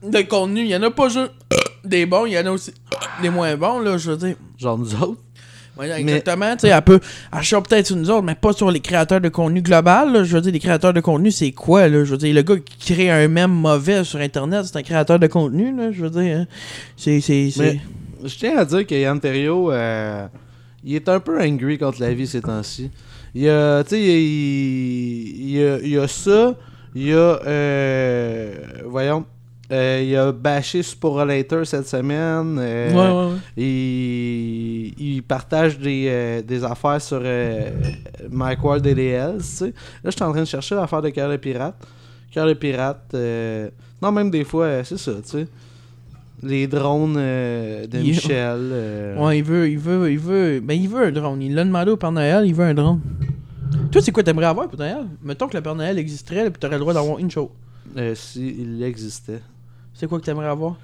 de 0.03 0.21
contenu. 0.21 0.61
Il 0.61 0.67
y 0.67 0.75
en 0.75 0.83
a 0.83 0.91
pas 0.91 1.09
juste 1.09 1.31
des 1.83 2.05
bons, 2.05 2.27
il 2.27 2.33
y 2.33 2.39
en 2.39 2.45
a 2.45 2.51
aussi 2.51 2.73
des 3.21 3.29
moins 3.29 3.55
bons, 3.55 3.79
là, 3.79 3.97
je 3.97 4.11
veux 4.11 4.17
dire. 4.17 4.35
Genre 4.57 4.77
nous 4.77 4.93
autres. 4.95 5.21
Ouais, 5.77 5.89
exactement, 5.99 6.53
tu 6.55 6.61
sais, 6.61 6.67
elle 6.67 6.81
peut. 6.81 6.99
Chiale 7.41 7.63
peut-être 7.63 7.87
sur 7.87 7.95
nous 7.95 8.09
autres, 8.11 8.23
mais 8.23 8.35
pas 8.35 8.51
sur 8.51 8.69
les 8.69 8.81
créateurs 8.81 9.21
de 9.21 9.29
contenu 9.29 9.61
global, 9.61 10.11
là. 10.11 10.23
Je 10.23 10.35
veux 10.35 10.41
dire, 10.41 10.51
les 10.51 10.59
créateurs 10.59 10.93
de 10.93 10.99
contenu, 10.99 11.31
c'est 11.31 11.51
quoi, 11.53 11.87
là? 11.87 12.03
Je 12.03 12.11
veux 12.11 12.17
dire, 12.17 12.35
le 12.35 12.41
gars 12.41 12.55
qui 12.57 12.93
crée 12.93 13.09
un 13.09 13.27
mème 13.27 13.51
mauvais 13.51 14.03
sur 14.03 14.19
Internet, 14.19 14.65
c'est 14.65 14.77
un 14.77 14.83
créateur 14.83 15.17
de 15.17 15.27
contenu, 15.27 15.75
là. 15.75 15.91
Je 15.91 16.01
veux 16.01 16.09
dire, 16.09 16.39
hein. 16.39 16.45
c'est. 16.97 17.21
Mais 17.57 17.79
je 18.23 18.35
tiens 18.35 18.57
à 18.57 18.65
dire 18.65 18.85
que 18.85 18.95
Yann 18.95 19.19
euh, 19.23 20.27
il 20.83 20.95
est 20.95 21.09
un 21.09 21.19
peu 21.19 21.41
angry 21.41 21.77
contre 21.77 22.01
la 22.01 22.13
vie 22.13 22.27
ces 22.27 22.41
temps-ci. 22.41 22.91
Il 23.33 23.43
y 23.43 23.49
a, 23.49 23.83
tu 23.83 23.91
sais, 23.91 24.01
il, 24.01 25.41
il 25.41 25.51
y 25.51 25.63
a, 25.63 25.79
il 25.79 25.89
y 25.89 25.97
a 25.97 26.07
ça, 26.07 26.53
il 26.93 27.07
y 27.07 27.13
a, 27.13 27.15
euh, 27.15 28.55
voyons, 28.85 29.25
euh, 29.71 30.03
il 30.05 30.15
a 30.17 30.31
bâché 30.31 30.83
Sporolator 30.83 31.65
cette 31.65 31.87
semaine. 31.87 32.57
euh, 32.59 32.91
Ouais, 32.91 33.27
ouais, 33.27 33.33
ouais. 33.33 33.39
Il, 33.55 34.93
il 35.15 35.23
partage 35.23 35.77
des, 35.79 36.07
euh, 36.09 36.41
des 36.41 36.63
affaires 36.63 37.01
sur 37.01 37.21
Mike 38.29 38.63
Ward 38.63 38.85
et 38.85 38.93
les 38.95 39.07
Hells, 39.09 39.37
tu 39.37 39.43
sais. 39.43 39.65
Là, 39.67 39.71
je 40.05 40.11
suis 40.11 40.23
en 40.23 40.31
train 40.31 40.41
de 40.41 40.45
chercher 40.45 40.75
l'affaire 40.75 41.01
de 41.01 41.09
Cœur 41.09 41.29
de 41.29 41.37
Pirate. 41.37 41.75
Cœur 42.31 42.47
de 42.47 42.53
Pirate, 42.53 43.15
non, 44.01 44.11
même 44.11 44.29
des 44.29 44.43
fois, 44.43 44.83
c'est 44.83 44.97
ça, 44.97 45.13
tu 45.23 45.29
sais. 45.29 45.47
Les 46.43 46.65
drones 46.65 47.13
de 47.15 47.87
Il- 47.99 48.01
Michel. 48.03 49.15
Ouais, 49.19 49.37
il 49.37 49.43
veut, 49.43 49.69
il 49.69 49.77
veut, 49.77 50.11
il 50.11 50.17
veut. 50.17 50.59
Ben, 50.59 50.73
il 50.73 50.89
veut 50.89 51.05
un 51.05 51.11
drone. 51.11 51.41
Il 51.41 51.53
l'a 51.53 51.63
demandé 51.63 51.91
au 51.91 51.97
Père 51.97 52.11
Noël, 52.11 52.45
il 52.47 52.55
veut 52.55 52.65
un 52.65 52.73
drone. 52.73 52.99
Toi, 53.91 54.01
c'est 54.01 54.11
quoi 54.11 54.23
t'aimerais 54.23 54.47
avoir, 54.47 54.67
Père 54.67 54.79
Noël? 54.79 55.05
Mettons 55.23 55.47
que 55.47 55.55
le 55.55 55.61
Père 55.61 55.75
Noël 55.75 55.99
existerait, 55.99 56.49
puis 56.49 56.59
t'aurais 56.59 56.75
le 56.75 56.79
droit 56.79 56.93
d'avoir 56.93 57.19
une 57.19 57.29
chose. 57.29 57.49
euh, 57.97 58.15
si 58.15 58.55
il 58.59 58.81
existait. 58.83 59.41
C'est 60.01 60.07
quoi 60.07 60.19
que 60.19 60.25
t'aimerais 60.25 60.47
avoir? 60.47 60.77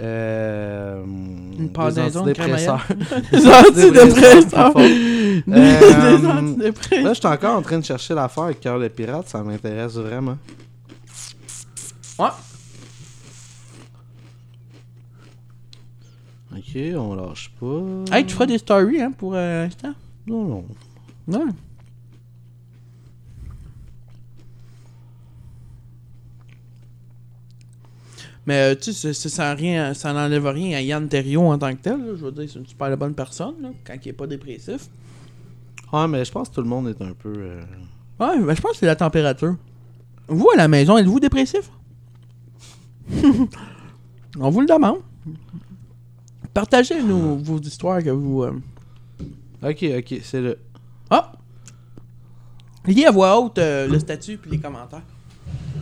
Euh, 0.00 1.04
Une 1.04 1.66
des 1.66 1.68
pendaison 1.68 2.22
de 2.24 2.30
antidépresseurs. 2.30 2.82
Des 3.30 3.46
antidépresseurs. 3.46 4.72
Euh, 4.78 5.40
Des 5.46 6.26
antidépresseurs. 6.26 7.04
Là, 7.04 7.12
je 7.12 7.18
suis 7.18 7.28
encore 7.28 7.58
en 7.58 7.60
train 7.60 7.78
de 7.78 7.84
chercher 7.84 8.14
l'affaire 8.14 8.44
avec 8.44 8.60
Cœur 8.60 8.80
de 8.80 8.88
Pirate, 8.88 9.28
ça 9.28 9.42
m'intéresse 9.42 9.96
vraiment. 9.96 10.38
Ouais. 12.18 12.28
Ok, 16.56 16.96
on 16.96 17.14
lâche 17.16 17.52
pas. 17.60 18.16
Hey, 18.16 18.24
tu 18.24 18.32
feras 18.32 18.46
des 18.46 18.56
stories, 18.56 19.02
hein, 19.02 19.12
pour 19.12 19.34
euh, 19.34 19.64
l'instant 19.64 19.92
Non, 20.26 20.44
non. 20.46 20.64
Non. 21.28 21.46
Mais 28.46 28.72
euh, 28.72 28.74
tu 28.74 28.92
sais, 28.92 29.14
sans 29.14 29.54
rien, 29.54 29.94
ça 29.94 30.12
n'enlève 30.12 30.46
rien 30.46 30.76
à 30.76 30.80
Yann 30.82 31.08
Terriot 31.08 31.42
en 31.50 31.58
tant 31.58 31.70
que 31.74 31.80
tel. 31.80 31.98
Je 32.16 32.24
veux 32.24 32.32
dire, 32.32 32.44
c'est 32.50 32.58
une 32.58 32.66
super 32.66 32.94
bonne 32.96 33.14
personne, 33.14 33.54
là, 33.62 33.70
quand 33.86 33.94
il 34.04 34.08
est 34.08 34.12
pas 34.12 34.26
dépressif. 34.26 34.88
Ouais, 35.92 36.06
mais 36.08 36.24
je 36.24 36.30
pense 36.32 36.48
que 36.50 36.54
tout 36.56 36.60
le 36.62 36.68
monde 36.68 36.88
est 36.88 37.00
un 37.02 37.12
peu. 37.14 37.32
euh, 37.36 37.62
Ouais, 38.20 38.38
mais 38.38 38.54
je 38.54 38.60
pense 38.60 38.72
que 38.72 38.76
c'est 38.78 38.86
la 38.86 38.96
température. 38.96 39.56
Vous, 40.28 40.48
à 40.54 40.56
la 40.56 40.68
maison, 40.68 40.96
êtes-vous 40.98 41.20
dépressif? 41.20 41.70
On 44.38 44.50
vous 44.50 44.60
le 44.60 44.66
demande. 44.66 44.98
Partagez-nous 46.52 47.38
vos 47.38 47.58
histoires 47.60 48.02
que 48.02 48.10
vous... 48.10 48.42
euh, 48.42 48.52
Ok, 49.62 49.82
ok, 49.98 50.20
c'est 50.22 50.40
le. 50.42 50.58
Ah! 51.10 51.32
Lis 52.86 53.06
à 53.06 53.10
voix 53.10 53.40
haute 53.40 53.56
euh, 53.58 53.88
le 53.88 53.98
statut 53.98 54.36
puis 54.36 54.50
les 54.50 54.58
commentaires. 54.58 55.02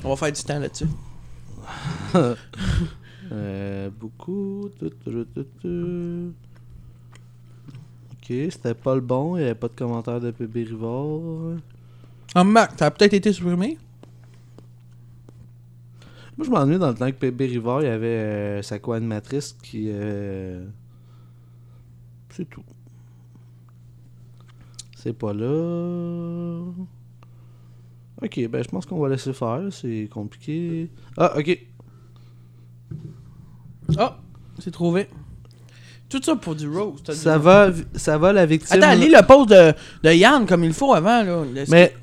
On 0.04 0.10
va 0.10 0.16
faire 0.16 0.30
du 0.32 0.42
temps 0.42 0.58
là-dessus. 0.60 0.86
Euh, 3.30 3.88
beaucoup. 3.88 4.68
Ok, 8.12 8.26
c'était 8.28 8.74
pas 8.74 8.94
le 8.94 9.00
bon, 9.00 9.36
il 9.36 9.40
n'y 9.40 9.44
avait 9.46 9.54
pas 9.54 9.68
de 9.68 9.74
commentaire 9.74 10.20
de 10.20 10.30
PB 10.30 10.64
Rivard. 10.68 11.56
Ah, 12.34 12.44
Marc, 12.44 12.80
a 12.82 12.90
peut-être 12.90 13.14
été 13.14 13.32
supprimé? 13.32 13.78
Moi, 16.36 16.46
je 16.46 16.50
m'ennuie 16.50 16.78
dans 16.78 16.88
le 16.88 16.94
temps 16.94 17.10
que 17.10 17.16
PB 17.16 17.40
Rivard, 17.46 17.82
il 17.82 17.86
y 17.86 17.90
avait 17.90 18.06
euh, 18.06 18.62
sa 18.62 18.78
co-animatrice 18.78 19.52
qui. 19.62 19.86
euh, 19.88 20.66
C'est 22.30 22.48
tout. 22.48 22.64
C'est 24.96 25.12
pas 25.12 25.32
là. 25.32 26.62
Ok, 28.22 28.48
ben 28.48 28.62
je 28.62 28.68
pense 28.68 28.86
qu'on 28.86 29.00
va 29.00 29.08
laisser 29.08 29.32
faire, 29.32 29.62
c'est 29.70 30.08
compliqué. 30.12 30.90
Ah, 31.16 31.36
ok. 31.36 31.58
Ah, 33.98 34.18
c'est 34.58 34.70
trouvé. 34.70 35.08
Tout 36.08 36.22
ça 36.22 36.36
pour 36.36 36.54
du 36.54 36.68
rose. 36.68 37.02
t'as 37.02 37.14
dit. 37.14 37.18
Ça 37.18 37.38
va, 37.38 37.70
ça 37.94 38.18
va 38.18 38.32
la 38.32 38.46
victime. 38.46 38.82
Attends, 38.82 38.94
lis 38.94 39.08
le 39.08 39.26
post 39.26 39.48
de, 39.48 39.72
de 40.02 40.14
Yann 40.14 40.46
comme 40.46 40.62
il 40.62 40.72
faut 40.72 40.92
avant. 40.92 41.22
Là. 41.22 41.42
Mais 41.68 41.94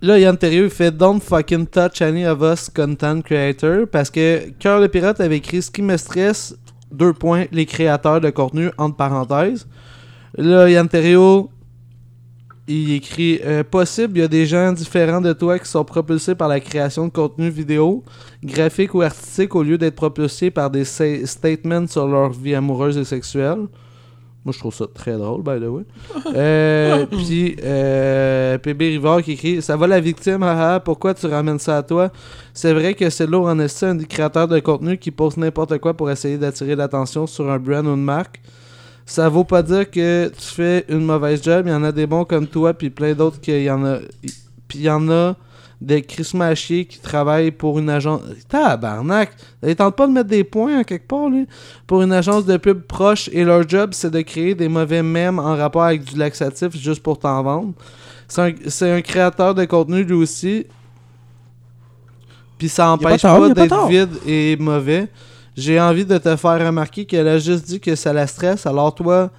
là, 0.00 0.18
Yann 0.18 0.36
Terrieux 0.36 0.70
fait 0.70 0.90
Don't 0.90 1.20
fucking 1.20 1.66
touch 1.66 2.02
any 2.02 2.26
of 2.26 2.40
us 2.40 2.70
content 2.70 3.20
creator 3.20 3.86
parce 3.86 4.10
que 4.10 4.50
Cœur 4.58 4.80
le 4.80 4.88
Pirate 4.88 5.20
avait 5.20 5.36
écrit 5.36 5.62
Ce 5.62 5.70
qui 5.70 5.82
me 5.82 5.96
stresse, 5.96 6.56
deux 6.90 7.12
points, 7.12 7.44
les 7.52 7.66
créateurs 7.66 8.20
de 8.20 8.30
contenu, 8.30 8.70
entre 8.78 8.96
parenthèses. 8.96 9.68
Là, 10.36 10.68
Yann 10.68 10.88
Terrieux, 10.88 11.44
il 12.66 12.92
écrit 12.92 13.40
euh, 13.44 13.62
Possible, 13.62 14.18
il 14.18 14.20
y 14.20 14.24
a 14.24 14.28
des 14.28 14.46
gens 14.46 14.72
différents 14.72 15.20
de 15.20 15.32
toi 15.32 15.58
qui 15.58 15.68
sont 15.68 15.84
propulsés 15.84 16.34
par 16.34 16.48
la 16.48 16.60
création 16.60 17.06
de 17.06 17.12
contenu 17.12 17.50
vidéo, 17.50 18.02
graphique 18.42 18.94
ou 18.94 19.02
artistique 19.02 19.54
au 19.54 19.62
lieu 19.62 19.76
d'être 19.76 19.96
propulsés 19.96 20.50
par 20.50 20.70
des 20.70 20.84
statements 20.84 21.86
sur 21.86 22.06
leur 22.08 22.30
vie 22.30 22.54
amoureuse 22.54 22.96
et 22.96 23.04
sexuelle. 23.04 23.66
Moi, 24.44 24.52
je 24.52 24.58
trouve 24.58 24.74
ça 24.74 24.86
très 24.92 25.16
drôle, 25.16 25.42
by 25.42 25.58
the 25.58 25.68
way. 25.68 25.84
Euh, 26.36 27.06
puis, 27.06 27.56
euh, 27.62 28.58
PB 28.58 28.82
Rivard 28.82 29.22
qui 29.22 29.32
écrit 29.32 29.62
Ça 29.62 29.76
va 29.76 29.86
la 29.86 30.00
victime, 30.00 30.42
haha, 30.42 30.80
pourquoi 30.80 31.14
tu 31.14 31.26
ramènes 31.26 31.58
ça 31.58 31.78
à 31.78 31.82
toi? 31.82 32.10
C'est 32.52 32.72
vrai 32.72 32.94
que 32.94 33.08
c'est 33.08 33.26
lourd 33.26 33.46
en 33.46 33.58
esti, 33.58 33.86
un 33.86 33.94
des 33.94 34.04
créateurs 34.04 34.48
de 34.48 34.58
contenu 34.58 34.98
qui 34.98 35.10
pose 35.10 35.36
n'importe 35.36 35.78
quoi 35.78 35.94
pour 35.94 36.10
essayer 36.10 36.36
d'attirer 36.36 36.76
l'attention 36.76 37.26
sur 37.26 37.50
un 37.50 37.58
brand 37.58 37.86
ou 37.86 37.94
une 37.94 38.02
marque. 38.02 38.40
Ça 39.06 39.28
vaut 39.28 39.44
pas 39.44 39.62
dire 39.62 39.90
que 39.90 40.28
tu 40.28 40.46
fais 40.46 40.84
une 40.88 41.04
mauvaise 41.04 41.42
job, 41.42 41.66
il 41.66 41.70
y 41.70 41.74
en 41.74 41.84
a 41.84 41.92
des 41.92 42.06
bons 42.06 42.24
comme 42.24 42.46
toi, 42.46 42.72
puis 42.72 42.90
plein 42.90 43.12
d'autres 43.12 43.40
qu'il 43.40 43.62
y 43.62 43.70
en 43.70 43.84
a. 43.84 43.98
Puis 44.66 44.78
il 44.78 44.84
y 44.84 44.90
en 44.90 45.10
a 45.10 45.36
des 45.80 46.02
Chris 46.02 46.30
Machier 46.34 46.86
qui 46.86 46.98
travaillent 46.98 47.50
pour 47.50 47.78
une 47.78 47.90
agence. 47.90 48.22
Tabarnak! 48.48 49.30
Ils 49.62 49.76
tentent 49.76 49.96
pas 49.96 50.06
de 50.06 50.12
mettre 50.12 50.28
des 50.28 50.44
points 50.44 50.80
en 50.80 50.84
quelque 50.84 51.06
part, 51.06 51.28
lui. 51.28 51.46
Pour 51.86 52.02
une 52.02 52.12
agence 52.12 52.46
de 52.46 52.56
pub 52.56 52.80
proche 52.82 53.28
et 53.32 53.44
leur 53.44 53.68
job, 53.68 53.90
c'est 53.92 54.10
de 54.10 54.22
créer 54.22 54.54
des 54.54 54.68
mauvais 54.68 55.02
mèmes 55.02 55.38
en 55.38 55.56
rapport 55.56 55.84
avec 55.84 56.04
du 56.04 56.16
laxatif 56.16 56.74
juste 56.76 57.02
pour 57.02 57.18
t'en 57.18 57.42
vendre. 57.42 57.72
C'est 58.28 58.90
un, 58.90 59.02
créateur 59.02 59.54
de 59.54 59.64
contenu 59.66 60.02
lui 60.02 60.14
aussi. 60.14 60.66
Puis 62.56 62.68
ça 62.68 62.90
empêche 62.90 63.22
pas, 63.22 63.38
pas 63.38 63.48
d'être 63.50 63.88
vide 63.88 64.16
et 64.26 64.56
mauvais. 64.58 65.08
J'ai 65.56 65.80
envie 65.80 66.04
de 66.04 66.18
te 66.18 66.36
faire 66.36 66.66
remarquer 66.66 67.04
qu'elle 67.04 67.28
a 67.28 67.38
juste 67.38 67.66
dit 67.66 67.80
que 67.80 67.94
ça 67.94 68.12
la 68.12 68.26
stresse, 68.26 68.66
alors 68.66 68.94
toi. 68.94 69.30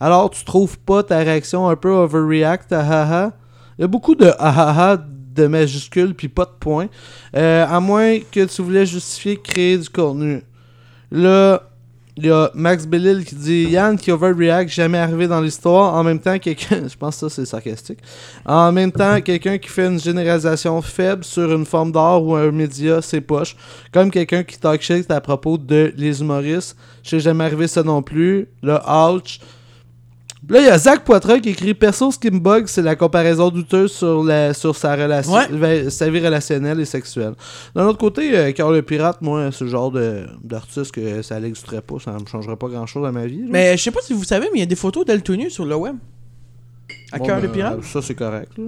Alors 0.00 0.30
tu 0.30 0.44
trouves 0.44 0.78
pas 0.78 1.02
ta 1.02 1.18
réaction 1.18 1.68
un 1.68 1.74
peu 1.74 1.90
overreact 1.90 2.72
à 2.72 2.80
haha? 2.80 3.32
Il 3.78 3.82
y 3.82 3.84
a 3.84 3.88
beaucoup 3.88 4.14
de 4.14 4.30
haha 4.38 4.96
de 4.96 5.46
majuscules 5.46 6.14
puis 6.14 6.28
pas 6.28 6.44
de 6.44 6.54
points. 6.58 6.88
Euh, 7.36 7.66
à 7.68 7.80
moins 7.80 8.18
que 8.20 8.44
tu 8.44 8.62
voulais 8.62 8.86
justifier 8.86 9.36
créer 9.36 9.78
du 9.78 9.88
contenu. 9.88 10.42
Là, 11.10 11.62
il 12.18 12.26
y 12.26 12.30
a 12.30 12.50
Max 12.52 12.84
Bellil 12.84 13.24
qui 13.24 13.36
dit 13.36 13.62
Yann 13.70 13.96
qui 13.96 14.10
overreact, 14.10 14.68
jamais 14.68 14.98
arrivé 14.98 15.28
dans 15.28 15.40
l'histoire. 15.40 15.94
En 15.94 16.02
même 16.02 16.18
temps, 16.18 16.36
quelqu'un. 16.40 16.88
Je 16.88 16.96
pense 16.96 17.14
que 17.14 17.28
ça 17.28 17.30
c'est 17.30 17.46
sarcastique. 17.46 18.00
En 18.44 18.72
même 18.72 18.90
temps, 18.90 19.20
quelqu'un 19.20 19.56
qui 19.56 19.68
fait 19.68 19.86
une 19.86 20.00
généralisation 20.00 20.82
faible 20.82 21.22
sur 21.22 21.52
une 21.52 21.64
forme 21.64 21.92
d'art 21.92 22.24
ou 22.24 22.34
un 22.34 22.50
média, 22.50 23.00
c'est 23.02 23.20
poche. 23.20 23.56
Comme 23.92 24.10
quelqu'un 24.10 24.42
qui 24.42 24.58
talk 24.58 24.82
shit 24.82 25.08
à 25.12 25.20
propos 25.20 25.58
de 25.58 25.92
les 25.96 26.20
humoristes. 26.20 26.76
Je 27.04 27.10
sais 27.10 27.20
jamais 27.20 27.44
arrivé 27.44 27.68
ça 27.68 27.84
non 27.84 28.02
plus. 28.02 28.48
Le 28.62 28.74
ouch. 28.74 29.38
Là, 30.50 30.60
il 30.60 30.64
y 30.64 30.68
a 30.68 30.78
Zach 30.78 31.04
Poitras 31.04 31.40
qui 31.40 31.50
écrit 31.50 31.74
Perso, 31.74 32.10
ce 32.10 32.18
qui 32.18 32.30
me 32.30 32.38
bug, 32.38 32.66
c'est 32.68 32.80
la 32.80 32.96
comparaison 32.96 33.50
douteuse 33.50 33.92
sur, 33.92 34.24
la, 34.24 34.54
sur 34.54 34.74
sa, 34.74 34.96
relation, 34.96 35.32
Ouais. 35.34 35.46
va- 35.50 35.90
sa 35.90 36.08
vie 36.08 36.20
relationnelle 36.24 36.80
et 36.80 36.86
sexuelle. 36.86 37.34
D'un 37.74 37.84
autre 37.86 37.98
côté, 37.98 38.34
euh, 38.36 38.52
Carl 38.52 38.74
le 38.74 38.80
Pirate, 38.82 39.20
moi, 39.20 39.50
c'est 39.52 39.64
le 39.64 39.70
genre 39.70 39.92
d'artiste 40.42 40.92
que 40.92 41.20
ça 41.20 41.38
n'existerait 41.38 41.82
pas, 41.82 41.96
ça 42.02 42.12
ne 42.14 42.20
me 42.20 42.26
changerait 42.26 42.56
pas 42.56 42.68
grand 42.68 42.86
chose 42.86 43.06
à 43.06 43.12
ma 43.12 43.26
vie. 43.26 43.40
là. 43.42 43.48
Mais 43.50 43.76
je 43.76 43.82
sais 43.82 43.90
pas 43.90 44.00
si 44.00 44.14
vous 44.14 44.24
savez, 44.24 44.46
mais 44.52 44.58
il 44.58 44.60
y 44.60 44.62
a 44.62 44.66
des 44.66 44.74
photos 44.76 45.04
nue 45.28 45.50
sur 45.50 45.66
le 45.66 45.76
web. 45.76 45.96
À 47.12 47.18
Bon, 47.18 47.26
cœur 47.26 47.40
ben, 47.40 47.46
de 47.46 47.52
pirate. 47.52 47.82
Ça, 47.84 48.00
c'est 48.00 48.14
correct. 48.14 48.52
là. 48.56 48.64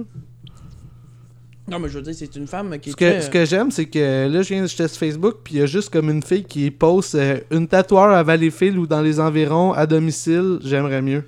Non, 1.67 1.79
mais 1.79 1.89
je 1.89 1.97
veux 1.97 2.03
dire, 2.03 2.13
c'est 2.15 2.35
une 2.35 2.47
femme 2.47 2.77
qui 2.79 2.91
Ce 2.91 2.95
que, 2.95 3.05
très- 3.05 3.21
ce 3.21 3.29
que 3.29 3.45
j'aime, 3.45 3.71
c'est 3.71 3.85
que 3.85 4.27
là, 4.27 4.41
je 4.41 4.49
viens 4.53 4.61
de 4.61 4.67
sur 4.67 4.87
Facebook, 4.89 5.37
puis 5.43 5.55
il 5.55 5.59
y 5.59 5.63
a 5.63 5.65
juste 5.65 5.89
comme 5.89 6.09
une 6.09 6.21
fille 6.21 6.43
qui 6.43 6.69
poste 6.69 7.15
euh, 7.15 7.39
une 7.49 7.67
tatoueur 7.67 8.09
à 8.11 8.23
Valleyfield 8.23 8.77
ou 8.77 8.85
dans 8.87 9.01
les 9.01 9.19
environs 9.19 9.71
à 9.73 9.85
domicile, 9.87 10.59
j'aimerais 10.63 11.01
mieux. 11.01 11.23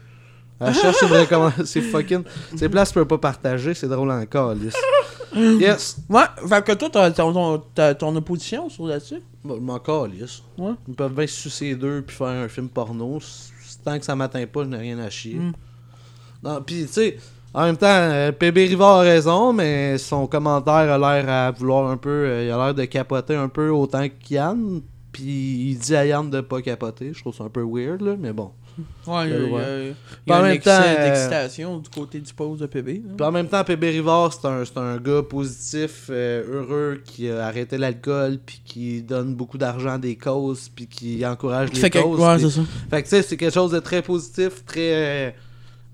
Elle 0.66 0.74
cherche 0.74 1.02
une 1.02 1.14
recommandation. 1.14 1.66
C'est 1.66 1.82
fucking. 1.82 2.24
Ces 2.56 2.70
places, 2.70 2.90
tu 2.90 2.96
peux 2.96 3.06
pas 3.06 3.18
partager, 3.18 3.74
c'est 3.74 3.88
drôle 3.88 4.12
encore, 4.12 4.52
Alice. 4.52 4.76
Yes. 5.36 5.98
Ouais, 6.10 6.24
fait 6.48 6.64
que 6.64 6.74
toi, 6.74 6.90
t'as 6.92 7.12
ton, 7.12 7.62
ton, 7.98 8.16
opposition 8.16 8.70
sur 8.70 8.86
là-dessus. 8.86 9.22
Je 9.44 9.54
m'en 9.54 9.80
calisse. 9.80 10.44
Ouais. 10.58 10.74
Ils 10.88 10.94
peuvent 10.94 11.14
bien 11.14 11.28
se 11.28 11.34
sucer 11.34 11.76
deux 11.76 12.02
puis 12.02 12.16
faire 12.16 12.28
un 12.28 12.48
film 12.48 12.70
porno. 12.70 13.20
Tant 13.84 13.98
que 13.98 14.06
ça 14.06 14.16
m'atteint 14.16 14.46
pas, 14.46 14.64
je 14.64 14.70
n'ai 14.70 14.78
rien 14.78 15.00
à 15.00 15.10
chier. 15.10 15.36
Mm. 15.36 15.54
Non, 16.44 16.62
puis 16.62 16.86
tu 16.86 16.94
sais, 16.94 17.18
en 17.54 17.66
même 17.66 17.78
temps, 17.78 17.88
euh, 17.88 18.32
PB 18.32 18.58
Rivard 18.70 19.00
a 19.00 19.02
raison, 19.02 19.54
mais 19.54 19.98
son 19.98 20.28
commentaire 20.28 20.74
a 20.74 20.98
l'air 20.98 21.30
à 21.30 21.52
vouloir 21.52 21.90
un 21.90 21.98
peu. 21.98 22.10
euh, 22.10 22.46
il 22.46 22.52
a 22.52 22.58
l'air 22.58 22.74
de 22.74 22.86
capoter 22.86 23.36
un 23.36 23.50
peu 23.50 23.70
autant 23.70 24.08
qu'Yann. 24.08 24.82
Puis 25.12 25.72
il 25.72 25.78
dit 25.78 25.96
à 25.96 26.06
Yann 26.06 26.30
de 26.30 26.42
pas 26.42 26.62
capoter. 26.62 27.14
Je 27.14 27.22
trouve 27.22 27.36
ça 27.36 27.44
un 27.44 27.50
peu 27.50 27.64
weird, 27.64 28.02
là, 28.02 28.16
mais 28.18 28.34
bon. 28.34 28.52
Ouais, 29.08 29.30
il 29.30 29.32
y 29.32 29.36
a, 29.36 29.40
Ouais. 29.40 29.94
il 30.26 30.32
y 30.32 30.34
a- 30.34 30.40
y 30.40 30.44
un 30.44 30.50
excès 30.52 30.70
temps, 30.78 30.84
euh, 30.86 31.08
d'excitation 31.10 31.78
du 31.80 31.90
côté 31.90 32.20
du 32.20 32.34
pose 32.34 32.60
de 32.60 32.66
PB. 32.66 33.02
en 33.22 33.32
même 33.32 33.48
temps, 33.48 33.64
PB 33.64 33.90
Rivard, 33.92 34.34
c'est 34.34 34.48
un, 34.48 34.64
c'est 34.66 34.78
un 34.78 34.98
gars 34.98 35.22
positif, 35.24 36.08
euh, 36.10 36.44
heureux, 36.62 37.02
qui 37.04 37.30
a 37.30 37.46
arrêté 37.46 37.78
l'alcool, 37.78 38.40
puis 38.46 38.62
qui 38.66 39.02
donne 39.04 39.36
beaucoup 39.36 39.58
d'argent 39.58 39.92
à 39.94 39.98
des 39.98 40.16
causes, 40.16 40.70
puis 40.70 40.88
qui 40.88 41.26
encourage 41.26 41.72
les 41.74 41.80
fait 41.80 41.90
que- 41.90 42.00
causes. 42.00 42.20
ouais, 42.20 42.36
puis- 42.38 42.50
c'est 42.50 42.60
ça. 42.62 42.66
Fait 42.90 43.04
que 43.04 43.08
tu 43.10 43.16
sais, 43.16 43.22
c'est 43.22 43.38
quelque 43.38 43.54
chose 43.54 43.72
de 43.72 43.80
très 43.80 44.02
positif, 44.02 44.64
très 44.66 45.28
euh, 45.28 45.32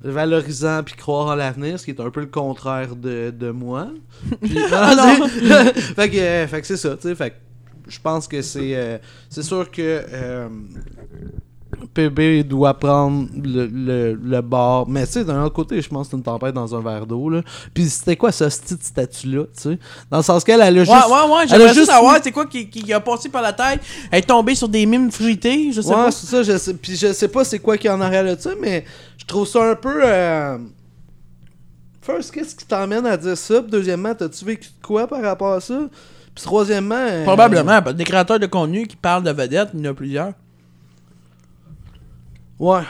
valorisant, 0.02 0.82
puis 0.84 0.96
croire 0.96 1.28
en 1.28 1.36
l'avenir, 1.36 1.80
ce 1.80 1.86
qui 1.86 1.92
est 1.92 2.00
un 2.00 2.10
peu 2.10 2.22
le 2.22 2.28
contraire 2.28 2.96
de, 2.96 3.32
de 3.38 3.50
moi. 3.52 3.90
Ah 4.72 4.96
non. 4.96 5.28
fait 5.74 6.10
que, 6.10 6.48
fait 6.48 6.62
que 6.62 6.68
c'est 6.68 6.78
ça, 6.78 6.96
tu 6.96 7.02
sais. 7.10 7.16
Fait 7.16 7.32
que 7.32 7.36
je 7.88 8.00
pense 8.00 8.28
que 8.28 8.42
c'est 8.42 9.02
c'est 9.30 9.44
sûr 9.44 9.70
que 9.72 10.04
PB 11.94 12.44
doit 12.48 12.74
prendre 12.74 13.28
le, 13.36 13.66
le, 13.68 14.14
le 14.14 14.42
bord. 14.42 14.88
Mais 14.90 15.06
tu 15.06 15.14
sais, 15.14 15.24
d'un 15.26 15.44
autre 15.44 15.56
côté, 15.56 15.82
je 15.82 15.90
pense 15.90 16.08
que 16.08 16.12
c'est 16.12 16.18
une 16.18 16.24
tempête 16.24 16.54
dans 16.54 16.76
un 16.76 16.82
verre 16.82 17.06
d'eau. 17.08 17.30
là. 17.30 17.42
Puis 17.74 17.90
c'était 17.90 18.16
quoi 18.16 18.32
ce 18.32 18.44
petit 18.46 18.78
statut-là, 18.80 19.44
tu 19.56 19.62
sais? 19.62 19.80
Dans 20.12 20.18
le 20.18 20.24
sens 20.24 20.44
qu'elle, 20.44 20.62
elle 20.62 20.78
a 20.78 20.82
Ouais, 20.82 20.86
juste. 20.86 21.08
ouais, 21.08 21.12
ouais, 21.14 21.44
elle 21.44 21.54
a 21.54 21.58
j'aimerais 21.58 21.74
juste 21.74 21.92
savoir 21.92 22.18
c'est 22.24 22.32
quoi 22.32 22.46
qui, 22.46 22.70
qui 22.70 22.92
a 22.94 23.00
passé 23.00 23.30
par 23.30 23.42
la 23.42 23.54
tête? 23.54 23.82
Elle 24.12 24.20
est 24.20 24.24
tombée 24.24 24.56
sur 24.56 24.70
des 24.70 24.86
mimes 24.86 25.12
fruités, 25.12 25.72
je 25.72 25.82
sais 25.82 25.90
Ouais, 25.90 25.96
pas. 25.96 26.12
c'est 26.12 26.28
ça, 26.28 26.44
je 26.44 26.58
sais. 26.58 26.74
Puis 26.74 26.96
je 26.96 27.12
sais 27.14 27.28
pas 27.28 27.44
c'est 27.44 27.60
quoi 27.60 27.78
qui 27.78 27.88
est 27.88 27.92
en 27.92 28.02
arrière 28.02 28.24
de 28.24 28.40
ça, 28.40 28.52
mais 28.62 28.86
je 29.18 29.26
trouve 29.26 29.48
ça 29.48 29.64
un 29.72 29.76
peu. 29.76 30.02
euh, 30.04 30.58
First, 32.02 32.32
qu'est-ce 32.34 32.56
qui 32.56 32.66
t'emmène 32.66 33.06
à 33.06 33.18
dire 33.18 33.38
ça? 33.38 33.62
Puis 33.62 33.72
deuxièmement, 33.72 34.16
t'as-tu 34.16 34.46
vécu 34.46 34.70
de 34.70 34.86
quoi 34.86 35.06
par 35.08 35.22
rapport 35.22 35.54
à 35.54 35.60
ça? 35.62 35.80
Puis 36.34 36.44
troisièmement. 36.44 36.96
euh, 36.96 37.24
Probablement, 37.24 37.82
des 37.94 38.04
créateurs 38.04 38.40
de 38.40 38.46
contenu 38.46 38.88
qui 38.88 38.96
parlent 38.96 39.24
de 39.24 39.32
vedettes, 39.32 39.70
il 39.74 39.82
y 39.84 39.88
en 39.88 39.92
a 39.92 39.94
plusieurs. 39.94 40.34
Ouais. 42.60 42.82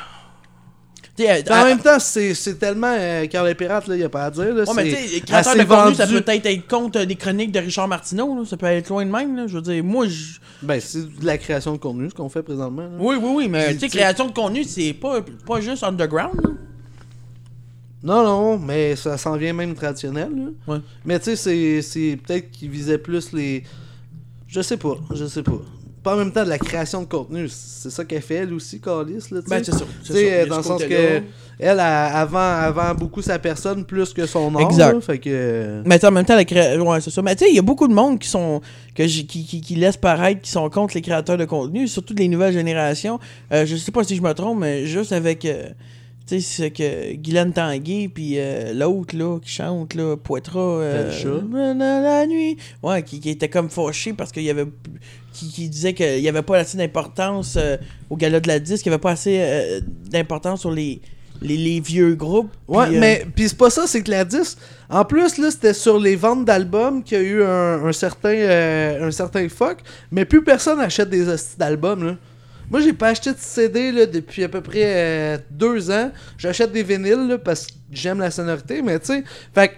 En 1.51 1.53
à- 1.53 1.65
même 1.65 1.79
temps, 1.79 1.99
c'est 1.99 2.57
tellement. 2.57 2.95
Euh, 2.97 3.27
Carl 3.27 3.45
les 3.45 3.53
Pirates, 3.55 3.87
là, 3.87 3.97
y 3.97 4.03
a 4.03 4.09
pas 4.09 4.23
à 4.25 4.31
dire. 4.31 4.53
Là, 4.55 4.63
Ouais, 4.63 4.73
mais 4.73 4.83
tu 4.85 4.95
sais, 4.95 5.19
de 5.19 5.63
contenu, 5.65 5.95
ça 5.95 6.07
peut 6.07 6.23
être 6.27 6.45
être 6.45 6.67
contre 6.67 7.03
des 7.03 7.15
chroniques 7.15 7.51
de 7.51 7.59
Richard 7.59 7.89
Martineau, 7.89 8.35
là. 8.39 8.45
ça 8.45 8.55
peut 8.55 8.67
être 8.67 8.87
loin 8.89 9.05
de 9.05 9.11
même. 9.11 9.35
Là. 9.35 9.45
Je 9.47 9.55
veux 9.55 9.61
dire, 9.61 9.83
moi, 9.83 10.07
je... 10.07 10.39
Ben, 10.61 10.79
c'est 10.79 11.19
de 11.19 11.25
la 11.25 11.37
création 11.37 11.73
de 11.73 11.77
contenu, 11.77 12.09
ce 12.09 12.15
qu'on 12.15 12.29
fait 12.29 12.41
présentement. 12.41 12.83
là. 12.83 12.97
oui, 12.99 13.17
oui, 13.21 13.31
oui, 13.35 13.47
mais 13.49 13.73
tu 13.73 13.79
sais, 13.81 13.89
création 13.89 14.27
de 14.27 14.31
contenu, 14.31 14.63
c'est 14.63 14.93
pas, 14.93 15.19
pas 15.45 15.59
juste 15.59 15.83
underground. 15.83 16.39
là. 16.41 16.49
Non, 18.01 18.23
non, 18.23 18.57
mais 18.57 18.95
ça 18.95 19.17
s'en 19.17 19.35
vient 19.35 19.51
même 19.51 19.75
traditionnel. 19.75 20.29
Là. 20.33 20.73
Ouais. 20.73 20.79
Mais 21.03 21.19
tu 21.19 21.25
sais, 21.25 21.35
c'est- 21.35 21.81
c'est 21.81 22.17
peut-être 22.25 22.49
qu'ils 22.51 22.69
visaient 22.69 22.97
plus 22.97 23.33
les. 23.33 23.63
Je 24.47 24.61
sais 24.61 24.77
pas, 24.77 24.95
je 25.13 25.25
sais 25.25 25.43
pas. 25.43 25.59
Pas 26.03 26.13
en 26.15 26.17
même 26.17 26.31
temps 26.31 26.43
de 26.43 26.49
la 26.49 26.57
création 26.57 27.01
de 27.01 27.07
contenu. 27.07 27.47
C'est 27.49 27.89
ça 27.89 28.05
qu'elle 28.05 28.21
fait, 28.21 28.35
elle 28.35 28.53
aussi, 28.53 28.79
Calis, 28.79 29.23
là. 29.31 29.39
Ben, 29.47 29.63
c'est. 29.63 29.71
Tu 29.71 29.77
c'est 30.13 30.45
dans 30.45 30.57
le 30.57 30.63
sens 30.63 30.83
que 30.83 31.21
elle, 31.61 31.79
a- 31.79 32.17
avant, 32.19 32.37
avant 32.39 32.95
beaucoup 32.95 33.21
sa 33.21 33.37
personne 33.37 33.83
plus 33.83 34.13
que 34.13 34.25
son 34.25 34.55
art. 34.55 34.61
Exact. 34.61 34.93
là, 34.93 35.01
fait 35.01 35.19
que. 35.19 35.81
Mais 35.85 35.95
tu 35.95 36.01
sais, 36.01 36.07
en 36.07 36.11
même 36.11 36.25
temps, 36.25 36.35
la 36.35 36.45
cré- 36.45 36.77
ouais, 36.77 37.01
c'est 37.01 37.11
ça. 37.11 37.21
Mais 37.21 37.35
tu 37.35 37.43
sais, 37.45 37.51
il 37.51 37.55
y 37.55 37.59
a 37.59 37.63
beaucoup 37.63 37.87
de 37.87 37.93
monde 37.93 38.17
qui 38.19 38.29
sont 38.29 38.61
que 38.95 39.03
qui, 39.03 39.45
qui 39.61 39.75
laissent 39.75 39.97
paraître 39.97 40.41
qui 40.41 40.51
sont 40.51 40.69
contre 40.69 40.95
les 40.95 41.01
créateurs 41.01 41.37
de 41.37 41.45
contenu, 41.45 41.87
surtout 41.87 42.13
les 42.17 42.27
nouvelles 42.29 42.53
générations. 42.53 43.19
Euh, 43.51 43.65
je 43.65 43.75
sais 43.75 43.91
pas 43.91 44.03
si 44.05 44.15
je 44.15 44.21
me 44.21 44.33
trompe, 44.33 44.59
mais 44.59 44.85
juste 44.85 45.11
avec 45.11 45.43
euh, 45.45 45.67
tu 46.29 46.39
sais, 46.41 46.47
c'est 46.47 46.71
que 46.71 47.13
Guylaine 47.15 47.53
Tanguay 47.53 48.07
puis 48.13 48.35
euh, 48.37 48.73
l'autre 48.73 49.17
là 49.17 49.39
qui 49.39 49.49
chante 49.49 49.95
là, 49.95 50.15
Poitras 50.15 50.59
euh, 50.59 51.11
la 51.53 52.27
nuit. 52.27 52.57
Ouais, 52.83 53.01
qui, 53.01 53.19
qui 53.19 53.31
était 53.31 53.49
comme 53.49 53.69
fâché 53.69 54.13
parce 54.13 54.31
qu'il 54.31 54.43
y 54.43 54.49
avait 54.49 54.65
qui, 55.33 55.49
qui 55.51 55.69
disait 55.69 55.93
qu'il 55.93 56.21
n'y 56.21 56.29
avait 56.29 56.43
pas 56.43 56.57
assez 56.57 56.77
d'importance 56.77 57.55
euh, 57.57 57.77
au 58.09 58.15
gala 58.15 58.39
de 58.39 58.47
la 58.47 58.59
disque, 58.59 58.85
il 58.85 58.89
n'y 58.89 58.93
avait 58.93 59.01
pas 59.01 59.11
assez 59.11 59.81
d'importance 60.11 60.59
sur 60.61 60.71
les, 60.71 61.01
les, 61.41 61.57
les 61.57 61.79
vieux 61.79 62.15
groupes. 62.15 62.51
Ouais, 62.67 62.87
euh, 62.87 62.99
mais 62.99 63.25
puis 63.35 63.49
c'est 63.49 63.57
pas 63.57 63.69
ça, 63.69 63.87
c'est 63.87 64.03
que 64.03 64.11
la 64.11 64.25
disque. 64.25 64.57
En 64.89 65.05
plus, 65.05 65.37
là, 65.37 65.51
c'était 65.51 65.73
sur 65.73 65.99
les 65.99 66.15
ventes 66.15 66.45
d'albums 66.45 67.03
qu'il 67.03 67.17
y 67.17 67.21
a 67.21 67.23
eu 67.23 67.43
un, 67.43 67.85
un 67.85 67.91
certain 67.91 68.29
euh, 68.29 69.07
un 69.07 69.11
certain 69.11 69.47
fuck, 69.49 69.77
mais 70.11 70.25
plus 70.25 70.43
personne 70.43 70.79
achète 70.79 71.09
des 71.09 71.27
hosties 71.27 71.57
d'albums, 71.57 72.03
là. 72.03 72.17
Moi, 72.69 72.81
j'ai 72.81 72.93
pas 72.93 73.09
acheté 73.09 73.31
de 73.31 73.39
CD 73.39 73.91
là, 73.91 74.05
depuis 74.05 74.43
à 74.43 74.49
peu 74.49 74.61
près 74.61 74.83
euh, 74.85 75.37
deux 75.49 75.89
ans. 75.89 76.11
J'achète 76.37 76.71
des 76.71 76.83
vinyles 76.83 77.27
là, 77.27 77.37
parce 77.37 77.67
que 77.67 77.73
j'aime 77.91 78.19
la 78.19 78.31
sonorité, 78.31 78.81
mais 78.81 78.99
tu 78.99 79.07
sais. 79.07 79.23
Fait 79.53 79.71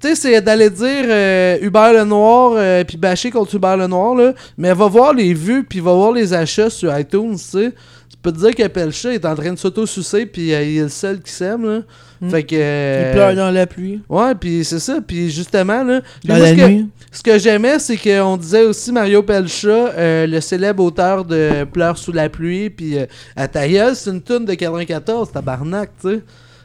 tu 0.00 0.08
sais, 0.08 0.14
c'est 0.14 0.40
d'aller 0.40 0.70
dire 0.70 1.04
euh, 1.08 1.58
Hubert 1.62 1.92
Lenoir 1.92 2.52
euh, 2.56 2.84
puis 2.84 2.96
bâcher 2.96 3.30
contre 3.30 3.54
Hubert 3.54 3.76
Lenoir, 3.76 4.14
là. 4.14 4.32
Mais 4.56 4.72
va 4.72 4.86
voir 4.86 5.14
les 5.14 5.32
vues 5.34 5.64
puis 5.64 5.80
va 5.80 5.92
voir 5.92 6.12
les 6.12 6.32
achats 6.34 6.70
sur 6.70 6.96
iTunes, 6.98 7.34
tu 7.36 7.38
sais. 7.38 7.72
Tu 8.10 8.16
peux 8.22 8.32
te 8.32 8.38
dire 8.38 8.54
que 8.54 8.66
Pelcha 8.66 9.12
est 9.12 9.24
en 9.24 9.34
train 9.34 9.52
de 9.52 9.58
s'auto-sucer 9.58 10.26
puis 10.26 10.52
euh, 10.52 10.62
il 10.62 10.78
est 10.78 10.82
le 10.82 10.88
seul 10.88 11.20
qui 11.20 11.32
s'aime, 11.32 11.64
là. 11.64 11.80
Mm. 12.20 12.30
Fait 12.30 12.42
que. 12.42 12.56
euh, 12.58 13.04
il 13.10 13.14
pleure 13.14 13.34
dans 13.36 13.50
la 13.50 13.66
pluie. 13.66 14.00
Ouais, 14.08 14.34
puis 14.34 14.64
c'est 14.64 14.80
ça. 14.80 14.98
Puis 15.06 15.30
justement, 15.30 15.84
là. 15.84 16.00
Dans 16.24 16.34
moi, 16.34 16.38
la 16.38 16.50
ce 16.50 16.54
que- 16.56 16.66
nuit. 16.68 16.88
ce 17.12 17.22
que 17.22 17.38
j'aimais, 17.38 17.78
c'est 17.78 17.96
qu'on 17.96 18.36
disait 18.36 18.64
aussi 18.64 18.90
Mario 18.92 19.22
Pelcha, 19.22 19.92
le 20.26 20.40
célèbre 20.40 20.82
auteur 20.82 21.24
de 21.24 21.64
Pleurs 21.64 21.96
sous 21.96 22.12
la 22.12 22.28
pluie, 22.28 22.70
puis 22.70 22.96
à 23.36 23.48
c'est 23.94 24.10
une 24.10 24.20
tune 24.22 24.44
de 24.44 24.54
94, 24.54 25.30
tabarnak, 25.32 25.90
tu 26.02 26.08
sais. 26.10 26.20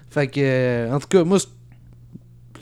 Fait 0.10 0.28
que, 0.28 0.40
euh, 0.40 0.92
en 0.94 1.00
tout 1.00 1.08
cas, 1.08 1.24
moi, 1.24 1.40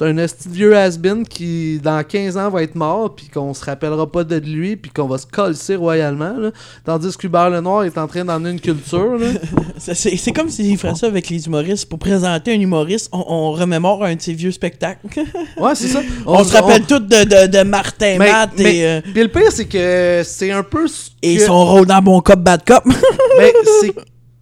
c'est 0.02 0.08
un 0.08 0.18
esti 0.18 0.50
vieux 0.50 0.76
has-been 0.76 1.28
qui, 1.28 1.80
dans 1.84 2.04
15 2.04 2.36
ans, 2.38 2.50
va 2.50 2.64
être 2.64 2.74
mort, 2.74 3.16
puis 3.16 3.28
qu'on 3.28 3.54
se 3.54 3.64
rappellera 3.64 4.12
pas 4.12 4.24
de 4.24 4.36
lui, 4.38 4.76
puis 4.76 4.90
qu'on 4.90 5.06
va 5.08 5.20
se 5.20 5.28
colser 5.28 5.76
royalement, 5.76 6.34
là. 6.40 6.50
Tandis 6.84 7.16
qu'Hubert 7.16 7.52
Lenoir 7.52 7.84
est 7.84 7.98
en 8.00 8.08
train 8.08 8.26
d'emmener 8.26 8.50
une 8.50 8.60
culture, 8.60 9.20
C'est 9.78 10.32
comme 10.32 10.50
s'il 10.50 10.76
ferait 10.78 10.96
ça 10.96 11.06
avec 11.08 11.30
les 11.30 11.46
humoristes. 11.46 11.88
Pour 11.88 12.00
présenter 12.00 12.54
un 12.56 12.60
humoriste, 12.60 13.10
on, 13.12 13.24
on 13.28 13.52
remémore 13.52 14.04
un 14.04 14.16
de 14.16 14.22
ses 14.22 14.34
vieux 14.34 14.52
spectacles. 14.52 15.08
Ouais, 15.58 15.76
c'est 15.76 15.88
ça. 15.88 16.02
On, 16.26 16.44
se 16.44 16.54
rappelle 16.54 16.84
tous 16.88 17.00
de, 17.00 17.24
de, 17.24 17.48
de 17.58 17.64
Martin 17.64 18.18
Mais- 18.18 18.32
Matt 18.32 18.52
mais- 18.58 18.78
et, 18.78 18.86
euh, 18.88 19.02
Puis 19.02 19.22
le 19.22 19.28
pire, 19.28 19.52
c'est 19.52 19.66
que 19.66 20.22
c'est 20.26 20.52
un 20.52 20.64
peu... 20.64 20.88
ce 20.88 21.12
et 21.22 21.38
que- 21.38 21.46
son 21.46 21.66
rôle 21.66 21.86
dans 21.86 22.02
Bon 22.02 22.20
Cop, 22.22 22.40
Bad 22.40 22.64
Cop. 22.66 22.84
Ben, 23.38 23.52
c'est- 23.82 23.94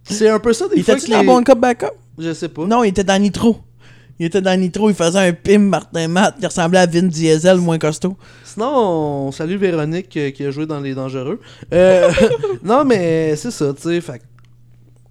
c'est 0.04 0.28
un 0.30 0.38
peu 0.38 0.52
ça, 0.54 0.68
des 0.68 0.76
il 0.76 0.84
fois, 0.84 0.94
était-tu 0.94 1.10
que 1.12 1.16
dans 1.16 1.24
Bon 1.24 1.42
Cop, 1.42 1.58
Bad 1.58 1.76
Cop? 1.78 1.94
Je 2.18 2.32
sais 2.32 2.48
pas. 2.48 2.64
Non, 2.64 2.82
il 2.84 2.88
était 2.88 3.04
dans 3.04 3.20
Nitro. 3.20 3.58
Il 4.20 4.26
était 4.26 4.42
dans 4.42 4.54
Nitro, 4.60 4.90
il 4.90 4.94
faisait 4.94 5.18
un 5.18 5.32
pim 5.32 5.60
Martin 5.60 6.06
Matt 6.06 6.38
qui 6.38 6.44
ressemblait 6.44 6.80
à 6.80 6.84
Vin 6.84 7.04
Diesel, 7.04 7.56
moins 7.56 7.78
costaud. 7.78 8.18
Sinon, 8.44 8.68
on 8.68 9.32
salue 9.32 9.56
Véronique 9.56 10.14
euh, 10.18 10.30
qui 10.30 10.44
a 10.44 10.50
joué 10.50 10.66
dans 10.66 10.78
Les 10.78 10.94
Dangereux. 10.94 11.40
Euh, 11.72 12.12
non, 12.62 12.84
mais 12.84 13.34
c'est 13.36 13.50
ça, 13.50 13.72
tu 13.72 13.80
sais. 13.80 14.20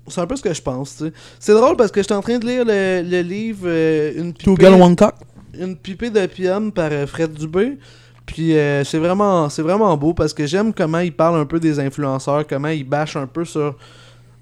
C'est 0.07 0.21
un 0.21 0.27
peu 0.27 0.35
ce 0.35 0.43
que 0.43 0.53
je 0.53 0.61
pense, 0.61 0.95
tu 0.95 1.05
sais. 1.05 1.13
C'est 1.39 1.53
drôle 1.53 1.75
parce 1.75 1.91
que 1.91 2.03
j'étais 2.03 2.13
en 2.13 2.21
train 2.21 2.37
de 2.37 2.45
lire 2.45 2.63
le, 2.63 3.01
le 3.03 3.21
livre 3.21 3.63
euh, 3.65 4.13
Une 4.15 4.31
Two 4.31 4.53
pipée, 4.53 4.67
Girl 4.67 4.79
One 4.79 4.95
Cock. 4.95 5.15
Une 5.59 5.75
pipée 5.75 6.11
d'opium 6.11 6.71
par 6.71 6.91
Fred 7.07 7.33
Dubé. 7.33 7.79
Puis 8.27 8.55
euh, 8.55 8.83
c'est 8.83 8.99
vraiment, 8.99 9.49
c'est 9.49 9.63
vraiment 9.63 9.97
beau 9.97 10.13
parce 10.13 10.35
que 10.35 10.45
j'aime 10.45 10.71
comment 10.71 10.99
il 10.99 11.13
parle 11.13 11.39
un 11.39 11.47
peu 11.47 11.59
des 11.59 11.79
influenceurs, 11.79 12.45
comment 12.45 12.67
il 12.67 12.83
bâche 12.83 13.15
un 13.15 13.25
peu 13.25 13.43
sur 13.43 13.75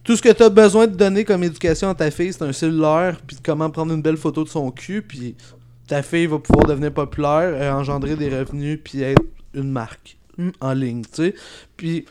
tout 0.08 0.16
ce 0.16 0.22
que 0.24 0.30
tu 0.32 0.42
as 0.42 0.50
besoin 0.50 0.88
de 0.88 0.96
donner 0.96 1.24
comme 1.26 1.44
éducation 1.44 1.90
à 1.90 1.94
ta 1.94 2.10
fille, 2.10 2.34
c'est 2.34 2.42
un 2.44 2.54
cellulaire, 2.54 3.18
puis 3.28 3.38
comment 3.46 3.70
prendre 3.70 3.94
une 3.94 4.02
belle 4.02 4.18
photo 4.18 4.44
de 4.44 4.50
son 4.50 4.72
cul, 4.72 5.02
puis 5.04 5.36
ta 5.88 6.02
fille 6.02 6.26
va 6.26 6.40
pouvoir 6.40 6.66
devenir 6.66 6.92
populaire, 6.94 7.52
euh, 7.54 7.72
engendrer 7.74 8.16
des 8.16 8.30
revenus, 8.30 8.80
puis 8.84 9.04
être 9.04 9.22
une 9.54 9.70
marque 9.72 10.18
Mm. 10.38 10.50
en 10.62 10.74
ligne, 10.74 11.02
tu 11.02 11.10
sais. 11.26 11.36
Puis 11.76 12.06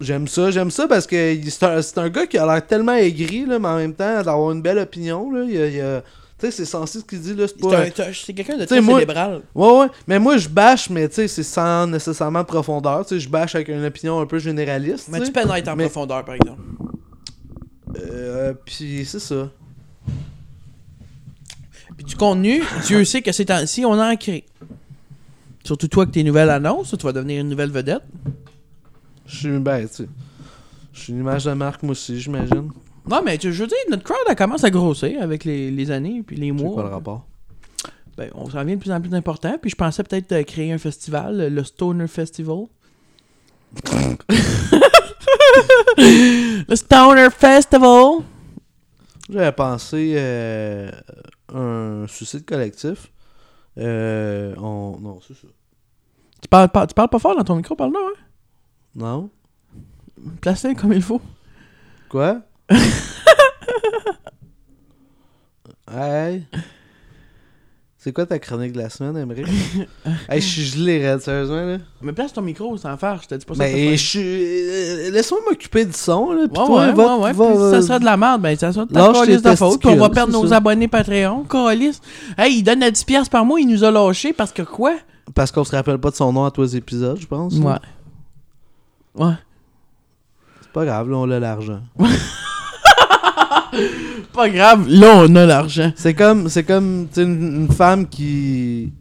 j'aime 0.00 0.26
ça, 0.28 0.50
j'aime 0.50 0.70
ça 0.70 0.86
parce 0.88 1.06
que 1.06 1.36
c'est 1.48 1.62
un, 1.64 1.80
c'est 1.82 1.98
un 1.98 2.08
gars 2.10 2.26
qui 2.26 2.36
a 2.36 2.44
l'air 2.46 2.66
tellement 2.66 2.94
aigri, 2.94 3.46
là, 3.46 3.58
mais 3.58 3.68
en 3.68 3.76
même 3.76 3.94
temps 3.94 4.22
d'avoir 4.22 4.50
une 4.52 4.60
belle 4.60 4.78
opinion, 4.78 5.30
là. 5.30 5.44
Il 5.44 5.54
y 5.54 5.58
a- 5.62 5.66
il 5.68 5.74
y 5.76 5.80
a- 5.80 6.02
tu 6.36 6.46
sais, 6.46 6.50
c'est 6.50 6.64
sensé 6.64 6.98
ce 6.98 7.04
qu'il 7.04 7.20
dit, 7.20 7.32
là, 7.34 7.46
c'est 7.46 7.56
pas... 7.60 7.78
un- 7.78 7.84
c'est 7.94 8.00
un- 8.02 8.12
c'est 8.12 8.32
quelqu'un 8.34 8.56
de 8.58 8.64
très 8.64 8.80
moi- 8.80 8.98
cérébral. 8.98 9.42
Ouais, 9.54 9.78
ouais. 9.78 9.86
Mais 10.08 10.18
moi, 10.18 10.36
je 10.36 10.48
bâche, 10.48 10.90
mais 10.90 11.08
tu 11.08 11.14
sais, 11.14 11.28
c'est 11.28 11.44
sans 11.44 11.86
nécessairement 11.86 12.40
de 12.40 12.46
profondeur. 12.46 13.06
Tu 13.06 13.14
sais, 13.14 13.20
je 13.20 13.28
bâche 13.28 13.54
avec 13.54 13.68
une 13.68 13.84
opinion 13.84 14.18
un 14.20 14.26
peu 14.26 14.40
généraliste. 14.40 15.08
Mais 15.12 15.20
tu 15.20 15.30
peux 15.30 15.40
être 15.40 15.68
en 15.68 15.76
Mais- 15.76 15.84
profondeur, 15.84 16.24
par 16.24 16.34
exemple. 16.34 16.60
Euh, 17.96 18.54
puis 18.64 19.04
c'est 19.06 19.18
ça. 19.20 19.50
Puis 21.96 22.04
du 22.04 22.16
contenu, 22.16 22.62
Dieu 22.86 23.04
sait 23.04 23.22
que 23.22 23.30
ces 23.32 23.44
temps-ci, 23.46 23.84
on 23.84 23.92
en 24.00 24.16
crée. 24.16 24.44
Surtout 25.64 25.88
toi 25.88 26.04
que 26.06 26.10
tes 26.10 26.24
nouvelles 26.24 26.50
annonces, 26.50 26.94
tu 26.98 27.04
vas 27.04 27.12
devenir 27.12 27.40
une 27.40 27.48
nouvelle 27.48 27.70
vedette. 27.70 28.02
Je 29.26 29.36
suis, 29.36 29.58
ben, 29.58 29.88
tu. 29.88 30.06
Je 30.92 31.00
suis 31.00 31.12
une 31.12 31.20
image 31.20 31.44
de 31.44 31.52
marque, 31.52 31.82
moi 31.82 31.92
aussi, 31.92 32.20
j'imagine. 32.20 32.70
Non, 33.08 33.22
mais 33.24 33.38
tu- 33.38 33.52
je 33.52 33.62
veux 33.62 33.68
dire, 33.68 33.76
notre 33.90 34.02
crowd, 34.02 34.18
elle 34.28 34.36
commence 34.36 34.64
à 34.64 34.70
grossir 34.70 35.22
avec 35.22 35.44
les, 35.44 35.70
les 35.70 35.90
années 35.90 36.22
puis 36.26 36.36
les 36.36 36.48
C'est 36.48 36.52
mois. 36.52 36.74
quoi 36.74 36.82
le 36.84 36.88
rapport? 36.90 37.26
Ben, 38.16 38.30
on 38.34 38.48
s'en 38.48 38.64
vient 38.64 38.76
de 38.76 38.80
plus 38.80 38.92
en 38.92 39.00
plus 39.00 39.12
important. 39.14 39.56
Puis 39.60 39.70
je 39.70 39.76
pensais 39.76 40.02
peut-être 40.04 40.32
euh, 40.32 40.42
créer 40.44 40.72
un 40.72 40.78
festival, 40.78 41.52
le 41.52 41.64
Stoner 41.64 42.06
Festival. 42.06 42.64
le 46.68 46.76
Stoner 46.76 47.28
Festival. 47.30 48.22
J'avais 49.28 49.52
pensé 49.52 50.14
euh, 50.16 50.90
un 51.52 52.06
suicide 52.06 52.44
collectif. 52.44 53.10
Euh, 53.78 54.54
on... 54.56 54.98
Non, 55.00 55.20
c'est 55.26 55.34
ça. 55.34 55.48
Tu 56.40 56.48
parles, 56.48 56.68
pas, 56.68 56.86
tu 56.86 56.94
parles 56.94 57.08
pas 57.08 57.18
fort 57.18 57.34
dans 57.36 57.44
ton 57.44 57.56
micro, 57.56 57.74
parle-là, 57.74 58.00
hein? 58.02 58.12
Non? 58.94 59.30
Place-le 60.40 60.74
comme 60.74 60.92
il 60.92 61.02
faut. 61.02 61.20
Quoi? 62.08 62.42
hey! 65.90 66.46
C'est 68.04 68.12
quoi 68.12 68.26
ta 68.26 68.38
chronique 68.38 68.72
de 68.72 68.78
la 68.82 68.90
semaine, 68.90 69.16
Emery? 69.16 69.44
hey, 70.28 70.38
je 70.42 70.46
suis 70.46 70.64
gelé, 70.64 71.16
sérieusement, 71.20 71.64
là. 71.64 71.78
Mais 72.02 72.12
place 72.12 72.34
ton 72.34 72.42
micro 72.42 72.76
sans 72.76 72.94
faire, 72.98 73.18
je 73.22 73.28
te 73.28 73.34
dis 73.34 73.46
pas 73.46 73.54
ça. 73.54 73.62
Mais 73.64 73.96
je 73.96 74.06
suis. 74.06 74.20
euh, 74.20 75.10
Laisse-moi 75.10 75.40
m'occuper 75.48 75.86
du 75.86 75.94
son, 75.94 76.32
là. 76.32 76.46
Pis 76.46 76.60
Ouais, 76.60 76.66
toi, 76.66 76.80
ouais, 76.80 76.92
va- 76.92 77.16
ouais, 77.16 77.22
ouais. 77.24 77.32
va- 77.32 77.46
puis 77.48 77.56
va- 77.56 77.70
ça 77.70 77.80
sera 77.80 77.98
de 77.98 78.04
la 78.04 78.18
merde, 78.18 78.42
ben 78.42 78.54
ça 78.58 78.74
sera 78.74 78.84
de 78.84 78.92
ta 78.92 79.10
calice 79.10 79.40
de 79.40 79.54
faute. 79.54 79.80
Puis 79.80 79.88
on 79.88 79.96
va 79.96 80.10
perdre 80.10 80.34
nos 80.34 80.46
ça. 80.46 80.56
abonnés 80.58 80.86
Patreon. 80.86 81.44
Calice. 81.44 82.02
Hey, 82.36 82.58
il 82.58 82.62
donne 82.62 82.82
à 82.82 82.90
10$ 82.90 83.30
par 83.30 83.46
mois, 83.46 83.58
il 83.58 83.68
nous 83.68 83.82
a 83.84 83.90
lâchés 83.90 84.34
parce 84.34 84.52
que 84.52 84.60
quoi? 84.60 84.92
Parce 85.34 85.50
qu'on 85.50 85.64
se 85.64 85.74
rappelle 85.74 85.96
pas 85.96 86.10
de 86.10 86.16
son 86.16 86.30
nom 86.30 86.44
à 86.44 86.50
tous 86.50 86.60
les 86.60 86.76
épisodes, 86.76 87.16
je 87.18 87.26
pense. 87.26 87.58
là. 87.58 87.80
Ouais. 89.16 89.24
Ouais. 89.24 89.34
C'est 90.60 90.72
pas 90.72 90.84
grave, 90.84 91.08
là, 91.08 91.16
on 91.16 91.30
a 91.30 91.40
l'argent. 91.40 91.80
Pas 94.34 94.50
grave, 94.50 94.88
là 94.88 95.14
on 95.18 95.36
a 95.36 95.46
l'argent. 95.46 95.92
C'est 95.94 96.12
comme, 96.14 96.48
c'est 96.48 96.64
comme 96.64 97.06
une, 97.16 97.56
une 97.62 97.72
femme 97.72 98.08
qui. 98.08 98.92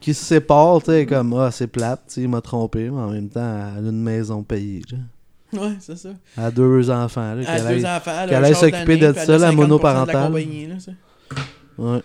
qui 0.00 0.12
se 0.14 0.24
sépare, 0.24 0.82
tu 0.82 0.90
sais, 0.90 1.06
comme, 1.06 1.32
ah, 1.34 1.50
c'est 1.52 1.68
plate, 1.68 2.02
tu 2.12 2.22
il 2.22 2.28
m'a 2.28 2.40
trompé, 2.40 2.90
mais 2.90 3.00
en 3.00 3.10
même 3.10 3.28
temps, 3.28 3.40
elle 3.78 3.86
a 3.86 3.88
une 3.88 4.02
maison 4.02 4.42
payée. 4.42 4.82
Ouais, 5.52 5.76
c'est 5.78 5.96
ça. 5.96 6.08
Elle 6.36 6.44
a 6.44 6.50
deux 6.50 6.90
enfants, 6.90 7.34
là. 7.34 7.48
A 7.48 7.72
deux 7.72 7.84
enfants, 7.84 8.10
elle 8.10 8.18
a 8.18 8.26
qu'elle 8.28 8.44
aille 8.44 8.54
s'occuper 8.56 8.96
de 8.96 9.12
ça, 9.12 9.36
a 9.36 9.38
la 9.38 9.48
50% 9.48 9.50
de 9.52 9.56
monoparentale. 9.56 10.32
Ouais. 10.32 12.02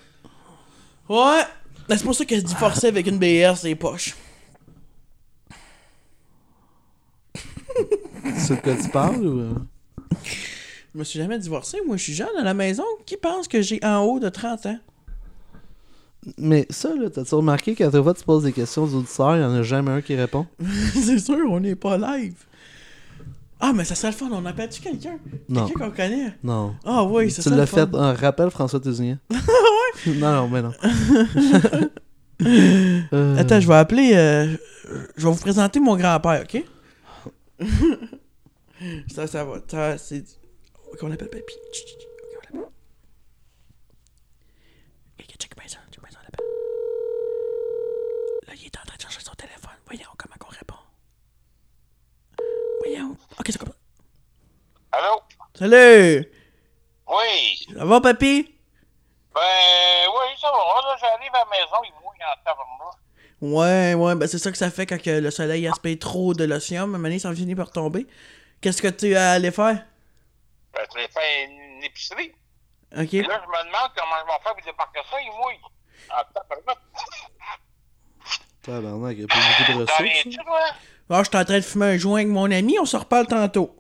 Ouais. 1.10 1.42
Ben, 1.90 1.98
c'est 1.98 2.04
pour 2.04 2.14
ça 2.16 2.24
qu'elle 2.24 2.42
se 2.42 2.46
divorçait 2.46 2.88
avec 2.88 3.08
une 3.08 3.18
BR, 3.18 3.58
c'est 3.58 3.74
poches. 3.76 4.16
C'est 8.38 8.56
de 8.56 8.62
quoi 8.62 8.76
tu 8.76 8.90
parles 8.90 9.26
ou? 9.26 9.56
Je 10.94 11.00
me 11.00 11.04
suis 11.04 11.20
jamais 11.20 11.40
divorcé, 11.40 11.78
moi 11.88 11.96
je 11.98 12.04
suis 12.04 12.14
jeune 12.14 12.36
à 12.40 12.44
la 12.44 12.54
maison. 12.54 12.84
Qui 13.06 13.16
pense 13.18 13.48
que 13.48 13.62
j'ai 13.62 13.80
en 13.84 14.00
haut 14.04 14.20
de 14.20 14.30
30 14.30 14.66
ans? 14.66 14.80
Mais 16.38 16.68
ça, 16.70 16.94
là, 16.96 17.10
t'as-tu 17.10 17.34
remarqué 17.34 17.74
qu'à 17.76 17.90
chaque 17.90 18.04
fois 18.04 18.14
que 18.14 18.20
tu 18.20 18.26
poses 18.26 18.44
des 18.44 18.52
questions 18.52 18.84
aux 18.84 18.94
auditeurs, 18.96 19.38
il 19.38 19.42
y 19.42 19.46
en 19.46 19.54
a 19.56 19.64
jamais 19.64 19.92
un 19.92 20.02
qui 20.02 20.16
répond? 20.16 20.46
C'est 20.94 21.18
sûr, 21.20 21.38
on 21.50 21.60
n'est 21.60 21.76
pas 21.76 21.98
live. 21.98 22.36
Ah, 23.60 23.74
mais 23.74 23.84
ça 23.86 23.96
serait 23.96 24.12
le 24.12 24.18
fun, 24.18 24.30
on 24.32 24.46
appelle-tu 24.46 24.82
quelqu'un? 24.82 25.18
Non. 25.48 25.66
Quelqu'un 25.68 25.86
qu'on 25.86 25.96
connaît? 25.96 26.34
Non. 26.44 26.76
Ah 26.84 27.04
oui, 27.04 27.30
ça 27.32 27.38
tu 27.42 27.50
serait 27.50 27.56
l'as 27.56 27.62
le 27.62 27.68
fun. 27.68 27.88
fait, 27.88 27.96
un 27.96 28.14
rappel 28.14 28.50
François 28.50 28.80
Tézignan. 28.80 29.18
Non, 30.08 30.32
non, 30.34 30.48
mais 30.48 30.62
non. 30.62 30.72
Euh, 32.44 33.38
Attends, 33.38 33.60
je 33.60 33.68
vais 33.68 33.76
appeler. 33.76 34.14
euh, 34.16 34.48
je 35.16 35.28
vais 35.28 35.32
vous 35.32 35.40
présenter 35.40 35.80
mon 35.80 35.96
grand-père, 35.96 36.42
ok? 36.44 36.64
ça, 39.14 39.28
ça 39.28 39.44
va. 39.46 39.58
Ça, 39.68 39.98
c'est. 40.00 40.24
Qu'on 41.00 41.08
l'appelle 41.08 41.30
Papy. 41.30 41.56
Ok, 41.56 42.36
on 42.36 42.36
l'appelle. 42.36 42.70
Ok, 45.20 45.26
check 45.40 45.56
bien 45.58 45.68
ça. 45.68 45.80
Check 45.92 46.00
bien 46.02 46.12
ça, 46.12 46.20
on 46.20 46.24
l'appelle. 46.24 46.46
Là, 48.48 48.54
il 48.56 48.66
est 48.66 48.78
en 48.78 48.84
train 48.86 48.98
de 48.98 49.02
chercher 49.02 49.22
son 49.22 49.34
téléphone. 49.34 49.72
Voyons 49.88 50.10
comment 50.18 50.36
on 50.46 50.50
répond. 50.50 50.76
Voyons. 52.82 53.18
Ok, 53.40 53.46
c'est 53.48 53.58
ça. 53.58 53.66
Allô? 54.92 55.22
Salut! 55.58 56.32
Oui. 57.08 57.66
Ça 57.74 57.86
va, 57.86 58.00
Papy? 58.02 58.56
Ben, 59.34 59.42
oui, 60.08 60.26
ça 60.40 60.52
va. 60.52 60.58
Là, 60.58 60.98
j'arrive 61.00 61.32
à 61.34 61.40
la 61.40 61.46
maison, 61.46 61.78
il 61.84 61.94
mouille 62.04 62.22
en 62.22 62.36
tabarnak. 62.44 62.98
Ouais, 63.42 63.96
ouais, 63.96 64.16
ben 64.16 64.28
c'est 64.28 64.38
ça 64.38 64.52
que 64.52 64.58
ça 64.58 64.70
fait 64.70 64.86
quand 64.86 65.00
le 65.04 65.32
soleil 65.32 65.68
aspire 65.68 65.98
trop 65.98 66.36
de 66.36 66.44
l'océan. 66.44 66.86
Moment 66.86 67.04
donné, 67.04 67.18
ça 67.18 67.34
finit 67.34 67.56
par 67.56 67.72
tomber. 67.72 68.06
Qu'est-ce 68.62 68.84
que 68.84 68.88
tu 68.90 69.16
as 69.16 69.32
allé 69.32 69.50
faire? 69.50 69.84
Ben, 70.74 70.88
tu 70.90 71.00
fait 71.00 71.46
une 71.46 71.84
épicerie. 71.84 72.34
Ok. 72.98 73.14
Et 73.14 73.24
là, 73.24 73.42
je 73.44 73.50
me 73.50 73.66
demande 73.66 73.92
comment 73.96 74.16
je 74.20 74.26
vais 74.26 74.44
faire 74.44 74.56
pour 74.56 74.66
débarquer 74.66 75.00
ça, 75.10 75.18
il 75.22 75.32
mouille. 75.32 75.60
Tabarnak. 76.34 76.78
Tabarnak, 78.62 79.18
il 79.18 79.22
y 79.22 79.24
a 79.24 79.28
pas 79.28 79.36
beaucoup 79.36 79.72
de 79.72 79.78
ressources. 79.82 80.38
Ah, 81.10 81.24
je 81.24 81.30
suis 81.30 81.38
en 81.38 81.44
train 81.44 81.58
de 81.58 81.62
fumer 81.62 81.86
un 81.88 81.98
joint 81.98 82.20
avec 82.22 82.28
mon 82.30 82.50
ami, 82.50 82.80
on 82.80 82.86
se 82.86 82.96
reparle 82.96 83.28
tantôt. 83.28 83.76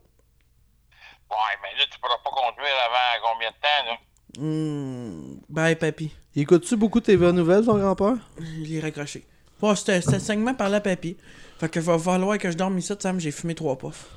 Ouais, 1.29 1.57
mais 1.61 1.77
là, 1.77 1.85
tu 1.89 1.97
pourras 1.99 2.17
pas 2.17 2.29
conduire 2.29 2.75
avant 2.85 3.31
combien 3.31 3.49
de 3.49 3.55
temps, 3.55 3.85
là? 3.85 3.97
Hmm. 4.37 5.39
Bye, 5.47 5.75
papy. 5.77 6.13
Écoutes-tu 6.35 6.75
beaucoup 6.75 6.99
TV 6.99 7.31
Nouvelles, 7.31 7.65
ton 7.65 7.77
grand-père? 7.77 8.15
Je 8.37 8.63
l'ai 8.63 8.81
raccroché. 8.81 9.25
Bon, 9.61 9.75
c'était 9.75 9.99
le 9.99 10.19
segment 10.19 10.53
par 10.53 10.69
la 10.69 10.81
papy. 10.81 11.17
Fait 11.59 11.69
que 11.69 11.79
va 11.79 11.97
falloir 11.97 12.37
que 12.37 12.51
je 12.51 12.57
dorme 12.57 12.77
ici, 12.79 12.93
Sam, 12.99 13.19
j'ai 13.19 13.31
fumé 13.31 13.55
trois 13.55 13.77
puffs. 13.77 14.07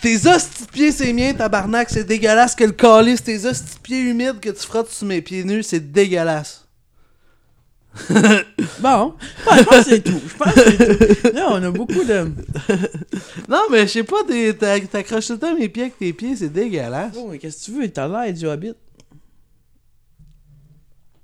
Tes 0.00 0.26
hosties 0.26 0.66
pieds, 0.72 0.92
c'est 0.92 1.12
mien, 1.12 1.32
tabarnak. 1.34 1.90
C'est 1.90 2.04
dégueulasse 2.04 2.54
que 2.54 2.64
le 2.64 2.72
calice. 2.72 3.22
Tes 3.22 3.46
hosties 3.46 3.78
pieds 3.82 4.00
humides 4.00 4.40
que 4.40 4.50
tu 4.50 4.66
frottes 4.66 4.90
sur 4.90 5.06
mes 5.06 5.22
pieds 5.22 5.44
nus, 5.44 5.62
c'est 5.62 5.92
dégueulasse. 5.92 6.66
Bon, 8.80 9.14
ouais, 9.50 9.58
je 9.58 9.62
pense 9.64 9.84
que 9.84 9.90
c'est 9.90 10.02
tout. 10.02 10.20
Je 10.26 10.34
pense 10.34 10.54
que 10.54 10.60
c'est 10.60 11.22
tout. 11.22 11.36
Là, 11.36 11.48
on 11.50 11.62
a 11.62 11.70
beaucoup 11.70 12.04
de. 12.04 12.32
Non, 13.48 13.62
mais 13.70 13.82
je 13.82 13.92
sais 13.92 14.02
pas, 14.02 14.22
t'accroches 14.90 15.26
tout 15.26 15.34
le 15.34 15.38
temps 15.38 15.54
mes 15.54 15.68
pieds 15.68 15.84
avec 15.84 15.98
tes 15.98 16.12
pieds, 16.12 16.34
c'est 16.36 16.48
dégueulasse. 16.48 17.14
Oh, 17.16 17.28
mais 17.30 17.38
qu'est-ce 17.38 17.66
que 17.66 17.72
tu 17.72 17.80
veux? 17.80 17.88
T'as 17.88 18.08
l'air 18.08 18.32
du 18.32 18.46
hobbit. 18.46 18.74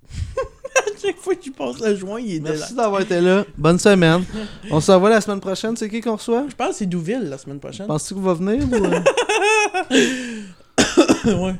chaque 1.00 1.16
fois 1.16 1.34
que 1.34 1.40
tu 1.40 1.50
passes 1.50 1.80
le 1.80 1.96
joint, 1.96 2.20
il 2.20 2.36
est. 2.36 2.40
Merci 2.40 2.74
d'avoir 2.74 3.00
été 3.00 3.20
là. 3.20 3.44
Bonne 3.56 3.78
semaine. 3.78 4.24
On 4.70 4.80
se 4.80 4.92
revoit 4.92 5.10
la 5.10 5.20
semaine 5.20 5.40
prochaine. 5.40 5.76
C'est 5.76 5.88
qui 5.88 6.00
qu'on 6.00 6.16
reçoit? 6.16 6.44
Je 6.48 6.54
pense 6.54 6.70
que 6.70 6.74
c'est 6.76 6.86
Douville 6.86 7.28
la 7.28 7.38
semaine 7.38 7.60
prochaine. 7.60 7.86
Penses-tu 7.86 8.14
qu'il 8.14 8.22
va 8.22 8.34
venir 8.34 8.62
ou... 8.70 8.74
euh? 8.74 9.00
ouais. 11.44 11.54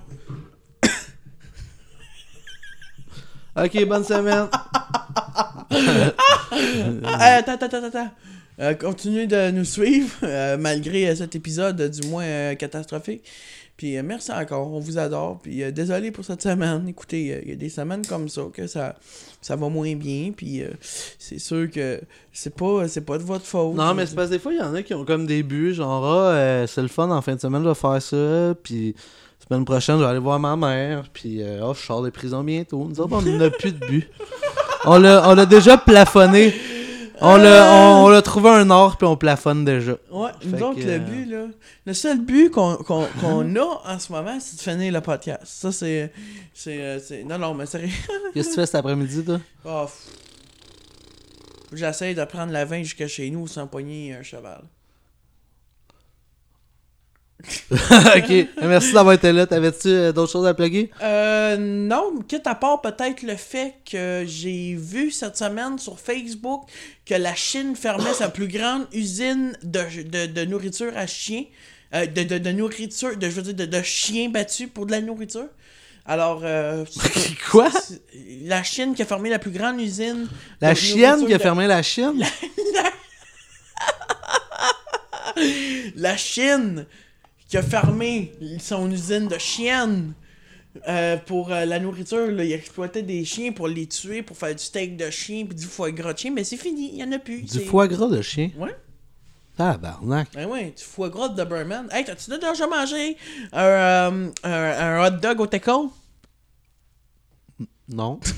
Ok, 3.64 3.84
bonne 3.86 4.05
semaine. 4.05 4.47
Ah, 4.53 5.66
attends, 7.39 7.53
attends, 7.55 7.66
attends, 7.66 7.84
attends. 7.84 8.11
Euh, 8.61 8.74
continuez 8.74 9.26
de 9.26 9.51
nous 9.53 9.64
suivre, 9.64 10.11
euh, 10.24 10.57
malgré 10.57 11.09
euh, 11.09 11.14
cet 11.14 11.36
épisode, 11.36 11.80
euh, 11.80 11.89
du 11.89 12.09
moins 12.09 12.24
euh, 12.24 12.55
catastrophique. 12.57 13.22
Puis 13.79 13.97
euh, 13.97 14.03
merci 14.05 14.31
encore, 14.31 14.70
on 14.70 14.81
vous 14.81 14.99
adore. 14.99 15.39
Puis 15.43 15.62
euh, 15.62 15.70
désolé 15.70 16.11
pour 16.11 16.26
cette 16.26 16.43
semaine. 16.43 16.87
Écoutez, 16.87 17.33
euh, 17.33 17.41
il 17.45 17.49
y 17.49 17.53
a 17.53 17.57
des 17.57 17.70
semaines 17.70 18.05
comme 18.07 18.29
ça 18.29 18.43
que 18.53 18.66
ça, 18.66 18.97
ça 19.41 19.57
va 19.57 19.70
moins 19.70 19.95
bien. 19.95 20.33
Puis 20.37 20.62
c'est 21.18 21.39
sûr 21.39 21.70
que 21.70 21.99
c'est 22.31 22.55
pas, 22.55 22.87
c'est 22.89 23.07
pas 23.07 23.16
de 23.16 23.22
votre 23.22 23.47
faute. 23.47 23.74
Non, 23.74 23.95
mais 23.95 24.05
c'est 24.05 24.14
parce 24.14 24.29
que 24.29 24.35
des 24.35 24.39
fois, 24.39 24.53
il 24.53 24.59
y 24.59 24.62
en 24.62 24.74
a 24.74 24.83
qui 24.83 24.93
ont 24.93 25.07
comme 25.07 25.26
des 25.26 25.43
buts, 25.43 25.72
genre, 25.72 26.05
ah, 26.05 26.66
c'est 26.66 26.83
le 26.83 26.89
fun, 26.89 27.11
en 27.11 27.22
fin 27.22 27.35
de 27.35 27.41
semaine, 27.41 27.62
je 27.62 27.68
vais 27.68 27.74
faire 27.74 28.03
ça, 28.03 28.55
puis 28.62 28.95
semaine 29.49 29.64
prochaine, 29.64 29.97
je 29.97 30.03
vais 30.03 30.11
aller 30.11 30.18
voir 30.18 30.39
ma 30.39 30.57
mère, 30.57 31.05
puis 31.12 31.43
euh, 31.43 31.61
oh, 31.62 31.74
je 31.74 31.81
sors 31.81 32.03
de 32.03 32.11
prison 32.11 32.45
bientôt. 32.45 32.87
Nous 32.89 33.01
autres, 33.01 33.16
on 33.16 33.22
n'a 33.22 33.51
plus 33.51 33.72
de 33.72 33.87
but. 33.87 34.09
On 34.85 34.99
l'a 34.99 35.47
déjà 35.47 35.76
plafonné. 35.76 36.55
On 37.21 37.37
l'a 37.37 37.73
on, 37.75 38.05
on 38.05 38.09
l'a 38.09 38.23
trouvé 38.23 38.51
un 38.51 38.71
or, 38.71 38.97
puis 38.97 39.07
on 39.07 39.16
plafonne 39.16 39.64
déjà. 39.64 39.93
Ouais, 40.11 40.31
Fait 40.41 40.51
que, 40.51 40.81
le 40.81 40.91
euh, 40.93 40.99
but, 40.99 41.25
là. 41.27 41.47
Le 41.87 41.95
seul 41.95 42.21
but 42.21 42.51
qu'on 42.53 42.73
a 42.75 43.81
en 43.85 43.99
ce 43.99 44.12
moment, 44.12 44.39
c'est 44.41 44.57
de 44.57 44.61
finir 44.61 44.93
le 44.93 45.01
podcast. 45.01 45.43
Ça, 45.45 45.73
c'est. 45.73 46.12
euh, 46.69 46.99
Non, 47.27 47.39
non, 47.39 47.55
mais 47.55 47.66
sérieux. 47.66 47.89
Qu'est-ce 48.35 48.49
que 48.51 48.55
tu 48.55 48.61
fais 48.61 48.66
cet 48.66 48.75
après-midi, 48.77 49.25
toi? 49.25 49.41
Oh. 49.64 49.87
J'essaie 51.73 52.14
de 52.14 52.25
prendre 52.25 52.53
la 52.53 52.64
vin 52.64 52.83
jusqu'à 52.83 53.09
chez 53.09 53.31
nous 53.31 53.47
sans 53.47 53.66
poigner 53.66 54.14
un 54.14 54.23
cheval. 54.23 54.62
ok, 57.70 58.47
merci 58.62 58.93
d'avoir 58.93 59.14
été 59.14 59.32
là. 59.32 59.47
T'avais-tu 59.47 59.89
euh, 59.89 60.12
d'autres 60.12 60.32
choses 60.32 60.47
à 60.47 60.55
plugger? 60.55 60.91
Euh, 61.03 61.57
non, 61.57 62.20
quitte 62.26 62.47
à 62.49 62.57
part 62.57 62.80
peut-être 62.80 63.22
le 63.22 63.36
fait 63.36 63.74
que 63.89 64.24
j'ai 64.26 64.74
vu 64.74 65.11
cette 65.12 65.36
semaine 65.36 65.78
sur 65.78 66.01
Facebook 66.01 66.62
que 67.07 67.14
la 67.14 67.34
Chine 67.36 67.76
fermait 67.76 68.12
sa 68.12 68.28
plus 68.28 68.49
grande 68.49 68.86
usine 68.93 69.57
de, 69.62 70.03
de, 70.03 70.26
de 70.26 70.45
nourriture 70.45 70.93
à 70.97 71.07
chiens. 71.07 71.45
Euh, 71.95 72.07
de, 72.07 72.22
de, 72.22 72.36
de 72.36 72.51
nourriture, 72.51 73.16
de, 73.16 73.30
je 73.30 73.34
veux 73.34 73.43
dire, 73.43 73.55
de, 73.55 73.64
de 73.64 73.82
chiens 73.82 74.28
battus 74.28 74.68
pour 74.72 74.84
de 74.84 74.91
la 74.91 75.01
nourriture. 75.01 75.49
Alors, 76.05 76.41
euh, 76.43 76.84
Quoi? 77.51 77.70
La 78.43 78.62
Chine 78.62 78.95
qui 78.95 79.03
a 79.03 79.07
fermé 79.07 79.30
la 79.30 79.39
plus 79.39 79.51
grande 79.51 79.80
usine. 79.80 80.26
La 80.61 80.74
chienne 80.74 81.26
qui 81.26 81.32
a 81.32 81.39
fermé 81.39 81.66
la 81.66 81.82
chienne? 81.82 82.22
La 85.95 86.16
Chine 86.16 86.84
qui 87.49 87.57
a 87.57 87.63
fermé 87.63 88.33
son 88.61 88.91
usine 88.91 89.27
de 89.27 89.39
chiennes 89.39 90.13
euh, 90.87 91.17
pour 91.17 91.51
euh, 91.51 91.65
la 91.65 91.81
nourriture. 91.81 92.31
Là. 92.31 92.45
Il 92.45 92.53
exploitait 92.53 93.03
des 93.03 93.25
chiens 93.25 93.53
pour 93.53 93.67
les 93.69 93.87
tuer, 93.87 94.23
pour 94.23 94.37
faire 94.37 94.55
du 94.55 94.63
steak 94.63 94.97
de 94.97 95.11
chien 95.11 95.47
puis 95.47 95.57
du 95.57 95.65
foie 95.65 95.91
gras 95.91 96.13
de 96.13 96.19
chien. 96.19 96.31
Mais 96.31 96.45
c'est 96.45 96.59
fini, 96.59 96.91
il 96.93 96.97
n'y 96.97 97.05
en 97.05 97.13
a 97.13 97.19
plus. 97.19 97.43
Du 97.43 97.61
foie 97.61 97.89
gras 97.89 98.09
de 98.09 98.21
chien? 98.23 98.51
Ouais. 98.57 98.77
Tabarnak. 99.57 100.29
Ben 100.35 100.47
ouais, 100.47 100.73
du 100.77 100.85
foie 100.85 101.09
gras 101.09 101.31
de 101.31 101.37
Doberman. 101.37 101.89
Hey, 101.91 102.05
t'as-tu 102.05 102.31
déjà 102.31 102.67
mangé 102.69 103.17
un, 103.53 103.61
euh, 103.65 104.31
un, 104.45 104.53
un 104.53 105.07
hot 105.07 105.17
dog 105.19 105.41
au 105.41 105.47
taco? 105.47 105.91
Non. 107.89 108.21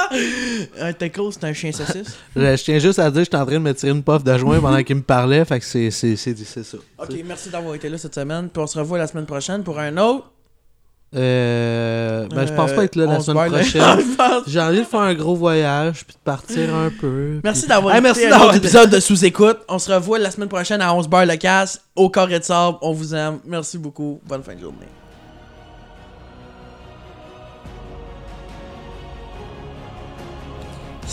Un 0.80 0.92
taco, 0.92 1.30
c'est 1.32 1.44
un 1.44 1.52
chien 1.52 1.72
saucisse? 1.72 2.16
Je, 2.36 2.40
je 2.56 2.62
tiens 2.64 2.78
juste 2.78 2.98
à 2.98 3.10
dire 3.10 3.20
que 3.20 3.24
j'étais 3.24 3.36
en 3.36 3.44
train 3.46 3.54
de 3.54 3.58
me 3.60 3.74
tirer 3.74 3.92
une 3.92 4.02
puff 4.02 4.22
de 4.24 4.36
joint 4.38 4.60
pendant 4.60 4.82
qu'il 4.82 4.96
me 4.96 5.02
parlait, 5.02 5.44
fait 5.44 5.58
que 5.60 5.64
c'est 5.66 5.90
c'est- 5.90 6.16
c'est- 6.16 6.36
c'est 6.44 6.64
ça. 6.64 6.78
ok, 6.98 7.10
merci 7.24 7.48
d'avoir 7.50 7.74
été 7.74 7.88
là 7.88 7.98
cette 7.98 8.14
semaine. 8.14 8.48
Puis 8.48 8.62
on 8.62 8.66
se 8.66 8.78
revoit 8.78 8.98
la 8.98 9.06
semaine 9.06 9.26
prochaine 9.26 9.62
pour 9.62 9.78
un 9.78 9.96
autre. 9.96 10.30
Euh, 11.16 12.26
ben, 12.28 12.44
je 12.44 12.52
pense 12.54 12.72
pas 12.72 12.82
être 12.84 12.96
là 12.96 13.04
Euh, 13.04 13.06
la 13.06 13.20
semaine 13.20 13.48
prochaine. 13.52 13.82
J'ai 14.48 14.60
envie 14.60 14.78
de 14.80 14.84
faire 14.84 15.00
un 15.00 15.14
gros 15.14 15.36
voyage, 15.36 16.04
puis 16.04 16.14
de 16.16 16.20
partir 16.24 16.74
un 16.74 16.90
peu. 16.90 17.40
Merci 17.44 17.62
puis- 17.62 17.68
d'avoir 17.68 17.94
Hey, 17.94 18.00
merci 18.02 18.22
d'avoir 18.28 18.46
autre 18.48 18.56
épisode 18.56 18.90
de 18.90 18.98
Sous-Écoute. 18.98 19.58
On 19.68 19.78
se 19.78 19.92
revoit 19.92 20.18
la 20.18 20.32
semaine 20.32 20.48
prochaine 20.48 20.80
à 20.80 20.92
11 20.92 21.06
bar 21.08 21.24
le 21.24 21.36
casse 21.36 21.80
au 21.94 22.10
Carré 22.10 22.40
de 22.40 22.44
Sable. 22.44 22.78
On 22.82 22.92
vous 22.92 23.14
aime. 23.14 23.38
Merci 23.46 23.78
beaucoup. 23.78 24.20
Bonne 24.26 24.42
fin 24.42 24.56
de 24.56 24.60
journée. 24.60 24.88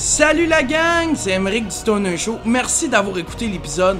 Salut 0.03 0.47
la 0.47 0.63
gang, 0.63 1.11
c'est 1.13 1.29
Emeric 1.29 1.65
du 1.65 1.75
Stoner 1.75 2.17
Show. 2.17 2.39
Merci 2.43 2.89
d'avoir 2.89 3.19
écouté 3.19 3.47
l'épisode. 3.47 3.99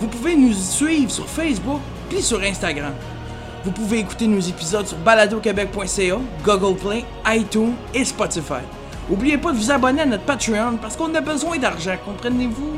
Vous 0.00 0.08
pouvez 0.08 0.34
nous 0.34 0.54
suivre 0.54 1.10
sur 1.10 1.28
Facebook 1.28 1.82
puis 2.08 2.22
sur 2.22 2.40
Instagram. 2.40 2.94
Vous 3.62 3.70
pouvez 3.70 3.98
écouter 3.98 4.26
nos 4.26 4.40
épisodes 4.40 4.86
sur 4.86 4.96
baladoquebec.ca, 4.96 6.16
Google 6.42 6.78
Play, 6.78 7.04
iTunes 7.26 7.74
et 7.92 8.02
Spotify. 8.02 8.62
N'oubliez 9.10 9.36
pas 9.36 9.52
de 9.52 9.58
vous 9.58 9.70
abonner 9.70 10.00
à 10.00 10.06
notre 10.06 10.24
Patreon 10.24 10.78
parce 10.80 10.96
qu'on 10.96 11.14
a 11.14 11.20
besoin 11.20 11.58
d'argent, 11.58 11.96
comprenez-vous? 12.02 12.72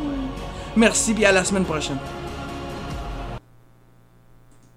Merci 0.75 1.14
et 1.16 1.27
à 1.27 1.31
la 1.31 1.45
semaine 1.45 1.64
prochaine. 1.64 1.99